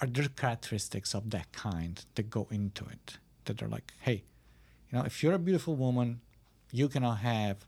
are 0.00 0.06
there 0.06 0.26
characteristics 0.28 1.14
of 1.14 1.30
that 1.30 1.52
kind 1.52 2.04
that 2.16 2.28
go 2.28 2.48
into 2.50 2.84
it 2.86 3.18
that 3.44 3.62
are 3.62 3.68
like, 3.68 3.92
hey, 4.00 4.24
you 4.90 4.98
know, 4.98 5.04
if 5.04 5.22
you're 5.22 5.34
a 5.34 5.38
beautiful 5.38 5.76
woman, 5.76 6.20
you 6.72 6.88
cannot 6.88 7.18
have, 7.18 7.64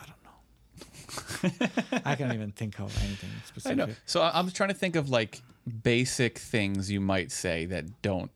I 0.00 0.04
don't 0.06 0.24
know. 0.24 2.00
I 2.04 2.16
can't 2.16 2.34
even 2.34 2.50
think 2.50 2.80
of 2.80 2.96
anything 3.04 3.30
specific. 3.46 3.78
I 3.80 3.86
know. 3.86 3.92
So 4.06 4.22
I'm 4.22 4.50
trying 4.50 4.70
to 4.70 4.74
think 4.74 4.96
of 4.96 5.08
like 5.08 5.40
basic 5.82 6.38
things 6.38 6.90
you 6.90 7.00
might 7.00 7.30
say 7.32 7.66
that 7.66 8.02
don't 8.02 8.30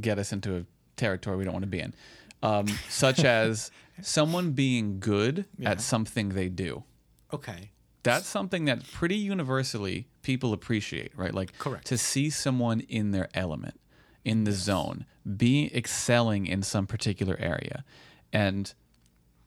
get 0.00 0.18
us 0.18 0.32
into 0.32 0.56
a 0.56 0.64
territory 0.96 1.36
we 1.36 1.44
don't 1.44 1.52
want 1.52 1.62
to 1.64 1.68
be 1.70 1.80
in, 1.80 1.94
um, 2.42 2.66
such 2.88 3.24
as 3.24 3.70
someone 4.02 4.52
being 4.52 5.00
good 5.00 5.44
Yeah. 5.58 5.70
at 5.72 5.80
something 5.80 6.30
they 6.30 6.48
do. 6.48 6.84
Okay. 7.32 7.70
That's 8.04 8.26
something 8.26 8.64
that 8.66 8.90
pretty 8.92 9.16
universally 9.16 10.06
people 10.22 10.52
appreciate, 10.52 11.12
right? 11.16 11.34
Like 11.34 11.58
Correct. 11.58 11.86
to 11.88 11.98
see 11.98 12.30
someone 12.30 12.80
in 12.80 13.10
their 13.10 13.28
element, 13.34 13.78
in 14.24 14.44
the 14.44 14.52
zone, 14.52 15.04
be 15.36 15.70
excelling 15.74 16.46
in 16.46 16.62
some 16.62 16.86
particular 16.86 17.36
area. 17.38 17.84
And 18.32 18.72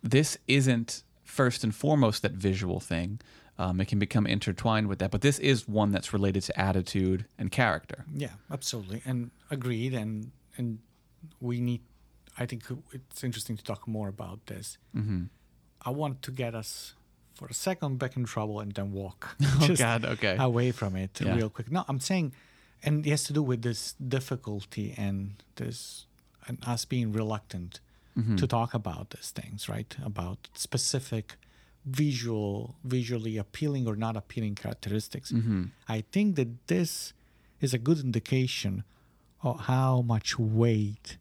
this 0.03 0.37
isn't 0.47 1.03
first 1.23 1.63
and 1.63 1.73
foremost 1.73 2.21
that 2.23 2.33
visual 2.33 2.79
thing. 2.79 3.19
Um, 3.61 3.79
it 3.81 3.87
can 3.91 3.99
become 3.99 4.25
intertwined 4.27 4.87
with 4.89 4.99
that, 4.99 5.11
but 5.11 5.21
this 5.21 5.37
is 5.39 5.67
one 5.67 5.89
that's 5.93 6.11
related 6.17 6.41
to 6.49 6.53
attitude 6.69 7.25
and 7.39 7.51
character. 7.51 7.99
Yeah, 8.23 8.33
absolutely, 8.49 9.01
and 9.05 9.29
agreed. 9.49 9.93
And 9.93 10.31
and 10.57 10.79
we 11.39 11.55
need. 11.61 11.81
I 12.41 12.45
think 12.49 12.63
it's 12.97 13.23
interesting 13.23 13.57
to 13.57 13.63
talk 13.63 13.87
more 13.87 14.07
about 14.17 14.39
this. 14.45 14.77
Mm-hmm. 14.95 15.23
I 15.85 15.89
want 16.01 16.21
to 16.21 16.31
get 16.31 16.53
us 16.55 16.95
for 17.37 17.47
a 17.47 17.53
second 17.53 17.97
back 17.99 18.15
in 18.17 18.23
trouble 18.25 18.59
and 18.63 18.71
then 18.73 18.91
walk. 19.03 19.21
Oh 19.61 19.67
Just 19.67 19.81
God, 19.81 20.05
okay. 20.05 20.35
away 20.39 20.71
from 20.71 20.95
it 20.95 21.19
Yeah. 21.21 21.35
real 21.35 21.49
quick. 21.49 21.69
No, 21.71 21.83
I'm 21.89 21.99
saying, 21.99 22.33
and 22.85 23.05
it 23.05 23.09
has 23.11 23.23
to 23.25 23.33
do 23.33 23.43
with 23.43 23.61
this 23.61 23.93
difficulty 24.07 24.93
and 24.97 25.17
this 25.55 26.05
and 26.47 26.57
us 26.73 26.85
being 26.85 27.11
reluctant 27.13 27.79
Mm-hmm. 28.17 28.35
to 28.35 28.45
talk 28.47 28.73
about 28.73 29.09
these 29.11 29.31
things, 29.31 29.69
right? 29.69 29.95
About 30.05 30.37
specific 30.53 31.25
visual, 31.85 32.75
visually 32.83 33.37
appealing 33.37 33.87
or 33.87 33.95
not 33.95 34.15
appealing 34.15 34.55
characteristics. 34.55 35.31
Mm-hmm. 35.31 35.65
I 35.87 36.03
think 36.11 36.35
that 36.35 36.67
this 36.67 37.13
is 37.59 37.73
a 37.73 37.77
good 37.77 37.99
indication 37.99 38.83
of 39.43 39.61
how 39.61 40.01
much 40.01 40.37
weight 40.37 41.17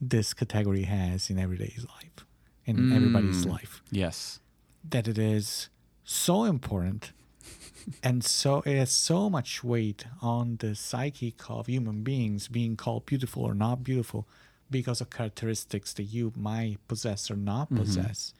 this 0.00 0.32
category 0.32 0.84
has 0.84 1.28
in 1.30 1.38
everyday 1.38 1.74
life, 1.94 2.24
in 2.64 2.92
everybody's 2.92 3.44
Mm. 3.44 3.50
life 3.50 3.82
Yes. 3.90 4.40
that 4.88 5.08
it 5.08 5.18
is 5.18 5.68
so 6.04 6.44
important 6.44 7.12
and 8.02 8.24
so 8.24 8.62
it 8.64 8.76
has 8.76 8.90
so 8.92 9.28
much 9.30 9.62
weight 9.64 10.06
on 10.22 10.56
the 10.58 10.74
psyche 10.74 11.34
of 11.48 11.66
human 11.66 12.02
beings 12.02 12.48
being 12.48 12.76
called 12.76 13.04
beautiful 13.06 13.42
or 13.44 13.54
not 13.54 13.82
beautiful 13.84 14.26
because 14.70 15.00
of 15.00 15.08
characteristics 15.10 15.92
that 15.94 16.04
you 16.04 16.32
might 16.36 16.76
possess 16.88 17.30
or 17.30 17.36
not 17.36 17.68
possess 17.74 18.32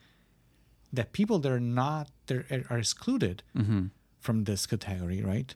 that 0.93 1.11
people 1.13 1.37
that 1.39 1.51
are 1.51 1.59
not 1.59 2.09
that 2.27 2.37
are- 2.51 2.77
excluded 2.77 3.43
Mm-hmm. 3.55 3.81
from 4.19 4.43
this 4.43 4.65
category 4.65 5.21
right 5.21 5.55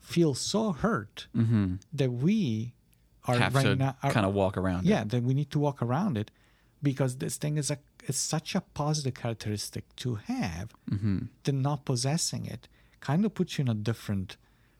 feel 0.00 0.34
so 0.34 0.72
hurt 0.72 1.26
Mm-hmm. 1.36 1.74
that 1.92 2.10
we 2.12 2.74
are 3.26 3.36
Have 3.38 3.54
right 3.54 3.64
to 3.64 3.76
now 3.76 3.96
are- 4.02 4.10
kind 4.12 4.26
of 4.26 4.32
walk 4.34 4.56
around. 4.56 4.86
yeah 4.86 5.02
It. 5.02 5.10
that 5.10 5.22
we 5.22 5.34
need 5.34 5.50
to 5.50 5.58
walk 5.58 5.82
around 5.82 6.16
it 6.16 6.30
because 6.82 7.16
this 7.16 7.36
thing 7.36 7.58
is 7.58 7.70
a 7.70 7.78
it's 8.08 8.18
such 8.18 8.54
a 8.54 8.60
positive 8.82 9.14
characteristic 9.14 9.84
to 9.96 10.14
have 10.32 10.68
Mm-hmm. 10.90 11.18
that 11.44 11.52
not 11.54 11.84
possessing 11.84 12.46
it 12.46 12.68
kind 13.00 13.24
of 13.24 13.34
puts 13.34 13.58
you 13.58 13.62
in 13.62 13.68
a 13.68 13.74
different 13.90 14.36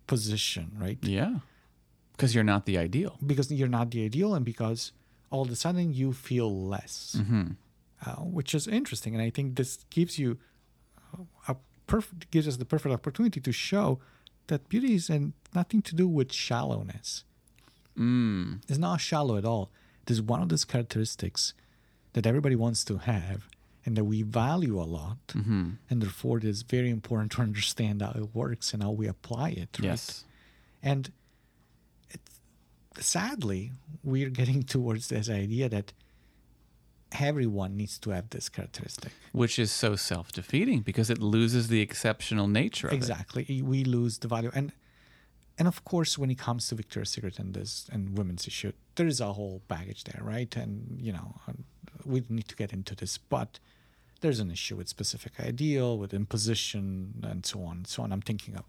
position 0.06 0.72
right 0.78 0.98
Yeah. 1.02 1.34
Because 2.12 2.34
you're 2.34 2.50
not 2.54 2.66
the 2.66 2.76
ideal. 2.78 3.16
because 3.24 3.52
you're 3.52 3.68
not 3.78 3.90
the 3.92 4.04
ideal 4.04 4.34
and 4.34 4.44
because 4.44 4.92
all 5.30 5.42
of 5.42 5.50
a 5.50 5.56
sudden 5.56 5.92
you 5.92 6.12
feel 6.12 6.50
less 6.74 7.14
Mm-hmm. 7.18 7.46
Uh, 8.06 8.16
which 8.36 8.54
is 8.54 8.66
interesting 8.68 9.14
and 9.14 9.22
i 9.22 9.30
think 9.30 9.56
this 9.56 9.84
gives 9.90 10.18
you 10.18 10.38
a 11.48 11.56
perfect 11.86 12.30
gives 12.30 12.46
us 12.48 12.56
the 12.56 12.64
perfect 12.64 12.92
opportunity 12.92 13.40
to 13.40 13.52
show 13.52 13.98
that 14.48 14.68
beauty 14.68 14.94
is 14.94 15.08
and 15.10 15.32
nothing 15.54 15.82
to 15.82 15.94
do 15.94 16.06
with 16.08 16.32
shallowness 16.32 17.24
Mm. 17.96 18.60
it's 18.68 18.78
not 18.78 19.00
shallow 19.00 19.36
at 19.36 19.44
all 19.44 19.70
it 20.06 20.10
is 20.12 20.22
one 20.22 20.40
of 20.42 20.48
those 20.48 20.64
characteristics 20.64 21.52
that 22.12 22.26
everybody 22.26 22.54
wants 22.54 22.84
to 22.84 22.98
have 22.98 23.48
and 23.84 23.96
that 23.96 24.04
we 24.04 24.22
value 24.22 24.78
a 24.80 24.86
lot 24.98 25.18
Mm-hmm. 25.28 25.70
and 25.90 26.02
therefore 26.02 26.38
it 26.38 26.44
is 26.44 26.62
very 26.62 26.90
important 26.90 27.32
to 27.32 27.42
understand 27.42 28.00
how 28.02 28.12
it 28.14 28.34
works 28.34 28.72
and 28.72 28.82
how 28.84 28.92
we 28.92 29.08
apply 29.08 29.48
it 29.50 29.70
right? 29.80 29.84
Yes. 29.90 30.24
And 30.82 31.10
sadly, 32.98 33.72
we're 34.02 34.30
getting 34.30 34.62
towards 34.74 35.08
this 35.08 35.28
idea 35.28 35.68
that 35.68 35.92
everyone 37.12 37.76
needs 37.76 37.98
to 38.00 38.10
have 38.10 38.30
this 38.30 38.48
characteristic. 38.48 39.12
Which 39.32 39.58
is 39.58 39.70
so 39.70 39.96
self 39.96 40.32
defeating 40.32 40.80
because 40.80 41.10
it 41.10 41.18
loses 41.18 41.68
the 41.68 41.80
exceptional 41.80 42.48
nature 42.48 42.88
of 42.88 42.92
it. 42.92 42.96
Exactly. 42.96 43.62
We 43.62 43.84
lose 43.84 44.18
the 44.18 44.28
value. 44.28 44.50
And 44.54 44.72
and 45.58 45.66
of 45.66 45.84
course, 45.84 46.16
when 46.16 46.30
it 46.30 46.38
comes 46.38 46.68
to 46.68 46.76
Victoria's 46.76 47.10
Secret 47.10 47.38
and 47.38 47.52
this 47.52 47.88
and 47.92 48.16
women's 48.16 48.46
issue, 48.46 48.72
there 48.94 49.06
is 49.06 49.20
a 49.20 49.32
whole 49.32 49.62
baggage 49.66 50.04
there, 50.04 50.22
right? 50.22 50.54
And 50.56 50.98
you 51.00 51.12
know, 51.12 51.34
we 52.04 52.22
need 52.28 52.48
to 52.48 52.56
get 52.56 52.72
into 52.72 52.94
this, 52.94 53.18
but 53.18 53.58
there's 54.20 54.40
an 54.40 54.50
issue 54.50 54.76
with 54.76 54.88
specific 54.88 55.40
ideal, 55.40 55.98
with 55.98 56.14
imposition, 56.14 57.24
and 57.24 57.44
so 57.44 57.62
on 57.62 57.78
and 57.78 57.86
so 57.86 58.02
on. 58.02 58.12
I'm 58.12 58.22
thinking 58.22 58.56
of. 58.56 58.64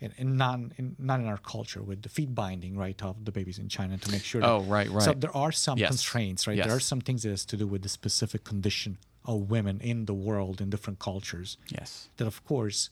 In, 0.00 0.12
in 0.16 0.36
non 0.36 0.72
in 0.78 0.96
not 0.98 1.20
in 1.20 1.26
our 1.26 1.36
culture 1.54 1.82
with 1.82 2.00
the 2.02 2.08
feet 2.08 2.34
binding 2.34 2.74
right 2.84 3.00
of 3.02 3.14
the 3.26 3.32
babies 3.38 3.58
in 3.58 3.68
China 3.68 3.98
to 3.98 4.10
make 4.10 4.24
sure 4.24 4.40
that 4.40 4.48
Oh, 4.48 4.60
right, 4.62 4.88
right. 4.90 5.02
so 5.04 5.12
there 5.12 5.36
are 5.36 5.52
some 5.52 5.76
Yes. 5.76 5.88
constraints 5.90 6.46
right 6.46 6.56
there 6.56 6.74
are 6.74 6.80
some 6.92 7.02
things 7.02 7.22
that 7.22 7.28
has 7.30 7.44
to 7.52 7.56
do 7.62 7.66
with 7.66 7.82
the 7.82 7.88
specific 7.90 8.42
condition 8.42 8.96
of 9.26 9.50
women 9.50 9.78
in 9.80 10.06
the 10.06 10.14
world 10.14 10.60
in 10.62 10.70
different 10.70 10.98
cultures 11.00 11.58
Yes. 11.68 12.08
that 12.16 12.26
of 12.26 12.42
course 12.46 12.88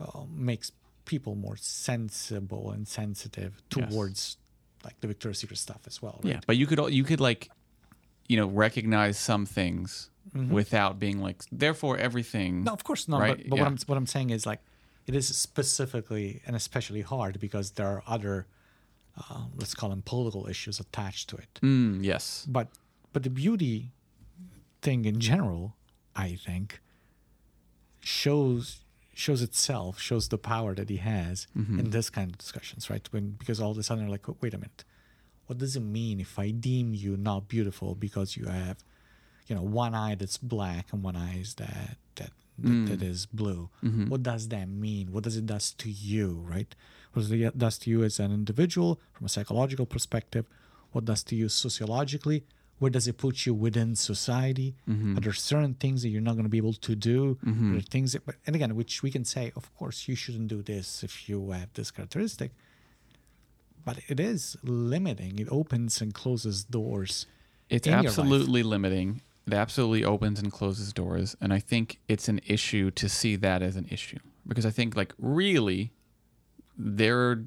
uh, 0.00 0.22
makes 0.50 0.72
people 1.04 1.34
more 1.34 1.56
sensible 1.58 2.70
and 2.70 2.88
sensitive 2.88 3.52
Yes. 3.76 3.90
towards 3.92 4.36
like 4.84 4.98
the 5.02 5.08
Victoria's 5.08 5.38
Secret 5.40 5.58
stuff 5.58 5.82
as 5.86 6.00
well. 6.00 6.20
Right? 6.22 6.32
Yeah, 6.34 6.40
but 6.46 6.56
you 6.56 6.66
could 6.66 6.80
you 7.00 7.04
could 7.04 7.20
like, 7.20 7.50
you 8.28 8.36
know, 8.38 8.46
recognize 8.46 9.18
some 9.18 9.44
things 9.44 10.08
without 10.58 10.98
being 10.98 11.18
like. 11.20 11.42
Therefore, 11.52 11.98
everything. 11.98 12.52
Mm-hmm. 12.54 12.64
No, 12.64 12.72
of 12.72 12.82
course 12.84 13.08
not. 13.08 13.20
Right, 13.20 13.36
But, 13.36 13.50
but 13.50 13.56
yeah. 13.56 13.62
what 13.62 13.68
I'm 13.72 13.78
what 13.90 13.98
I'm 13.98 14.06
saying 14.06 14.30
is 14.30 14.46
like 14.46 14.60
it 15.10 15.16
is 15.16 15.26
specifically 15.36 16.40
and 16.46 16.54
especially 16.54 17.00
hard 17.00 17.40
because 17.40 17.72
there 17.72 17.88
are 17.88 18.02
other 18.06 18.46
uh, 19.18 19.42
let's 19.56 19.74
call 19.74 19.90
them 19.90 20.02
political 20.02 20.46
issues 20.46 20.78
attached 20.78 21.28
to 21.30 21.36
it. 21.36 21.52
Mm, 21.62 22.04
yes. 22.04 22.46
But 22.48 22.68
but 23.12 23.24
the 23.24 23.30
beauty 23.30 23.90
thing 24.82 25.04
in 25.04 25.18
general, 25.18 25.74
I 26.14 26.28
think, 26.46 26.80
shows 27.98 28.84
shows 29.12 29.42
itself, 29.42 29.98
shows 29.98 30.28
the 30.28 30.38
power 30.38 30.76
that 30.76 30.88
he 30.88 30.98
has 30.98 31.48
in 31.80 31.90
this 31.90 32.08
kind 32.08 32.30
of 32.30 32.38
discussions, 32.38 32.88
right? 32.88 33.06
When 33.10 33.24
because 33.32 33.58
all 33.60 33.72
of 33.72 33.78
a 33.78 33.82
sudden 33.82 34.04
they're 34.04 34.12
like, 34.12 34.28
"Oh, 34.28 34.36
wait 34.40 34.54
a 34.54 34.58
minute, 34.58 34.84
what 35.46 35.58
does 35.58 35.74
it 35.74 35.86
mean 35.98 36.20
if 36.20 36.38
I 36.38 36.52
deem 36.52 36.94
you 36.94 37.16
not 37.16 37.48
beautiful 37.48 37.96
because 37.96 38.36
you 38.36 38.44
have, 38.46 38.78
you 39.48 39.56
know, 39.56 39.62
one 39.62 39.94
eye 40.04 40.14
that's 40.14 40.38
black 40.38 40.92
and 40.92 41.02
one 41.02 41.16
eye 41.16 41.38
is 41.40 41.54
that 41.54 41.96
that 42.62 42.90
that, 42.90 42.98
that 43.00 43.06
is 43.06 43.26
blue? 43.26 43.70
Mm-hmm. 43.84 44.08
What 44.08 44.22
does 44.22 44.48
that 44.48 44.68
mean? 44.68 45.12
What 45.12 45.24
does 45.24 45.36
it 45.36 45.46
does 45.46 45.72
to 45.74 45.90
you, 45.90 46.44
right? 46.48 46.74
What 47.12 47.22
does 47.22 47.32
it 47.32 47.58
does 47.58 47.78
to 47.78 47.90
you 47.90 48.02
as 48.04 48.20
an 48.20 48.32
individual 48.32 49.00
from 49.12 49.26
a 49.26 49.28
psychological 49.28 49.86
perspective? 49.86 50.46
What 50.92 51.04
does 51.04 51.22
to 51.24 51.36
you 51.36 51.48
sociologically? 51.48 52.44
Where 52.78 52.90
does 52.90 53.06
it 53.06 53.18
put 53.18 53.44
you 53.44 53.52
within 53.52 53.94
society? 53.94 54.74
Mm-hmm. 54.88 55.18
Are 55.18 55.20
there 55.20 55.32
certain 55.34 55.74
things 55.74 56.02
that 56.02 56.08
you're 56.08 56.22
not 56.22 56.32
going 56.32 56.44
to 56.44 56.50
be 56.50 56.56
able 56.56 56.72
to 56.72 56.96
do? 56.96 57.38
Mm-hmm. 57.44 57.70
Are 57.70 57.72
there 57.74 57.82
things 57.82 58.12
that, 58.12 58.24
but, 58.24 58.36
and 58.46 58.56
again, 58.56 58.74
which 58.74 59.02
we 59.02 59.10
can 59.10 59.24
say, 59.24 59.52
of 59.54 59.74
course, 59.76 60.08
you 60.08 60.14
shouldn't 60.14 60.48
do 60.48 60.62
this 60.62 61.04
if 61.04 61.28
you 61.28 61.50
have 61.50 61.72
this 61.74 61.90
characteristic. 61.90 62.52
But 63.84 63.98
it 64.08 64.18
is 64.18 64.56
limiting. 64.62 65.38
It 65.38 65.48
opens 65.50 66.00
and 66.00 66.14
closes 66.14 66.64
doors. 66.64 67.26
It's 67.68 67.86
in 67.86 67.92
your 67.92 68.02
life. 68.02 68.08
absolutely 68.08 68.62
limiting. 68.62 69.20
It 69.50 69.56
absolutely 69.56 70.04
opens 70.04 70.38
and 70.40 70.52
closes 70.52 70.92
doors, 70.92 71.36
and 71.40 71.52
I 71.52 71.58
think 71.58 71.98
it's 72.08 72.28
an 72.28 72.40
issue 72.46 72.90
to 72.92 73.08
see 73.08 73.34
that 73.36 73.62
as 73.62 73.74
an 73.76 73.86
issue 73.90 74.18
because 74.46 74.64
I 74.64 74.70
think 74.70 74.94
like 74.96 75.12
really, 75.18 75.92
there, 76.78 77.44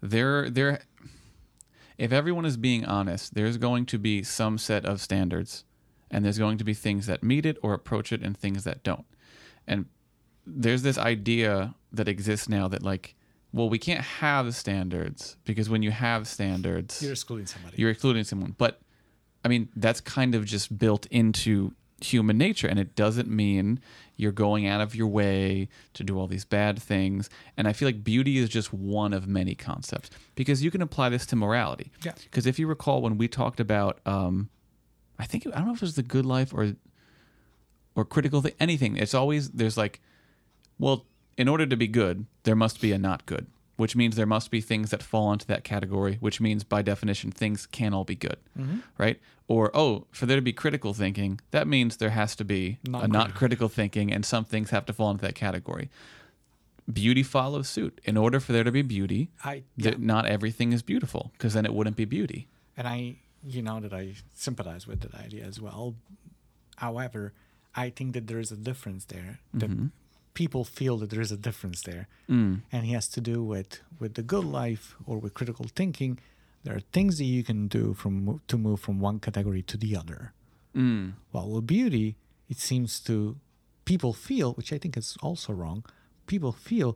there, 0.00 0.48
there. 0.48 0.80
If 1.96 2.12
everyone 2.12 2.44
is 2.44 2.56
being 2.56 2.84
honest, 2.84 3.34
there's 3.34 3.56
going 3.56 3.86
to 3.86 3.98
be 3.98 4.22
some 4.22 4.58
set 4.58 4.84
of 4.84 5.00
standards, 5.00 5.64
and 6.10 6.24
there's 6.24 6.38
going 6.38 6.58
to 6.58 6.64
be 6.64 6.74
things 6.74 7.06
that 7.06 7.24
meet 7.24 7.44
it 7.44 7.56
or 7.62 7.74
approach 7.74 8.12
it, 8.12 8.22
and 8.22 8.36
things 8.36 8.62
that 8.64 8.84
don't. 8.84 9.04
And 9.66 9.86
there's 10.46 10.82
this 10.82 10.98
idea 10.98 11.74
that 11.92 12.06
exists 12.08 12.48
now 12.48 12.68
that 12.68 12.82
like, 12.82 13.16
well, 13.52 13.68
we 13.68 13.78
can't 13.78 14.04
have 14.04 14.54
standards 14.54 15.36
because 15.44 15.68
when 15.68 15.82
you 15.82 15.90
have 15.90 16.28
standards, 16.28 17.02
You're 17.02 17.12
excluding 17.12 17.46
somebody. 17.46 17.76
you're 17.76 17.90
excluding 17.90 18.24
someone. 18.24 18.54
But 18.56 18.80
I 19.44 19.48
mean, 19.48 19.68
that's 19.76 20.00
kind 20.00 20.34
of 20.34 20.44
just 20.44 20.78
built 20.78 21.06
into 21.06 21.74
human 22.00 22.38
nature, 22.38 22.68
and 22.68 22.78
it 22.78 22.94
doesn't 22.94 23.28
mean 23.28 23.80
you're 24.16 24.32
going 24.32 24.66
out 24.66 24.80
of 24.80 24.94
your 24.94 25.06
way 25.06 25.68
to 25.94 26.04
do 26.04 26.18
all 26.18 26.26
these 26.26 26.44
bad 26.44 26.80
things. 26.80 27.30
And 27.56 27.68
I 27.68 27.72
feel 27.72 27.88
like 27.88 28.04
beauty 28.04 28.38
is 28.38 28.48
just 28.48 28.72
one 28.72 29.12
of 29.12 29.26
many 29.26 29.54
concepts 29.54 30.10
because 30.34 30.62
you 30.62 30.70
can 30.70 30.82
apply 30.82 31.08
this 31.08 31.26
to 31.26 31.36
morality. 31.36 31.92
Yeah. 32.04 32.12
Because 32.24 32.46
if 32.46 32.58
you 32.58 32.66
recall, 32.66 33.00
when 33.02 33.16
we 33.16 33.28
talked 33.28 33.60
about, 33.60 34.00
um, 34.06 34.48
I 35.18 35.24
think 35.24 35.46
I 35.46 35.58
don't 35.58 35.66
know 35.66 35.72
if 35.72 35.78
it 35.78 35.82
was 35.82 35.96
the 35.96 36.02
good 36.02 36.26
life 36.26 36.52
or 36.52 36.74
or 37.94 38.04
critical 38.04 38.42
thing, 38.42 38.54
anything. 38.60 38.96
It's 38.96 39.14
always 39.14 39.50
there's 39.50 39.76
like, 39.76 40.00
well, 40.78 41.06
in 41.36 41.48
order 41.48 41.66
to 41.66 41.76
be 41.76 41.88
good, 41.88 42.26
there 42.44 42.56
must 42.56 42.80
be 42.80 42.92
a 42.92 42.98
not 42.98 43.26
good, 43.26 43.46
which 43.78 43.96
means 43.96 44.14
there 44.16 44.26
must 44.36 44.50
be 44.50 44.60
things 44.60 44.90
that 44.90 45.02
fall 45.02 45.32
into 45.32 45.46
that 45.46 45.64
category, 45.64 46.16
which 46.20 46.38
means 46.40 46.62
by 46.64 46.82
definition 46.82 47.30
things 47.30 47.64
can 47.66 47.94
all 47.94 48.04
be 48.04 48.14
good, 48.16 48.36
Mm-hmm. 48.58 48.78
right? 48.98 49.18
Or 49.46 49.70
oh, 49.72 50.06
for 50.10 50.26
there 50.26 50.36
to 50.36 50.42
be 50.42 50.52
critical 50.52 50.92
thinking, 50.92 51.40
that 51.52 51.66
means 51.66 51.96
there 51.96 52.10
has 52.10 52.36
to 52.36 52.44
be 52.44 52.78
Not 52.86 53.04
a 53.04 53.08
not 53.08 53.20
critical. 53.34 53.38
critical 53.38 53.68
thinking, 53.70 54.12
and 54.12 54.22
some 54.26 54.44
things 54.44 54.68
have 54.70 54.84
to 54.86 54.92
fall 54.92 55.10
into 55.10 55.22
that 55.24 55.34
category. 55.34 55.88
Beauty 56.92 57.22
follows 57.22 57.68
suit. 57.68 58.00
In 58.04 58.16
order 58.16 58.40
for 58.40 58.52
there 58.52 58.64
to 58.64 58.72
be 58.72 58.82
beauty, 58.82 59.30
I 59.44 59.62
yeah. 59.76 59.94
not 59.98 60.26
everything 60.26 60.72
is 60.72 60.82
beautiful, 60.82 61.30
because 61.34 61.54
then 61.54 61.64
it 61.64 61.72
wouldn't 61.74 61.96
be 61.96 62.04
beauty. 62.04 62.48
and 62.76 62.86
I, 62.88 63.16
you 63.44 63.62
know, 63.62 63.78
that 63.80 63.92
I 63.94 64.14
sympathize 64.34 64.86
with 64.86 65.00
that 65.00 65.14
idea 65.14 65.44
as 65.44 65.60
well. 65.60 65.94
However, 66.76 67.32
I 67.74 67.90
think 67.90 68.14
that 68.14 68.26
there 68.26 68.38
is 68.40 68.50
a 68.52 68.56
difference 68.56 69.04
there. 69.06 69.38
That 69.54 69.70
people 70.42 70.64
feel 70.78 70.96
that 70.98 71.10
there 71.10 71.24
is 71.26 71.32
a 71.32 71.36
difference 71.48 71.80
there, 71.90 72.04
Mm. 72.28 72.54
and 72.72 72.80
he 72.88 72.92
has 72.98 73.08
to 73.16 73.20
do 73.20 73.36
with 73.52 73.70
with 74.00 74.12
the 74.14 74.22
good 74.32 74.44
life 74.62 74.86
or 75.08 75.16
with 75.22 75.32
critical 75.38 75.66
thinking. 75.80 76.12
There 76.64 76.76
are 76.76 76.84
things 76.96 77.12
that 77.18 77.24
you 77.36 77.42
can 77.50 77.60
do 77.78 77.94
from 78.00 78.14
to 78.50 78.56
move 78.66 78.78
from 78.86 78.96
one 79.08 79.18
category 79.26 79.62
to 79.70 79.76
the 79.84 79.92
other. 80.00 80.20
Mm. 80.74 81.12
While 81.32 81.50
with 81.54 81.66
beauty, 81.66 82.08
it 82.52 82.58
seems 82.58 83.00
to 83.08 83.14
people 83.90 84.12
feel, 84.28 84.48
which 84.58 84.72
I 84.74 84.78
think 84.82 84.96
is 84.96 85.16
also 85.26 85.52
wrong, 85.60 85.80
people 86.26 86.52
feel 86.52 86.90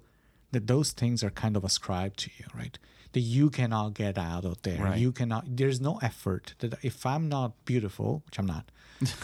that 0.52 0.66
those 0.66 0.92
things 1.00 1.18
are 1.24 1.32
kind 1.44 1.56
of 1.56 1.64
ascribed 1.64 2.16
to 2.24 2.28
you, 2.38 2.46
right? 2.60 2.78
That 3.12 3.24
you 3.36 3.50
cannot 3.50 3.88
get 3.94 4.16
out 4.18 4.44
of 4.50 4.56
there. 4.62 4.82
Right. 4.84 5.00
You 5.04 5.10
cannot, 5.12 5.44
there's 5.58 5.80
no 5.80 5.94
effort. 6.10 6.44
That 6.60 6.72
if 6.82 7.04
I'm 7.12 7.26
not 7.28 7.50
beautiful, 7.64 8.10
which 8.26 8.38
I'm 8.40 8.46
not, 8.56 8.64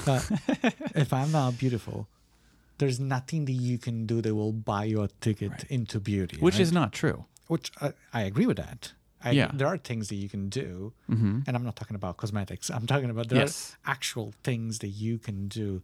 but 0.07 0.23
if 1.05 1.11
I'm 1.13 1.31
not 1.41 1.51
beautiful, 1.65 1.99
there's 2.79 2.99
nothing 3.01 3.45
that 3.47 3.53
you 3.69 3.77
can 3.79 4.07
do 4.07 4.21
that 4.23 4.35
will 4.35 4.53
buy 4.53 4.85
you 4.85 5.03
a 5.03 5.09
ticket 5.21 5.65
into 5.69 5.99
beauty. 6.01 6.37
Which 6.39 6.55
right? 6.55 6.61
is 6.63 6.73
not 6.73 6.93
true. 6.93 7.25
which 7.49 7.73
I, 7.81 7.93
I 8.13 8.23
agree 8.23 8.47
with 8.47 8.59
that. 8.59 8.93
I, 9.25 9.31
Yeah. 9.33 9.51
There 9.53 9.67
are 9.67 9.79
things 9.79 10.09
that 10.11 10.15
you 10.25 10.29
can 10.29 10.49
do, 10.49 10.93
Mm-hmm. 11.11 11.41
and 11.47 11.57
I'm 11.57 11.65
not 11.65 11.77
talking 11.77 11.97
about 11.97 12.17
cosmetics. 12.19 12.71
I'm 12.71 12.87
talking 12.87 13.11
about 13.11 13.29
there 13.31 13.41
Yes. 13.41 13.77
are 13.87 13.91
actual 13.97 14.33
things 14.45 14.79
that 14.83 14.89
you 15.05 15.19
can 15.19 15.49
do 15.49 15.83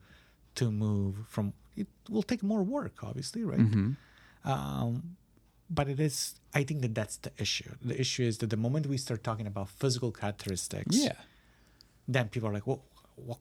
to 0.58 0.70
move 0.70 1.14
from. 1.28 1.52
It 1.76 1.88
will 2.08 2.22
take 2.32 2.42
more 2.52 2.62
work, 2.62 3.02
obviously, 3.02 3.42
right? 3.44 3.58
Mm-hmm. 3.58 4.50
Um, 4.52 5.16
but 5.70 5.88
it 5.88 5.98
is. 5.98 6.34
I 6.54 6.62
think 6.62 6.82
that 6.82 6.94
that's 6.94 7.16
the 7.16 7.32
issue. 7.38 7.70
The 7.82 7.98
issue 8.00 8.22
is 8.22 8.38
that 8.38 8.50
the 8.50 8.56
moment 8.66 8.86
we 8.86 8.98
start 8.98 9.24
talking 9.24 9.46
about 9.46 9.68
physical 9.68 10.12
characteristics, 10.12 10.96
Yeah. 10.96 11.16
then 12.06 12.28
people 12.28 12.48
are 12.48 12.52
like, 12.52 12.66
well, 12.66 12.82
what, 13.16 13.38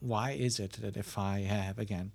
why 0.00 0.30
is 0.32 0.58
it 0.60 0.72
that 0.84 0.96
if 0.96 1.18
I 1.18 1.40
have, 1.40 1.78
again, 1.78 2.12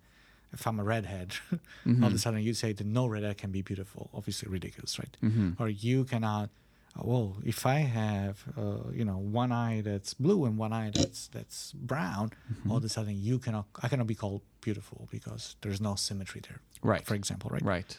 if 0.54 0.66
I'm 0.68 0.80
a 0.80 0.84
redhead, 0.84 1.30
all 2.01 2.06
of 2.08 2.14
a 2.14 2.18
sudden 2.20 2.41
you 2.41 2.54
say 2.54 2.74
that 2.74 2.86
no 2.86 3.08
redhead 3.08 3.38
can 3.38 3.51
be 3.51 3.62
beautiful? 3.62 4.10
Obviously 4.14 4.47
ridiculous, 4.49 4.97
right? 4.99 5.16
Or 5.60 5.68
you 5.70 6.04
cannot, 6.06 6.49
uh, 6.97 7.01
well, 7.04 7.38
if 7.43 7.66
I 7.66 7.80
have, 8.01 8.43
uh, 8.58 8.89
you 8.93 9.04
know, 9.06 9.18
one 9.18 9.51
eye 9.51 9.82
that's 9.82 10.14
blue 10.14 10.45
and 10.45 10.58
one 10.58 10.72
eye 10.74 10.91
that's 10.93 11.28
that's 11.28 11.72
brown, 11.74 12.32
all 12.70 12.78
of 12.78 12.84
a 12.84 12.89
sudden 12.89 13.16
you 13.22 13.39
cannot, 13.39 13.66
I 13.82 13.88
cannot 13.88 14.08
be 14.08 14.16
called 14.16 14.41
beautiful 14.62 15.08
because 15.12 15.56
there's 15.62 15.82
no 15.82 15.95
symmetry 15.95 16.41
there. 16.47 16.60
Right. 16.84 17.04
For 17.06 17.16
example, 17.16 17.49
right? 17.51 17.64
Right. 17.78 17.97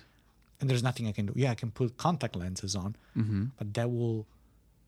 and 0.60 0.70
there's 0.70 0.82
nothing 0.90 1.08
I 1.08 1.12
can 1.12 1.26
do. 1.26 1.32
Yeah, 1.36 1.50
I 1.50 1.56
can 1.62 1.70
put 1.70 1.96
contact 1.96 2.34
lenses 2.36 2.74
on, 2.76 2.90
Mm-hmm. 3.16 3.44
but 3.58 3.74
that 3.74 3.90
will 3.90 4.26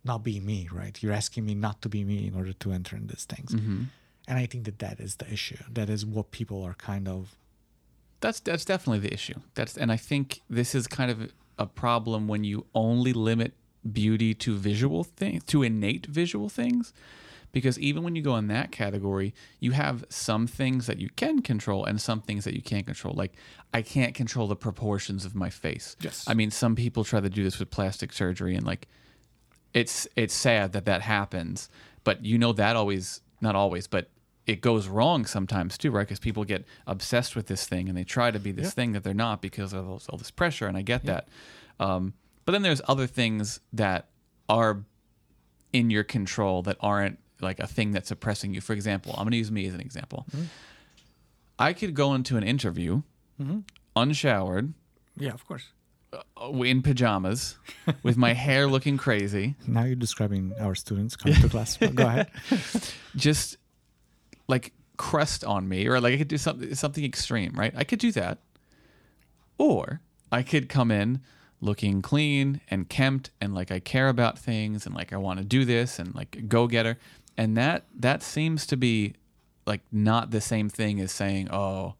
not 0.04 0.22
be 0.22 0.38
me, 0.40 0.68
right? 0.80 0.94
You're 1.02 1.12
asking 1.22 1.44
me 1.44 1.54
not 1.66 1.76
to 1.82 1.88
be 1.88 2.04
me 2.04 2.18
in 2.28 2.34
order 2.40 2.52
to 2.62 2.66
enter 2.72 2.94
in 2.96 3.08
these 3.08 3.24
things. 3.34 3.50
Mm-hmm. 3.52 3.82
And 4.28 4.38
I 4.38 4.46
think 4.46 4.64
that 4.68 4.78
that 4.78 4.96
is 5.06 5.16
the 5.16 5.28
issue. 5.36 5.58
That 5.78 5.88
is 5.90 6.06
what 6.06 6.30
people 6.30 6.62
are 6.62 6.74
kind 6.74 7.06
of. 7.08 7.34
That's 8.20 8.40
that's 8.40 8.64
definitely 8.64 9.00
the 9.00 9.12
issue. 9.12 9.40
That's 9.54 9.76
and 9.76 9.92
I 9.92 9.96
think 9.96 10.42
this 10.48 10.74
is 10.74 10.86
kind 10.86 11.10
of 11.10 11.32
a 11.58 11.66
problem 11.66 12.28
when 12.28 12.44
you 12.44 12.66
only 12.74 13.12
limit 13.12 13.54
beauty 13.90 14.34
to 14.34 14.56
visual 14.56 15.04
things, 15.04 15.44
to 15.44 15.62
innate 15.62 16.06
visual 16.06 16.48
things. 16.48 16.92
Because 17.52 17.78
even 17.78 18.02
when 18.02 18.14
you 18.14 18.20
go 18.20 18.36
in 18.36 18.48
that 18.48 18.70
category, 18.70 19.32
you 19.60 19.70
have 19.72 20.04
some 20.10 20.46
things 20.46 20.86
that 20.88 20.98
you 20.98 21.08
can 21.16 21.40
control 21.40 21.86
and 21.86 21.98
some 21.98 22.20
things 22.20 22.44
that 22.44 22.54
you 22.54 22.60
can't 22.60 22.84
control. 22.84 23.14
Like 23.14 23.32
I 23.72 23.80
can't 23.80 24.14
control 24.14 24.46
the 24.46 24.56
proportions 24.56 25.24
of 25.24 25.34
my 25.34 25.48
face. 25.48 25.96
Yes. 26.00 26.24
I 26.26 26.34
mean, 26.34 26.50
some 26.50 26.76
people 26.76 27.02
try 27.02 27.20
to 27.20 27.30
do 27.30 27.42
this 27.44 27.58
with 27.58 27.70
plastic 27.70 28.12
surgery, 28.12 28.56
and 28.56 28.66
like, 28.66 28.88
it's 29.72 30.06
it's 30.16 30.34
sad 30.34 30.72
that 30.72 30.84
that 30.84 31.02
happens. 31.02 31.70
But 32.04 32.24
you 32.24 32.36
know 32.36 32.52
that 32.52 32.76
always, 32.76 33.22
not 33.40 33.56
always, 33.56 33.86
but 33.86 34.10
it 34.46 34.60
goes 34.60 34.86
wrong 34.88 35.26
sometimes 35.26 35.76
too, 35.76 35.90
right? 35.90 36.06
Because 36.06 36.20
people 36.20 36.44
get 36.44 36.64
obsessed 36.86 37.34
with 37.34 37.46
this 37.48 37.66
thing 37.66 37.88
and 37.88 37.96
they 37.98 38.04
try 38.04 38.30
to 38.30 38.38
be 38.38 38.52
this 38.52 38.66
Yeah. 38.66 38.70
thing 38.70 38.92
that 38.92 39.02
they're 39.04 39.12
not 39.14 39.42
because 39.42 39.72
of 39.72 39.88
all, 39.88 40.18
this 40.18 40.30
pressure, 40.30 40.66
and 40.66 40.76
I 40.76 40.82
get 40.82 41.04
that. 41.06 41.28
Um, 41.80 42.14
but 42.44 42.52
then 42.52 42.62
there's 42.62 42.80
other 42.86 43.06
things 43.08 43.60
that 43.72 44.08
are 44.48 44.84
in 45.72 45.90
your 45.90 46.04
control 46.04 46.62
that 46.62 46.76
aren't 46.80 47.18
like 47.40 47.58
a 47.58 47.66
thing 47.66 47.90
that's 47.90 48.10
oppressing 48.10 48.54
you. 48.54 48.60
For 48.60 48.72
example, 48.72 49.12
I'm 49.18 49.24
going 49.24 49.32
to 49.32 49.36
use 49.36 49.50
me 49.50 49.66
as 49.66 49.74
an 49.74 49.80
example. 49.80 50.26
I 51.58 51.72
could 51.72 51.94
go 51.94 52.14
into 52.14 52.36
an 52.36 52.44
interview 52.44 53.02
unshowered, 53.94 54.74
Yeah, 55.16 55.32
of 55.32 55.46
course. 55.46 55.72
uh, 56.12 56.52
in 56.62 56.82
pajamas, 56.82 57.58
with 58.02 58.16
my 58.16 58.32
hair 58.32 58.66
looking 58.68 58.96
crazy, 58.96 59.54
Now 59.66 59.84
you're 59.84 59.96
describing 59.96 60.54
our 60.60 60.74
students 60.74 61.16
coming 61.16 61.40
to 61.40 61.48
class. 61.48 61.76
Go 61.76 62.06
ahead. 62.06 62.30
just 63.16 63.56
like 64.48 64.72
crust 64.96 65.44
on 65.44 65.68
me, 65.68 65.86
or 65.86 66.00
like 66.00 66.14
I 66.14 66.16
could 66.18 66.28
do 66.28 66.38
something 66.38 66.74
something 66.74 67.04
extreme, 67.04 67.52
right? 67.54 67.72
I 67.76 67.84
could 67.84 67.98
do 67.98 68.12
that, 68.12 68.38
or 69.58 70.00
I 70.30 70.42
could 70.42 70.68
come 70.68 70.90
in 70.90 71.20
looking 71.60 72.02
clean 72.02 72.60
and 72.68 72.88
kempt 72.88 73.30
and 73.40 73.54
like 73.54 73.70
I 73.70 73.80
care 73.80 74.08
about 74.08 74.38
things 74.38 74.84
and 74.84 74.94
like 74.94 75.12
I 75.12 75.16
want 75.16 75.38
to 75.38 75.44
do 75.44 75.64
this 75.64 75.98
and 75.98 76.14
like 76.14 76.48
go 76.48 76.66
getter, 76.66 76.98
and 77.36 77.56
that 77.56 77.86
that 77.94 78.22
seems 78.22 78.66
to 78.66 78.76
be 78.76 79.14
like 79.66 79.82
not 79.90 80.30
the 80.30 80.40
same 80.40 80.68
thing 80.68 81.00
as 81.00 81.12
saying, 81.12 81.50
oh, 81.50 81.94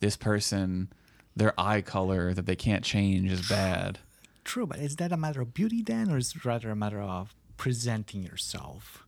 this 0.00 0.16
person, 0.16 0.92
their 1.34 1.58
eye 1.58 1.80
color 1.80 2.34
that 2.34 2.46
they 2.46 2.56
can't 2.56 2.84
change 2.84 3.32
is 3.32 3.48
bad. 3.48 3.98
True, 4.44 4.66
but 4.66 4.78
is 4.78 4.96
that 4.96 5.10
a 5.10 5.16
matter 5.16 5.40
of 5.40 5.54
beauty 5.54 5.82
then, 5.82 6.10
or 6.10 6.18
is 6.18 6.36
it 6.36 6.44
rather 6.44 6.70
a 6.70 6.76
matter 6.76 7.00
of 7.00 7.34
presenting 7.56 8.22
yourself 8.22 9.05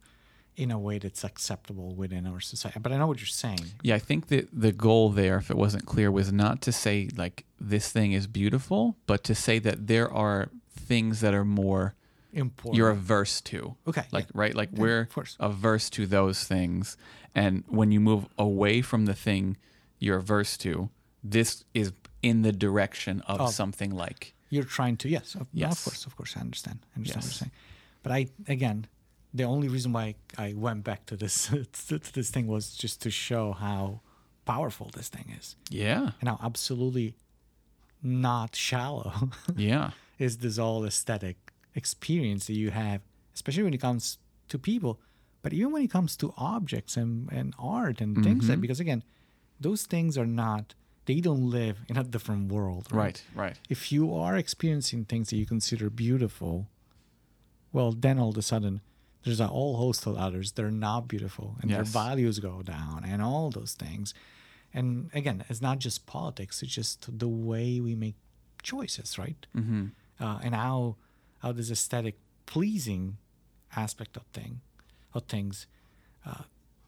in 0.59 0.71
a 0.71 0.79
way 0.79 0.99
that's 0.99 1.23
acceptable 1.25 1.95
within 1.95 2.27
our 2.27 2.41
society? 2.41 2.79
But 2.81 2.93
I 2.93 2.97
know 2.99 3.07
what 3.07 3.19
you're 3.19 3.27
saying. 3.45 3.61
Yeah, 3.83 3.95
I 3.95 3.99
think 4.01 4.27
that 4.29 4.49
the 4.53 4.73
goal 4.73 5.11
there, 5.11 5.37
if 5.39 5.51
it 5.51 5.57
wasn't 5.57 5.87
clear, 5.87 6.11
was 6.11 6.31
not 6.33 6.61
to 6.63 6.73
say 6.73 7.09
like 7.17 7.45
this 7.61 7.91
thing 7.91 8.13
is 8.13 8.27
beautiful, 8.27 8.97
but 9.07 9.25
to 9.25 9.35
say 9.35 9.59
that 9.61 9.87
there 9.87 10.11
are 10.13 10.51
things 10.91 11.21
that 11.21 11.33
are 11.35 11.45
more 11.45 11.95
Important. 12.33 12.77
you're 12.77 12.91
averse 12.91 13.41
to. 13.43 13.77
Okay, 13.87 14.05
Like 14.13 14.27
yeah. 14.27 14.31
right, 14.43 14.55
like 14.55 14.71
Yeah, 14.73 14.81
we're 14.83 15.09
averse 15.41 15.89
to 15.91 16.07
those 16.07 16.45
things, 16.45 16.97
and 17.35 17.65
when 17.69 17.91
you 17.93 18.01
move 18.01 18.27
away 18.37 18.83
from 18.83 19.07
the 19.07 19.15
thing 19.15 19.57
you're 19.99 20.19
averse 20.19 20.57
to, 20.59 20.91
this 21.25 21.65
is 21.75 21.93
in 22.23 22.43
the 22.43 22.53
direction 22.53 23.21
of 23.23 23.53
something 23.55 23.91
like 24.05 24.35
You're 24.51 24.65
trying 24.79 24.97
to 24.99 25.09
yes, 25.09 25.35
of, 25.37 25.47
no, 25.55 25.67
of 25.69 25.85
course, 25.85 26.05
of 26.07 26.17
course, 26.17 26.37
I 26.37 26.41
understand. 26.41 26.79
I 26.95 26.99
understand 26.99 27.23
what 27.23 27.31
Yes. 27.31 27.41
you're 27.41 27.49
saying. 27.49 27.53
But 28.03 28.13
I 28.13 28.27
again, 28.53 28.87
the 29.39 29.45
only 29.55 29.69
reason 29.69 29.93
why 29.93 30.15
I 30.37 30.49
went 30.67 30.81
back 30.85 31.01
to 31.07 31.17
this 31.17 31.37
to 31.89 32.13
this 32.19 32.31
thing 32.35 32.47
was 32.47 32.65
just 32.85 32.97
to 33.05 33.11
show 33.11 33.45
how 33.53 34.01
powerful 34.45 34.91
this 34.97 35.09
thing 35.09 35.29
is, 35.39 35.57
yeah, 35.71 36.11
and 36.21 36.29
how 36.31 36.39
absolutely 36.43 37.09
not 38.03 38.55
shallow 38.55 39.13
yeah, 39.57 39.91
is 40.19 40.39
this 40.39 40.59
all 40.59 40.85
aesthetic 40.85 41.37
experience 41.75 42.47
that 42.47 42.55
you 42.63 42.71
have, 42.71 43.01
especially 43.35 43.65
when 43.65 43.75
it 43.75 43.81
comes 43.89 44.19
to 44.49 44.59
people, 44.59 45.01
but 45.43 45.53
even 45.53 45.73
when 45.73 45.83
it 45.83 45.91
comes 45.91 46.17
to 46.17 46.33
objects 46.37 46.97
and, 46.97 47.29
and 47.33 47.55
art 47.59 48.01
and 48.01 48.23
things 48.25 48.45
Mm-hmm. 48.45 48.49
that 48.53 48.61
because 48.61 48.81
again, 48.81 49.03
those 49.61 49.83
things 49.87 50.17
are 50.19 50.27
not 50.45 50.75
they 51.07 51.21
don't 51.21 51.49
live 51.51 51.77
in 51.89 51.97
a 51.97 52.05
different 52.05 52.53
world. 52.53 52.85
right, 52.93 53.23
right, 53.35 53.57
if 53.71 53.91
you 53.93 54.15
are 54.15 54.37
experiencing 54.37 55.05
things 55.07 55.31
that 55.31 55.37
you 55.37 55.47
consider 55.47 55.89
beautiful, 55.91 56.55
well, 57.73 57.93
then 57.93 58.19
all 58.19 58.31
of 58.31 58.37
a 58.37 58.43
sudden 58.43 58.81
there's 59.25 59.41
a 59.41 59.49
whole 59.49 59.77
host 59.77 60.07
of 60.07 60.17
others 60.17 60.53
that 60.53 60.65
are 60.65 60.71
not 60.71 61.09
beautiful 61.09 61.57
and 61.61 61.71
their 61.71 61.83
values 61.83 62.39
go 62.39 62.63
down 62.63 63.05
and 63.07 63.21
all 63.23 63.51
those 63.51 63.75
things. 63.75 64.15
And 64.73 65.11
again, 65.15 65.45
it's 65.49 65.61
not 65.61 65.79
just 65.79 66.07
politics, 66.07 66.63
it's 66.63 66.73
just 66.73 67.19
the 67.19 67.29
way 67.29 67.81
we 67.81 67.95
make 67.95 68.15
choices, 68.63 69.19
right? 69.19 69.47
mm-hmm. 69.57 69.87
Uh, 70.21 70.41
and 70.43 70.53
how 70.55 70.97
how 71.39 71.53
this 71.53 71.71
aesthetic 71.71 72.19
pleasing 72.47 73.19
aspect 73.77 74.17
of 74.17 74.25
thing 74.33 74.61
of 75.15 75.23
things 75.25 75.69
uh, 76.27 76.43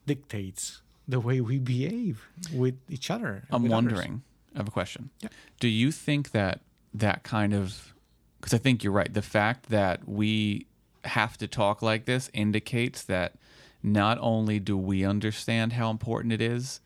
dictates 0.05 0.81
the 1.07 1.19
way 1.19 1.39
we 1.39 1.57
behave 1.57 2.27
with 2.53 2.75
each 2.89 3.09
other. 3.09 3.43
I'm 3.49 3.63
with 3.63 3.71
others. 3.71 3.93
wondering. 3.93 4.23
I 4.53 4.59
have 4.59 4.67
a 4.67 4.71
question. 4.71 5.11
Yeah. 5.21 5.29
Do 5.61 5.69
you 5.69 5.91
think 5.91 6.31
that 6.31 6.59
that 6.93 7.23
kind 7.23 7.53
of 7.53 7.93
because 8.39 8.53
I 8.53 8.57
think 8.57 8.83
you're 8.83 8.93
right. 8.93 9.13
The 9.13 9.21
fact 9.21 9.69
that 9.69 10.07
we 10.07 10.65
have 11.05 11.37
to 11.37 11.47
talk 11.47 11.81
like 11.81 12.05
this 12.05 12.29
indicates 12.33 13.03
that 13.03 13.35
not 13.83 14.17
only 14.21 14.59
do 14.59 14.77
we 14.77 15.03
understand 15.03 15.73
how 15.73 15.89
important 15.89 16.33
it 16.33 16.41
is, 16.41 16.81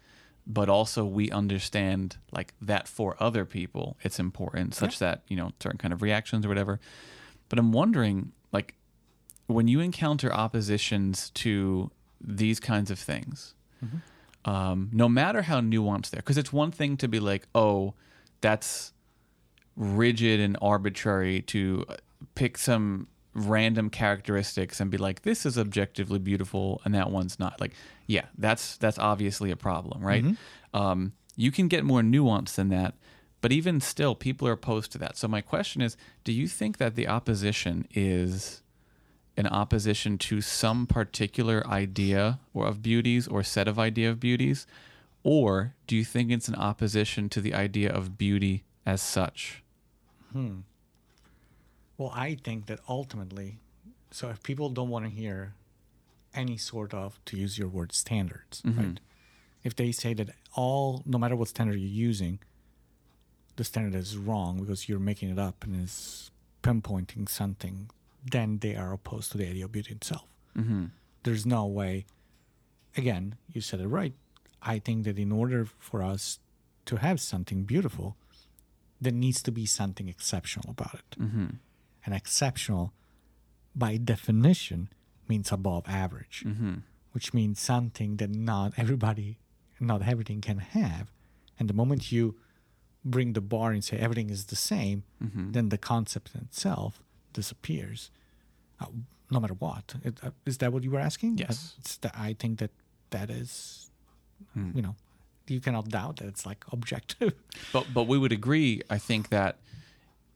but 0.48 0.70
also 0.70 1.04
we 1.06 1.32
understand 1.32 2.18
like 2.32 2.54
that 2.62 2.88
for 2.88 3.16
other 3.20 3.46
people 3.46 3.98
it's 4.04 4.20
important, 4.20 4.74
such 4.76 5.00
that 5.00 5.24
you 5.28 5.36
know 5.36 5.52
certain 5.60 5.78
kind 5.78 5.94
of 5.94 6.02
reactions 6.02 6.46
or 6.46 6.50
whatever. 6.50 6.80
But 7.50 7.60
I'm 7.60 7.72
wondering, 7.72 8.32
like, 8.52 8.76
when 9.48 9.68
you 9.68 9.80
encounter 9.80 10.34
oppositions 10.34 11.30
to 11.32 11.92
these 12.22 12.60
kinds 12.60 12.90
of 12.90 12.98
things, 13.00 13.54
um, 14.46 14.90
no 14.94 15.10
matter 15.10 15.44
how 15.44 15.60
nuanced 15.62 16.12
they're, 16.12 16.22
because 16.22 16.38
it's 16.38 16.54
one 16.54 16.72
thing 16.72 16.98
to 16.98 17.08
be 17.08 17.20
like, 17.20 17.48
oh, 17.54 17.94
that's 18.42 18.94
rigid 19.76 20.40
and 20.40 20.58
arbitrary 20.62 21.42
to 21.42 21.86
uh, 21.90 21.96
pick 22.36 22.58
some 22.58 23.08
random 23.36 23.90
characteristics 23.90 24.80
and 24.80 24.90
be 24.90 24.98
like, 24.98 25.22
this 25.22 25.46
is 25.46 25.58
objectively 25.58 26.18
beautiful 26.20 26.82
and 26.86 26.96
that 26.96 27.12
one's 27.12 27.38
not. 27.38 27.60
Like, 27.62 27.74
yeah, 28.08 28.26
that's 28.38 28.78
that's 28.78 28.98
obviously 28.98 29.52
a 29.52 29.56
problem, 29.56 30.02
right? 30.02 30.24
Um, 30.74 31.14
you 31.36 31.52
can 31.52 31.68
get 31.68 31.84
more 31.84 32.02
nuanced 32.02 32.56
than 32.56 32.70
that, 32.70 32.96
but 33.42 33.52
even 33.52 33.82
still, 33.82 34.16
people 34.16 34.48
are 34.48 34.54
opposed 34.54 34.92
to 34.94 34.98
that. 35.00 35.18
So 35.18 35.28
my 35.28 35.42
question 35.42 35.82
is, 35.82 35.98
do 36.24 36.32
you 36.32 36.48
think 36.48 36.78
that 36.78 36.96
the 36.96 37.08
opposition 37.08 37.88
is 37.94 38.62
an 39.38 39.48
opposition 39.48 40.18
to 40.18 40.40
some 40.40 40.88
particular 40.88 41.66
idea 41.68 42.40
or 42.54 42.66
of 42.68 42.82
beauties 42.82 43.28
or 43.28 43.44
set 43.44 43.68
of 43.68 43.78
idea 43.78 44.10
of 44.10 44.20
beauties 44.20 44.66
or 45.24 45.74
do 45.88 45.96
you 45.98 46.06
think 46.06 46.32
it's 46.32 46.48
an 46.48 46.56
opposition 46.56 47.28
to 47.30 47.42
the 47.42 47.54
idea 47.54 47.92
of 47.92 48.18
beauty 48.18 48.64
as 48.86 49.02
such 49.02 49.62
Well, 51.98 52.12
I 52.14 52.36
think 52.44 52.66
that 52.68 52.80
ultimately, 52.90 53.60
so 54.12 54.30
if 54.30 54.44
people 54.44 54.70
don't 54.70 54.90
want 54.90 55.06
to 55.06 55.12
hear 55.12 55.54
any 56.34 56.58
sort 56.58 56.94
of, 56.94 57.20
to 57.26 57.38
use 57.38 57.58
your 57.58 57.70
word, 57.70 57.94
standards, 57.94 58.62
right? 58.66 59.00
If 59.64 59.76
they 59.76 59.92
say 59.92 60.14
that 60.14 60.30
all, 60.56 61.02
no 61.06 61.18
matter 61.18 61.36
what 61.36 61.48
standard 61.48 61.78
you're 61.80 61.90
using, 62.10 62.40
the 63.56 63.64
standard 63.64 63.96
is 63.96 64.18
wrong 64.18 64.60
because 64.60 64.88
you're 64.90 65.00
making 65.00 65.30
it 65.30 65.40
up 65.40 65.64
and 65.64 65.82
is 65.84 66.30
pinpointing 66.62 67.28
something, 67.30 67.90
then 68.30 68.60
they 68.60 68.76
are 68.76 68.92
opposed 68.94 69.32
to 69.32 69.38
the 69.38 69.48
idea 69.48 69.66
of 69.66 69.72
beauty 69.72 69.94
itself. 69.94 70.26
mm-hmm. 70.58 70.86
There's 71.24 71.46
no 71.46 71.66
way. 71.66 72.06
Again, 72.96 73.36
you 73.52 73.62
said 73.62 73.80
it 73.80 73.88
right. 73.88 74.14
I 74.62 74.80
think 74.80 75.06
that 75.06 75.18
in 75.18 75.32
order 75.32 75.68
for 75.80 76.04
us 76.04 76.40
to 76.86 76.98
have 76.98 77.20
something 77.20 77.64
beautiful, 77.64 78.16
there 79.02 79.12
needs 79.12 79.42
to 79.44 79.52
be 79.52 79.66
something 79.66 80.08
exceptional 80.08 80.70
about 80.70 80.94
it. 80.96 81.20
Mm-hmm. 81.20 81.46
And 82.06 82.14
exceptional, 82.14 82.94
by 83.76 83.98
definition, 83.98 84.90
means 85.28 85.52
above 85.52 85.84
average, 85.88 86.44
Mm-hmm. 86.46 86.76
which 87.14 87.34
means 87.34 87.60
something 87.60 88.18
that 88.18 88.30
not 88.30 88.74
everybody, 88.78 89.40
not 89.80 90.02
everything 90.08 90.40
can 90.42 90.60
have. 90.60 91.12
And 91.60 91.68
the 91.70 91.74
moment 91.74 92.12
you 92.12 92.36
bring 93.04 93.34
the 93.34 93.42
bar 93.42 93.72
and 93.72 93.84
say 93.84 93.98
everything 93.98 94.30
is 94.30 94.46
the 94.46 94.56
same, 94.56 95.04
Mm-hmm. 95.24 95.52
then 95.54 95.70
the 95.70 95.78
concept 95.78 96.32
itself 96.36 97.02
disappears, 97.34 98.12
uh, 98.80 98.86
no 99.32 99.40
matter 99.40 99.56
what. 99.56 99.96
It, 100.04 100.20
uh, 100.24 100.30
is 100.46 100.58
that 100.60 100.72
what 100.72 100.84
you 100.84 100.92
were 100.92 101.00
asking? 101.00 101.38
Yes. 101.40 101.74
It's 101.80 101.98
the, 101.98 102.12
I 102.18 102.34
think 102.34 102.60
that 102.60 102.72
that 103.10 103.30
is, 103.30 103.82
Mm. 104.58 104.76
you 104.76 104.82
know, 104.82 104.96
you 105.48 105.62
cannot 105.62 105.88
doubt 105.90 106.18
that 106.18 106.28
it's 106.28 106.46
like 106.46 106.66
objective. 106.72 107.34
But 107.72 107.86
but 107.94 108.04
we 108.08 108.18
would 108.18 108.34
agree, 108.34 108.82
I 108.90 108.98
think 109.00 109.30
that 109.30 109.56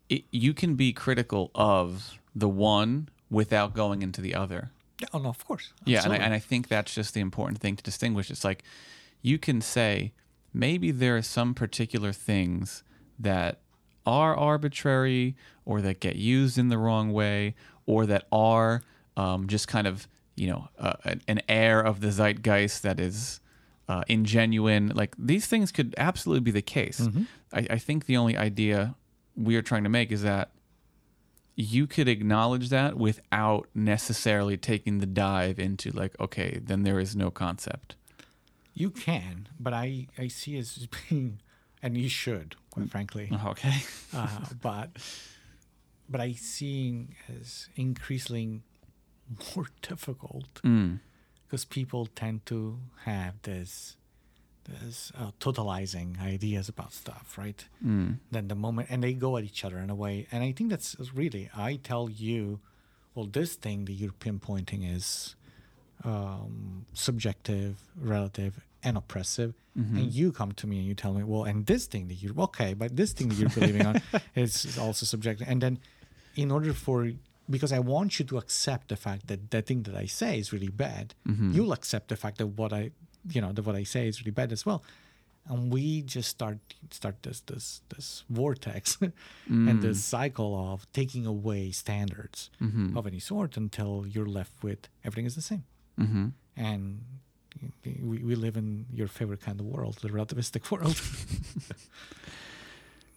it, 0.09 0.23
you 0.31 0.53
can 0.53 0.75
be 0.75 0.91
critical 0.93 1.51
of 1.55 2.19
the 2.35 2.49
one 2.49 3.09
without 3.29 3.73
going 3.73 4.01
into 4.01 4.21
the 4.21 4.33
other. 4.35 4.71
oh 5.13 5.19
no, 5.19 5.29
of 5.29 5.45
course. 5.45 5.71
Yeah, 5.85 6.03
and 6.03 6.13
I, 6.13 6.17
and 6.17 6.33
I 6.33 6.39
think 6.39 6.67
that's 6.67 6.93
just 6.93 7.13
the 7.13 7.21
important 7.21 7.59
thing 7.61 7.75
to 7.75 7.83
distinguish. 7.83 8.29
It's 8.31 8.43
like 8.43 8.63
you 9.21 9.37
can 9.37 9.61
say 9.61 10.13
maybe 10.53 10.91
there 10.91 11.15
are 11.17 11.21
some 11.21 11.53
particular 11.53 12.11
things 12.11 12.83
that 13.19 13.59
are 14.05 14.35
arbitrary 14.35 15.35
or 15.65 15.81
that 15.81 15.99
get 15.99 16.15
used 16.15 16.57
in 16.57 16.69
the 16.69 16.77
wrong 16.77 17.11
way 17.13 17.53
or 17.85 18.05
that 18.07 18.25
are 18.31 18.81
um, 19.15 19.47
just 19.47 19.67
kind 19.67 19.85
of 19.87 20.07
you 20.35 20.47
know 20.47 20.69
uh, 20.79 20.93
an- 21.27 21.41
air 21.47 21.79
of 21.81 21.99
the 22.01 22.11
zeitgeist 22.11 22.81
that 22.83 22.99
is 22.99 23.39
uh, 23.87 24.03
ingenuine. 24.09 24.95
Like 24.95 25.13
these 25.19 25.45
things 25.47 25.71
could 25.71 25.93
absolutely 25.97 26.41
be 26.41 26.51
the 26.51 26.61
case. 26.61 27.07
I, 27.53 27.67
I 27.71 27.77
think 27.77 28.05
the 28.05 28.17
only 28.17 28.35
idea 28.37 28.95
we 29.39 29.55
are 29.55 29.61
trying 29.61 29.83
to 29.83 29.89
make 29.89 30.11
is 30.11 30.21
that 30.21 30.51
you 31.55 31.87
could 31.87 32.07
acknowledge 32.07 32.69
that 32.69 32.97
without 32.97 33.67
necessarily 33.73 34.57
taking 34.57 34.99
the 34.99 35.05
dive 35.05 35.57
into 35.59 35.91
like 35.91 36.19
okay 36.19 36.59
then 36.63 36.83
there 36.83 36.99
is 36.99 37.15
no 37.15 37.31
concept 37.31 37.95
You 38.79 38.91
can, 38.91 39.49
but 39.59 39.73
I, 39.73 40.07
I 40.17 40.29
see 40.29 40.57
as 40.57 40.87
being, 41.09 41.41
and 41.83 41.97
you 41.97 42.07
should, 42.07 42.55
quite 42.71 42.89
frankly. 42.89 43.29
okay 43.45 43.83
Uh, 44.13 44.27
but 44.61 44.89
but 46.07 46.21
I 46.21 46.31
seeing 46.33 47.15
as 47.27 47.67
increasingly 47.75 48.61
more 49.55 49.67
difficult 49.81 50.61
mm. 50.63 50.99
because 51.45 51.65
people 51.65 52.07
tend 52.07 52.45
to 52.47 52.79
have 53.03 53.41
this 53.43 53.97
this 54.69 55.11
uh, 55.19 55.31
totalizing 55.39 56.21
ideas 56.21 56.69
about 56.69 56.93
stuff, 56.93 57.37
right? 57.37 57.65
Mm. 57.85 58.17
Then 58.31 58.47
the 58.47 58.55
moment, 58.55 58.87
and 58.89 59.03
they 59.03 59.13
go 59.13 59.37
at 59.37 59.43
each 59.43 59.63
other 59.65 59.77
in 59.77 59.89
a 59.89 59.95
way, 59.95 60.27
and 60.31 60.43
I 60.43 60.51
think 60.51 60.69
that's 60.69 60.95
really. 61.13 61.49
I 61.55 61.75
tell 61.75 62.09
you, 62.09 62.59
well, 63.15 63.25
this 63.25 63.55
thing 63.55 63.85
that 63.85 63.93
you're 63.93 64.11
pinpointing 64.11 64.95
is 64.95 65.35
um, 66.03 66.85
subjective, 66.93 67.77
relative, 67.99 68.59
and 68.83 68.97
oppressive. 68.97 69.53
And 69.97 70.13
you 70.13 70.31
come 70.31 70.51
to 70.53 70.67
me 70.67 70.77
and 70.79 70.85
you 70.85 70.93
tell 70.93 71.13
me, 71.13 71.23
well, 71.23 71.45
and 71.45 71.65
this 71.65 71.85
thing 71.85 72.07
that 72.09 72.15
you're 72.15 72.37
okay, 72.37 72.73
but 72.73 72.95
this 72.95 73.13
thing 73.13 73.29
that 73.29 73.35
you're 73.35 73.49
believing 73.49 73.85
on 73.85 74.01
is, 74.35 74.65
is 74.65 74.77
also 74.77 75.05
subjective. 75.05 75.47
And 75.47 75.61
then, 75.61 75.79
in 76.35 76.51
order 76.51 76.73
for 76.73 77.11
because 77.49 77.71
I 77.73 77.79
want 77.79 78.19
you 78.19 78.25
to 78.25 78.37
accept 78.37 78.89
the 78.89 78.95
fact 78.95 79.27
that 79.27 79.51
the 79.51 79.61
thing 79.61 79.83
that 79.83 79.95
I 79.95 80.05
say 80.05 80.37
is 80.37 80.53
really 80.53 80.67
bad, 80.67 81.15
you'll 81.53 81.73
accept 81.73 82.09
the 82.09 82.15
fact 82.15 82.37
that 82.37 82.47
what 82.47 82.71
I, 82.71 82.91
you 83.31 83.41
know, 83.41 83.51
that 83.51 83.65
what 83.65 83.75
I 83.75 83.83
say 83.83 84.07
is 84.07 84.21
really 84.21 84.31
bad 84.31 84.51
as 84.51 84.65
well. 84.65 84.83
And 85.47 85.73
we 85.73 86.03
just 86.03 86.29
start 86.29 86.59
start 86.91 87.23
this 87.23 87.39
this 87.41 87.81
this 87.89 88.23
vortex 88.29 88.97
and 89.47 89.81
this 89.81 90.03
cycle 90.03 90.55
of 90.73 90.85
taking 90.93 91.25
away 91.25 91.71
standards 91.71 92.49
of 92.97 93.07
any 93.07 93.19
sort 93.19 93.57
until 93.57 94.05
you're 94.07 94.27
left 94.27 94.63
with 94.63 94.87
everything 95.03 95.25
is 95.25 95.35
the 95.35 95.41
same 95.41 95.63
Mm-hmm. 95.99 96.27
and 96.55 97.01
we, 97.83 98.19
we 98.19 98.35
live 98.35 98.55
in 98.57 98.85
your 98.93 99.07
favorite 99.07 99.41
kind 99.41 99.59
of 99.59 99.65
world, 99.65 99.97
the 100.01 100.09
relativistic 100.09 100.71
world. 100.75 100.97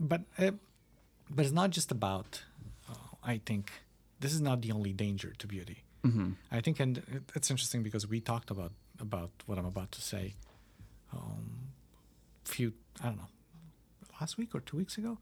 but 0.00 0.22
uh, 0.38 0.52
but 1.30 1.44
it's 1.44 1.54
not 1.54 1.70
just 1.70 1.90
about. 1.90 2.42
Uh, 2.90 2.94
I 3.22 3.40
think 3.44 3.70
this 4.20 4.32
is 4.32 4.40
not 4.40 4.62
the 4.62 4.72
only 4.72 4.92
danger 4.92 5.32
to 5.38 5.46
beauty. 5.46 5.84
Mm-hmm. 6.04 6.30
I 6.50 6.60
think, 6.60 6.80
and 6.80 7.22
it's 7.34 7.50
interesting 7.50 7.82
because 7.82 8.08
we 8.08 8.20
talked 8.20 8.50
about 8.50 8.72
about 9.02 9.30
what 9.46 9.58
I'm 9.58 9.66
about 9.66 9.90
to 9.92 10.00
say. 10.00 10.34
Um, 11.12 11.46
few 12.44 12.72
I 13.02 13.06
don't 13.08 13.16
know, 13.18 13.28
last 14.20 14.38
week 14.38 14.54
or 14.54 14.60
two 14.60 14.76
weeks 14.76 14.96
ago, 14.98 15.18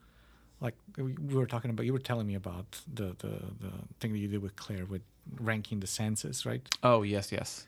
like 0.60 0.74
we, 0.96 1.14
we 1.28 1.34
were 1.34 1.46
talking 1.46 1.70
about. 1.70 1.86
You 1.86 1.92
were 1.92 1.98
telling 2.10 2.26
me 2.26 2.34
about 2.34 2.80
the 2.92 3.08
the 3.24 3.32
the 3.64 3.72
thing 3.98 4.12
that 4.12 4.18
you 4.18 4.28
did 4.28 4.42
with 4.42 4.54
Claire 4.56 4.84
with 4.86 5.02
ranking 5.40 5.80
the 5.80 5.86
senses, 5.86 6.46
right? 6.46 6.62
oh 6.82 7.02
yes 7.02 7.30
yes 7.32 7.66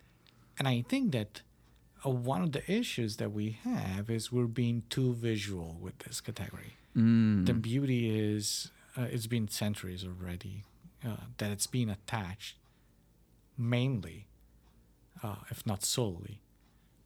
And 0.58 0.66
I 0.68 0.84
think 0.88 1.12
that 1.12 1.42
uh, 2.04 2.10
one 2.10 2.42
of 2.42 2.50
the 2.52 2.62
issues 2.80 3.16
that 3.16 3.30
we 3.32 3.46
have 3.64 4.10
is 4.10 4.32
we're 4.32 4.46
being 4.62 4.82
too 4.90 5.14
visual 5.14 5.76
with 5.80 5.96
this 6.04 6.20
category. 6.20 6.72
mm. 6.96 7.46
The 7.46 7.54
beauty 7.54 8.00
is 8.34 8.70
uh, 8.96 9.06
it's 9.14 9.26
been 9.28 9.48
centuries 9.48 10.04
already 10.04 10.64
uh, 11.08 11.24
that 11.38 11.50
it's 11.50 11.66
been 11.78 11.90
attached 11.90 12.56
mainly, 13.56 14.26
uh, 15.22 15.36
if 15.50 15.64
not 15.66 15.84
solely, 15.84 16.40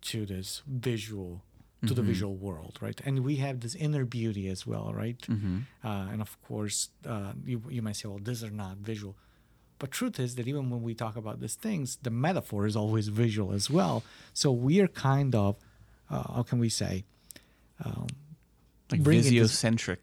to 0.03 0.25
this 0.27 0.63
visual, 0.67 1.43
to 1.87 1.93
the 1.95 2.03
Mhm. 2.03 2.07
visual 2.07 2.35
world, 2.37 2.79
right? 2.81 3.01
And 3.05 3.21
we 3.21 3.37
have 3.37 3.61
this 3.61 3.75
inner 3.75 4.05
beauty 4.05 4.49
as 4.49 4.67
well, 4.67 4.93
right? 4.95 5.21
mm-hmm. 5.29 5.59
Uh, 5.85 6.09
and 6.13 6.21
of 6.23 6.41
course, 6.49 6.91
uh, 7.05 7.33
you, 7.45 7.63
you 7.69 7.83
might 7.83 7.97
say, 7.97 8.09
well, 8.09 8.19
these 8.23 8.43
are 8.43 8.51
not 8.51 8.79
visual. 8.79 9.15
But 9.79 9.91
truth 9.91 10.19
is 10.19 10.37
that 10.37 10.49
even 10.49 10.71
when 10.71 10.83
we 10.83 10.95
talk 10.95 11.17
about 11.17 11.41
these 11.41 11.55
things, 11.55 11.99
the 12.03 12.11
metaphor 12.11 12.67
is 12.67 12.75
always 12.77 13.09
visual 13.09 13.53
as 13.53 13.69
well. 13.69 14.03
So 14.33 14.51
we 14.51 14.81
are 14.81 14.89
kind 14.89 15.35
of, 15.35 15.57
uh, 16.09 16.33
how 16.37 16.43
can 16.45 16.59
we 16.59 16.71
say, 16.71 17.05
um, 17.85 18.07
like 18.91 19.01
it 19.27 19.41
this- 19.43 19.59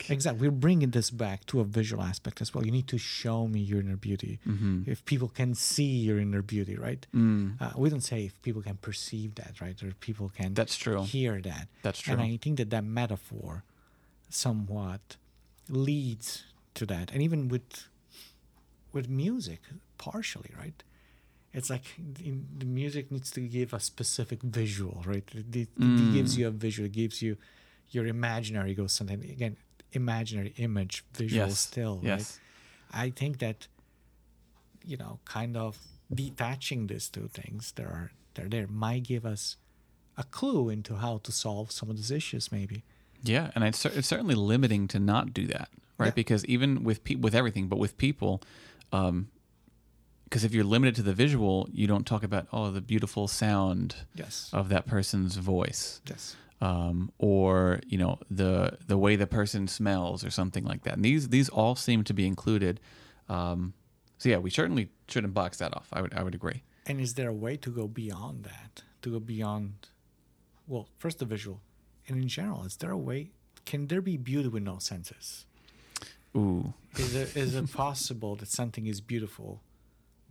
exactly, 0.09 0.41
we're 0.47 0.51
bringing 0.67 0.91
this 0.91 1.09
back 1.09 1.45
to 1.47 1.59
a 1.61 1.63
visual 1.63 2.03
aspect 2.03 2.41
as 2.41 2.53
well. 2.53 2.65
You 2.65 2.71
need 2.71 2.87
to 2.89 2.97
show 2.97 3.47
me 3.47 3.59
your 3.61 3.79
inner 3.79 3.95
beauty. 3.95 4.39
mm-hmm. 4.47 4.83
If 4.85 5.05
people 5.05 5.29
can 5.29 5.55
see 5.55 5.83
your 6.07 6.19
inner 6.19 6.41
beauty, 6.41 6.75
right? 6.75 7.05
mm. 7.15 7.59
Uh, 7.61 7.71
we 7.77 7.89
don't 7.89 8.01
say 8.03 8.25
if 8.25 8.41
people 8.41 8.61
can 8.61 8.75
perceive 8.77 9.35
that, 9.35 9.61
right? 9.61 9.81
Or 9.83 9.93
people 10.01 10.29
can 10.37 10.53
that's 10.53 10.75
true 10.77 11.03
hear 11.03 11.39
that. 11.41 11.67
that's 11.81 11.99
true 12.01 12.13
And 12.13 12.21
I 12.21 12.37
think 12.43 12.57
that 12.57 12.69
that 12.71 12.83
metaphor 12.83 13.63
somewhat 14.29 15.17
leads 15.69 16.43
to 16.75 16.85
that. 16.87 17.11
And 17.11 17.21
even 17.21 17.47
with 17.47 17.87
with 18.91 19.09
music, 19.09 19.61
partially, 19.97 20.51
right? 20.57 20.83
It's 21.53 21.69
like 21.69 21.85
in, 22.23 22.47
the 22.57 22.65
music 22.65 23.11
needs 23.11 23.29
to 23.31 23.41
give 23.41 23.73
a 23.73 23.79
specific 23.79 24.41
visual, 24.43 25.03
right? 25.05 25.23
It, 25.33 25.55
it- 25.55 25.69
it 25.77 25.79
Mm. 25.79 26.13
gives 26.13 26.37
you 26.37 26.47
a 26.47 26.51
visual. 26.51 26.85
It 26.87 26.91
gives 26.93 27.21
you 27.21 27.37
your 27.89 28.07
imaginary 28.07 28.73
goes 28.73 28.93
something 28.93 29.21
again. 29.23 29.57
Imaginary 29.91 30.53
image, 30.57 31.03
visual 31.13 31.47
yes 31.47 31.59
still, 31.59 31.95
right? 31.97 32.05
yes 32.05 32.39
I 32.91 33.09
think 33.11 33.39
that 33.39 33.67
you 34.85 34.97
know, 34.97 35.19
kind 35.25 35.55
of 35.55 35.77
detaching 36.13 36.87
these 36.87 37.07
two 37.09 37.27
things 37.33 37.71
that 37.73 37.85
are 37.85 38.11
they're 38.33 38.49
there 38.49 38.67
might 38.67 39.03
give 39.03 39.25
us 39.25 39.55
a 40.17 40.23
clue 40.23 40.69
into 40.69 40.95
how 40.95 41.19
to 41.19 41.31
solve 41.31 41.71
some 41.71 41.89
of 41.89 41.95
these 41.95 42.11
issues, 42.11 42.51
maybe. 42.51 42.83
Yeah, 43.23 43.51
and 43.55 43.63
it's, 43.63 43.85
it's 43.85 44.07
certainly 44.07 44.35
limiting 44.35 44.87
to 44.89 44.99
not 44.99 45.33
do 45.33 45.47
that, 45.47 45.69
right? 45.97 46.07
Yeah. 46.07 46.11
Because 46.11 46.43
even 46.45 46.83
with 46.83 47.03
pe- 47.03 47.15
with 47.15 47.33
everything, 47.33 47.67
but 47.67 47.79
with 47.79 47.97
people, 47.97 48.41
um, 48.91 49.29
because 50.25 50.43
if 50.43 50.53
you're 50.53 50.65
limited 50.65 50.95
to 50.95 51.03
the 51.03 51.13
visual, 51.13 51.69
you 51.71 51.87
don't 51.87 52.05
talk 52.05 52.23
about 52.23 52.47
oh 52.51 52.69
the 52.71 52.81
beautiful 52.81 53.27
sound 53.27 53.95
Yes. 54.15 54.49
of 54.51 54.69
that 54.69 54.85
person's 54.87 55.37
voice, 55.37 56.01
yes. 56.09 56.35
Um, 56.61 57.11
or 57.17 57.79
you 57.87 57.97
know 57.97 58.19
the 58.29 58.77
the 58.87 58.97
way 58.97 59.15
the 59.15 59.27
person 59.27 59.67
smells 59.67 60.23
or 60.23 60.29
something 60.29 60.63
like 60.63 60.83
that. 60.83 60.93
And 60.95 61.03
these 61.05 61.29
these 61.29 61.49
all 61.49 61.75
seem 61.75 62.03
to 62.05 62.13
be 62.13 62.25
included. 62.25 62.79
Um, 63.29 63.73
so 64.17 64.29
yeah, 64.29 64.37
we 64.37 64.49
certainly 64.49 64.89
shouldn't 65.07 65.33
box 65.33 65.57
that 65.57 65.75
off. 65.75 65.87
I 65.91 66.01
would 66.01 66.13
I 66.13 66.23
would 66.23 66.35
agree. 66.35 66.63
And 66.85 66.99
is 66.99 67.13
there 67.13 67.29
a 67.29 67.33
way 67.33 67.57
to 67.57 67.69
go 67.69 67.87
beyond 67.87 68.43
that? 68.43 68.83
To 69.03 69.11
go 69.11 69.19
beyond, 69.19 69.89
well, 70.67 70.87
first 70.97 71.19
the 71.19 71.25
visual, 71.25 71.61
and 72.07 72.21
in 72.21 72.27
general, 72.27 72.63
is 72.63 72.77
there 72.77 72.91
a 72.91 72.97
way? 72.97 73.31
Can 73.65 73.87
there 73.87 74.01
be 74.01 74.17
beauty 74.17 74.49
with 74.49 74.63
no 74.63 74.79
senses? 74.79 75.45
Ooh, 76.35 76.73
Is 76.97 77.15
it, 77.15 77.37
is 77.37 77.53
it 77.55 77.71
possible 77.85 78.35
that 78.37 78.47
something 78.47 78.87
is 78.87 79.01
beautiful, 79.01 79.61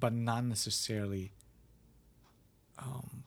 but 0.01 0.12
not 0.12 0.45
necessarily, 0.45 1.33
um, 2.79 3.23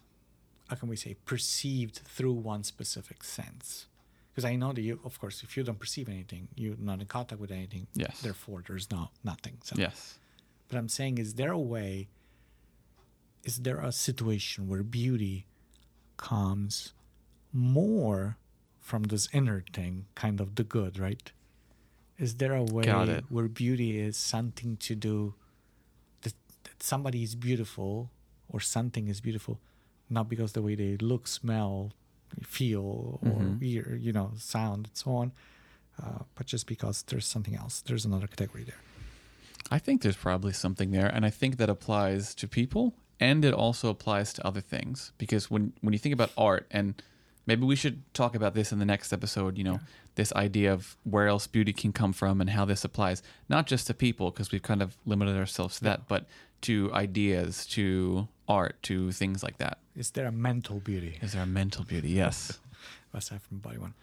how 0.69 0.75
can 0.75 0.89
we 0.89 0.95
say, 0.95 1.15
perceived 1.25 2.01
through 2.05 2.33
one 2.33 2.63
specific 2.63 3.23
sense? 3.23 3.85
Because 4.31 4.45
I 4.45 4.55
know 4.55 4.73
that 4.73 4.81
you, 4.81 4.99
of 5.05 5.19
course, 5.19 5.43
if 5.43 5.55
you 5.55 5.63
don't 5.63 5.79
perceive 5.79 6.09
anything, 6.09 6.49
you're 6.55 6.75
not 6.77 6.99
in 6.99 7.05
contact 7.05 7.39
with 7.39 7.51
anything. 7.51 7.87
Yes. 7.93 8.21
Therefore, 8.21 8.63
there's 8.67 8.91
no 8.91 9.09
nothing. 9.23 9.57
So. 9.63 9.75
yes. 9.77 10.17
But 10.67 10.77
I'm 10.77 10.89
saying, 10.89 11.19
is 11.19 11.35
there 11.35 11.51
a 11.51 11.59
way? 11.59 12.09
Is 13.43 13.59
there 13.59 13.79
a 13.79 13.91
situation 13.91 14.67
where 14.67 14.83
beauty 14.83 15.45
comes 16.17 16.93
more 17.53 18.37
from 18.81 19.03
this 19.03 19.29
inner 19.31 19.63
thing, 19.73 20.05
kind 20.15 20.41
of 20.41 20.55
the 20.55 20.63
good, 20.63 20.99
right? 20.99 21.31
Is 22.17 22.35
there 22.35 22.53
a 22.53 22.63
way 22.63 23.21
where 23.29 23.47
beauty 23.47 23.99
is 23.99 24.17
something 24.17 24.77
to 24.77 24.95
do 24.95 25.33
that, 26.21 26.33
that 26.63 26.83
somebody 26.83 27.23
is 27.23 27.35
beautiful 27.35 28.09
or 28.49 28.59
something 28.59 29.07
is 29.07 29.21
beautiful, 29.21 29.59
not 30.09 30.29
because 30.29 30.53
the 30.53 30.61
way 30.61 30.75
they 30.75 30.97
look, 30.97 31.27
smell, 31.27 31.91
feel, 32.43 33.19
or 33.23 33.41
Mhm. 33.41 33.61
hear, 33.61 33.95
you 33.95 34.11
know, 34.11 34.31
sound, 34.37 34.87
and 34.87 34.97
so 34.97 35.15
on, 35.15 35.31
uh, 36.01 36.19
but 36.35 36.45
just 36.47 36.67
because 36.67 37.03
there's 37.03 37.25
something 37.25 37.55
else. 37.55 37.81
There's 37.81 38.05
another 38.05 38.27
category 38.27 38.63
there. 38.63 38.81
I 39.71 39.79
think 39.79 40.01
there's 40.01 40.17
probably 40.17 40.53
something 40.53 40.91
there, 40.91 41.07
and 41.07 41.25
I 41.25 41.29
think 41.29 41.57
that 41.57 41.69
applies 41.69 42.35
to 42.35 42.47
people, 42.47 42.93
and 43.19 43.43
it 43.43 43.53
also 43.53 43.89
applies 43.89 44.33
to 44.33 44.45
other 44.45 44.61
things. 44.61 45.11
Because 45.17 45.49
when 45.49 45.73
when 45.81 45.93
you 45.93 45.99
think 45.99 46.13
about 46.13 46.31
art, 46.37 46.67
and 46.69 47.01
maybe 47.47 47.63
we 47.65 47.75
should 47.75 48.01
talk 48.13 48.35
about 48.35 48.53
this 48.53 48.71
in 48.71 48.79
the 48.79 48.85
next 48.85 49.11
episode. 49.13 49.57
You 49.57 49.63
know, 49.63 49.79
this 50.15 50.31
idea 50.33 50.71
of 50.73 50.97
where 51.03 51.27
else 51.27 51.47
beauty 51.47 51.73
can 51.73 51.93
come 51.93 52.13
from 52.13 52.41
and 52.41 52.49
how 52.51 52.65
this 52.65 52.83
applies, 52.85 53.23
not 53.49 53.65
just 53.65 53.87
to 53.87 53.93
people, 53.93 54.29
because 54.31 54.51
we've 54.51 54.61
kind 54.61 54.81
of 54.81 54.97
limited 55.05 55.35
ourselves 55.35 55.77
to 55.77 55.83
that, 55.85 56.07
but 56.07 56.25
to 56.61 56.91
ideas, 56.93 57.65
to 57.67 58.27
art, 58.47 58.81
to 58.83 59.11
things 59.11 59.43
like 59.43 59.57
that. 59.57 59.79
Is 59.95 60.11
there 60.11 60.27
a 60.27 60.31
mental 60.31 60.79
beauty? 60.79 61.17
Is 61.21 61.33
there 61.33 61.43
a 61.43 61.47
mental 61.47 61.83
beauty? 61.83 62.09
Yes. 62.09 62.59
Aside 63.13 63.41
from 63.41 63.59
body 63.59 63.77
one. 63.77 63.93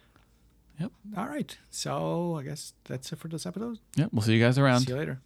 Yep. 0.80 0.90
All 1.16 1.28
right. 1.28 1.56
So 1.70 2.36
I 2.38 2.42
guess 2.42 2.72
that's 2.84 3.12
it 3.12 3.18
for 3.18 3.28
this 3.28 3.46
episode. 3.46 3.78
Yep. 3.96 4.08
We'll 4.12 4.22
see 4.22 4.34
you 4.34 4.42
guys 4.42 4.58
around. 4.58 4.80
See 4.80 4.92
you 4.92 4.98
later. 4.98 5.20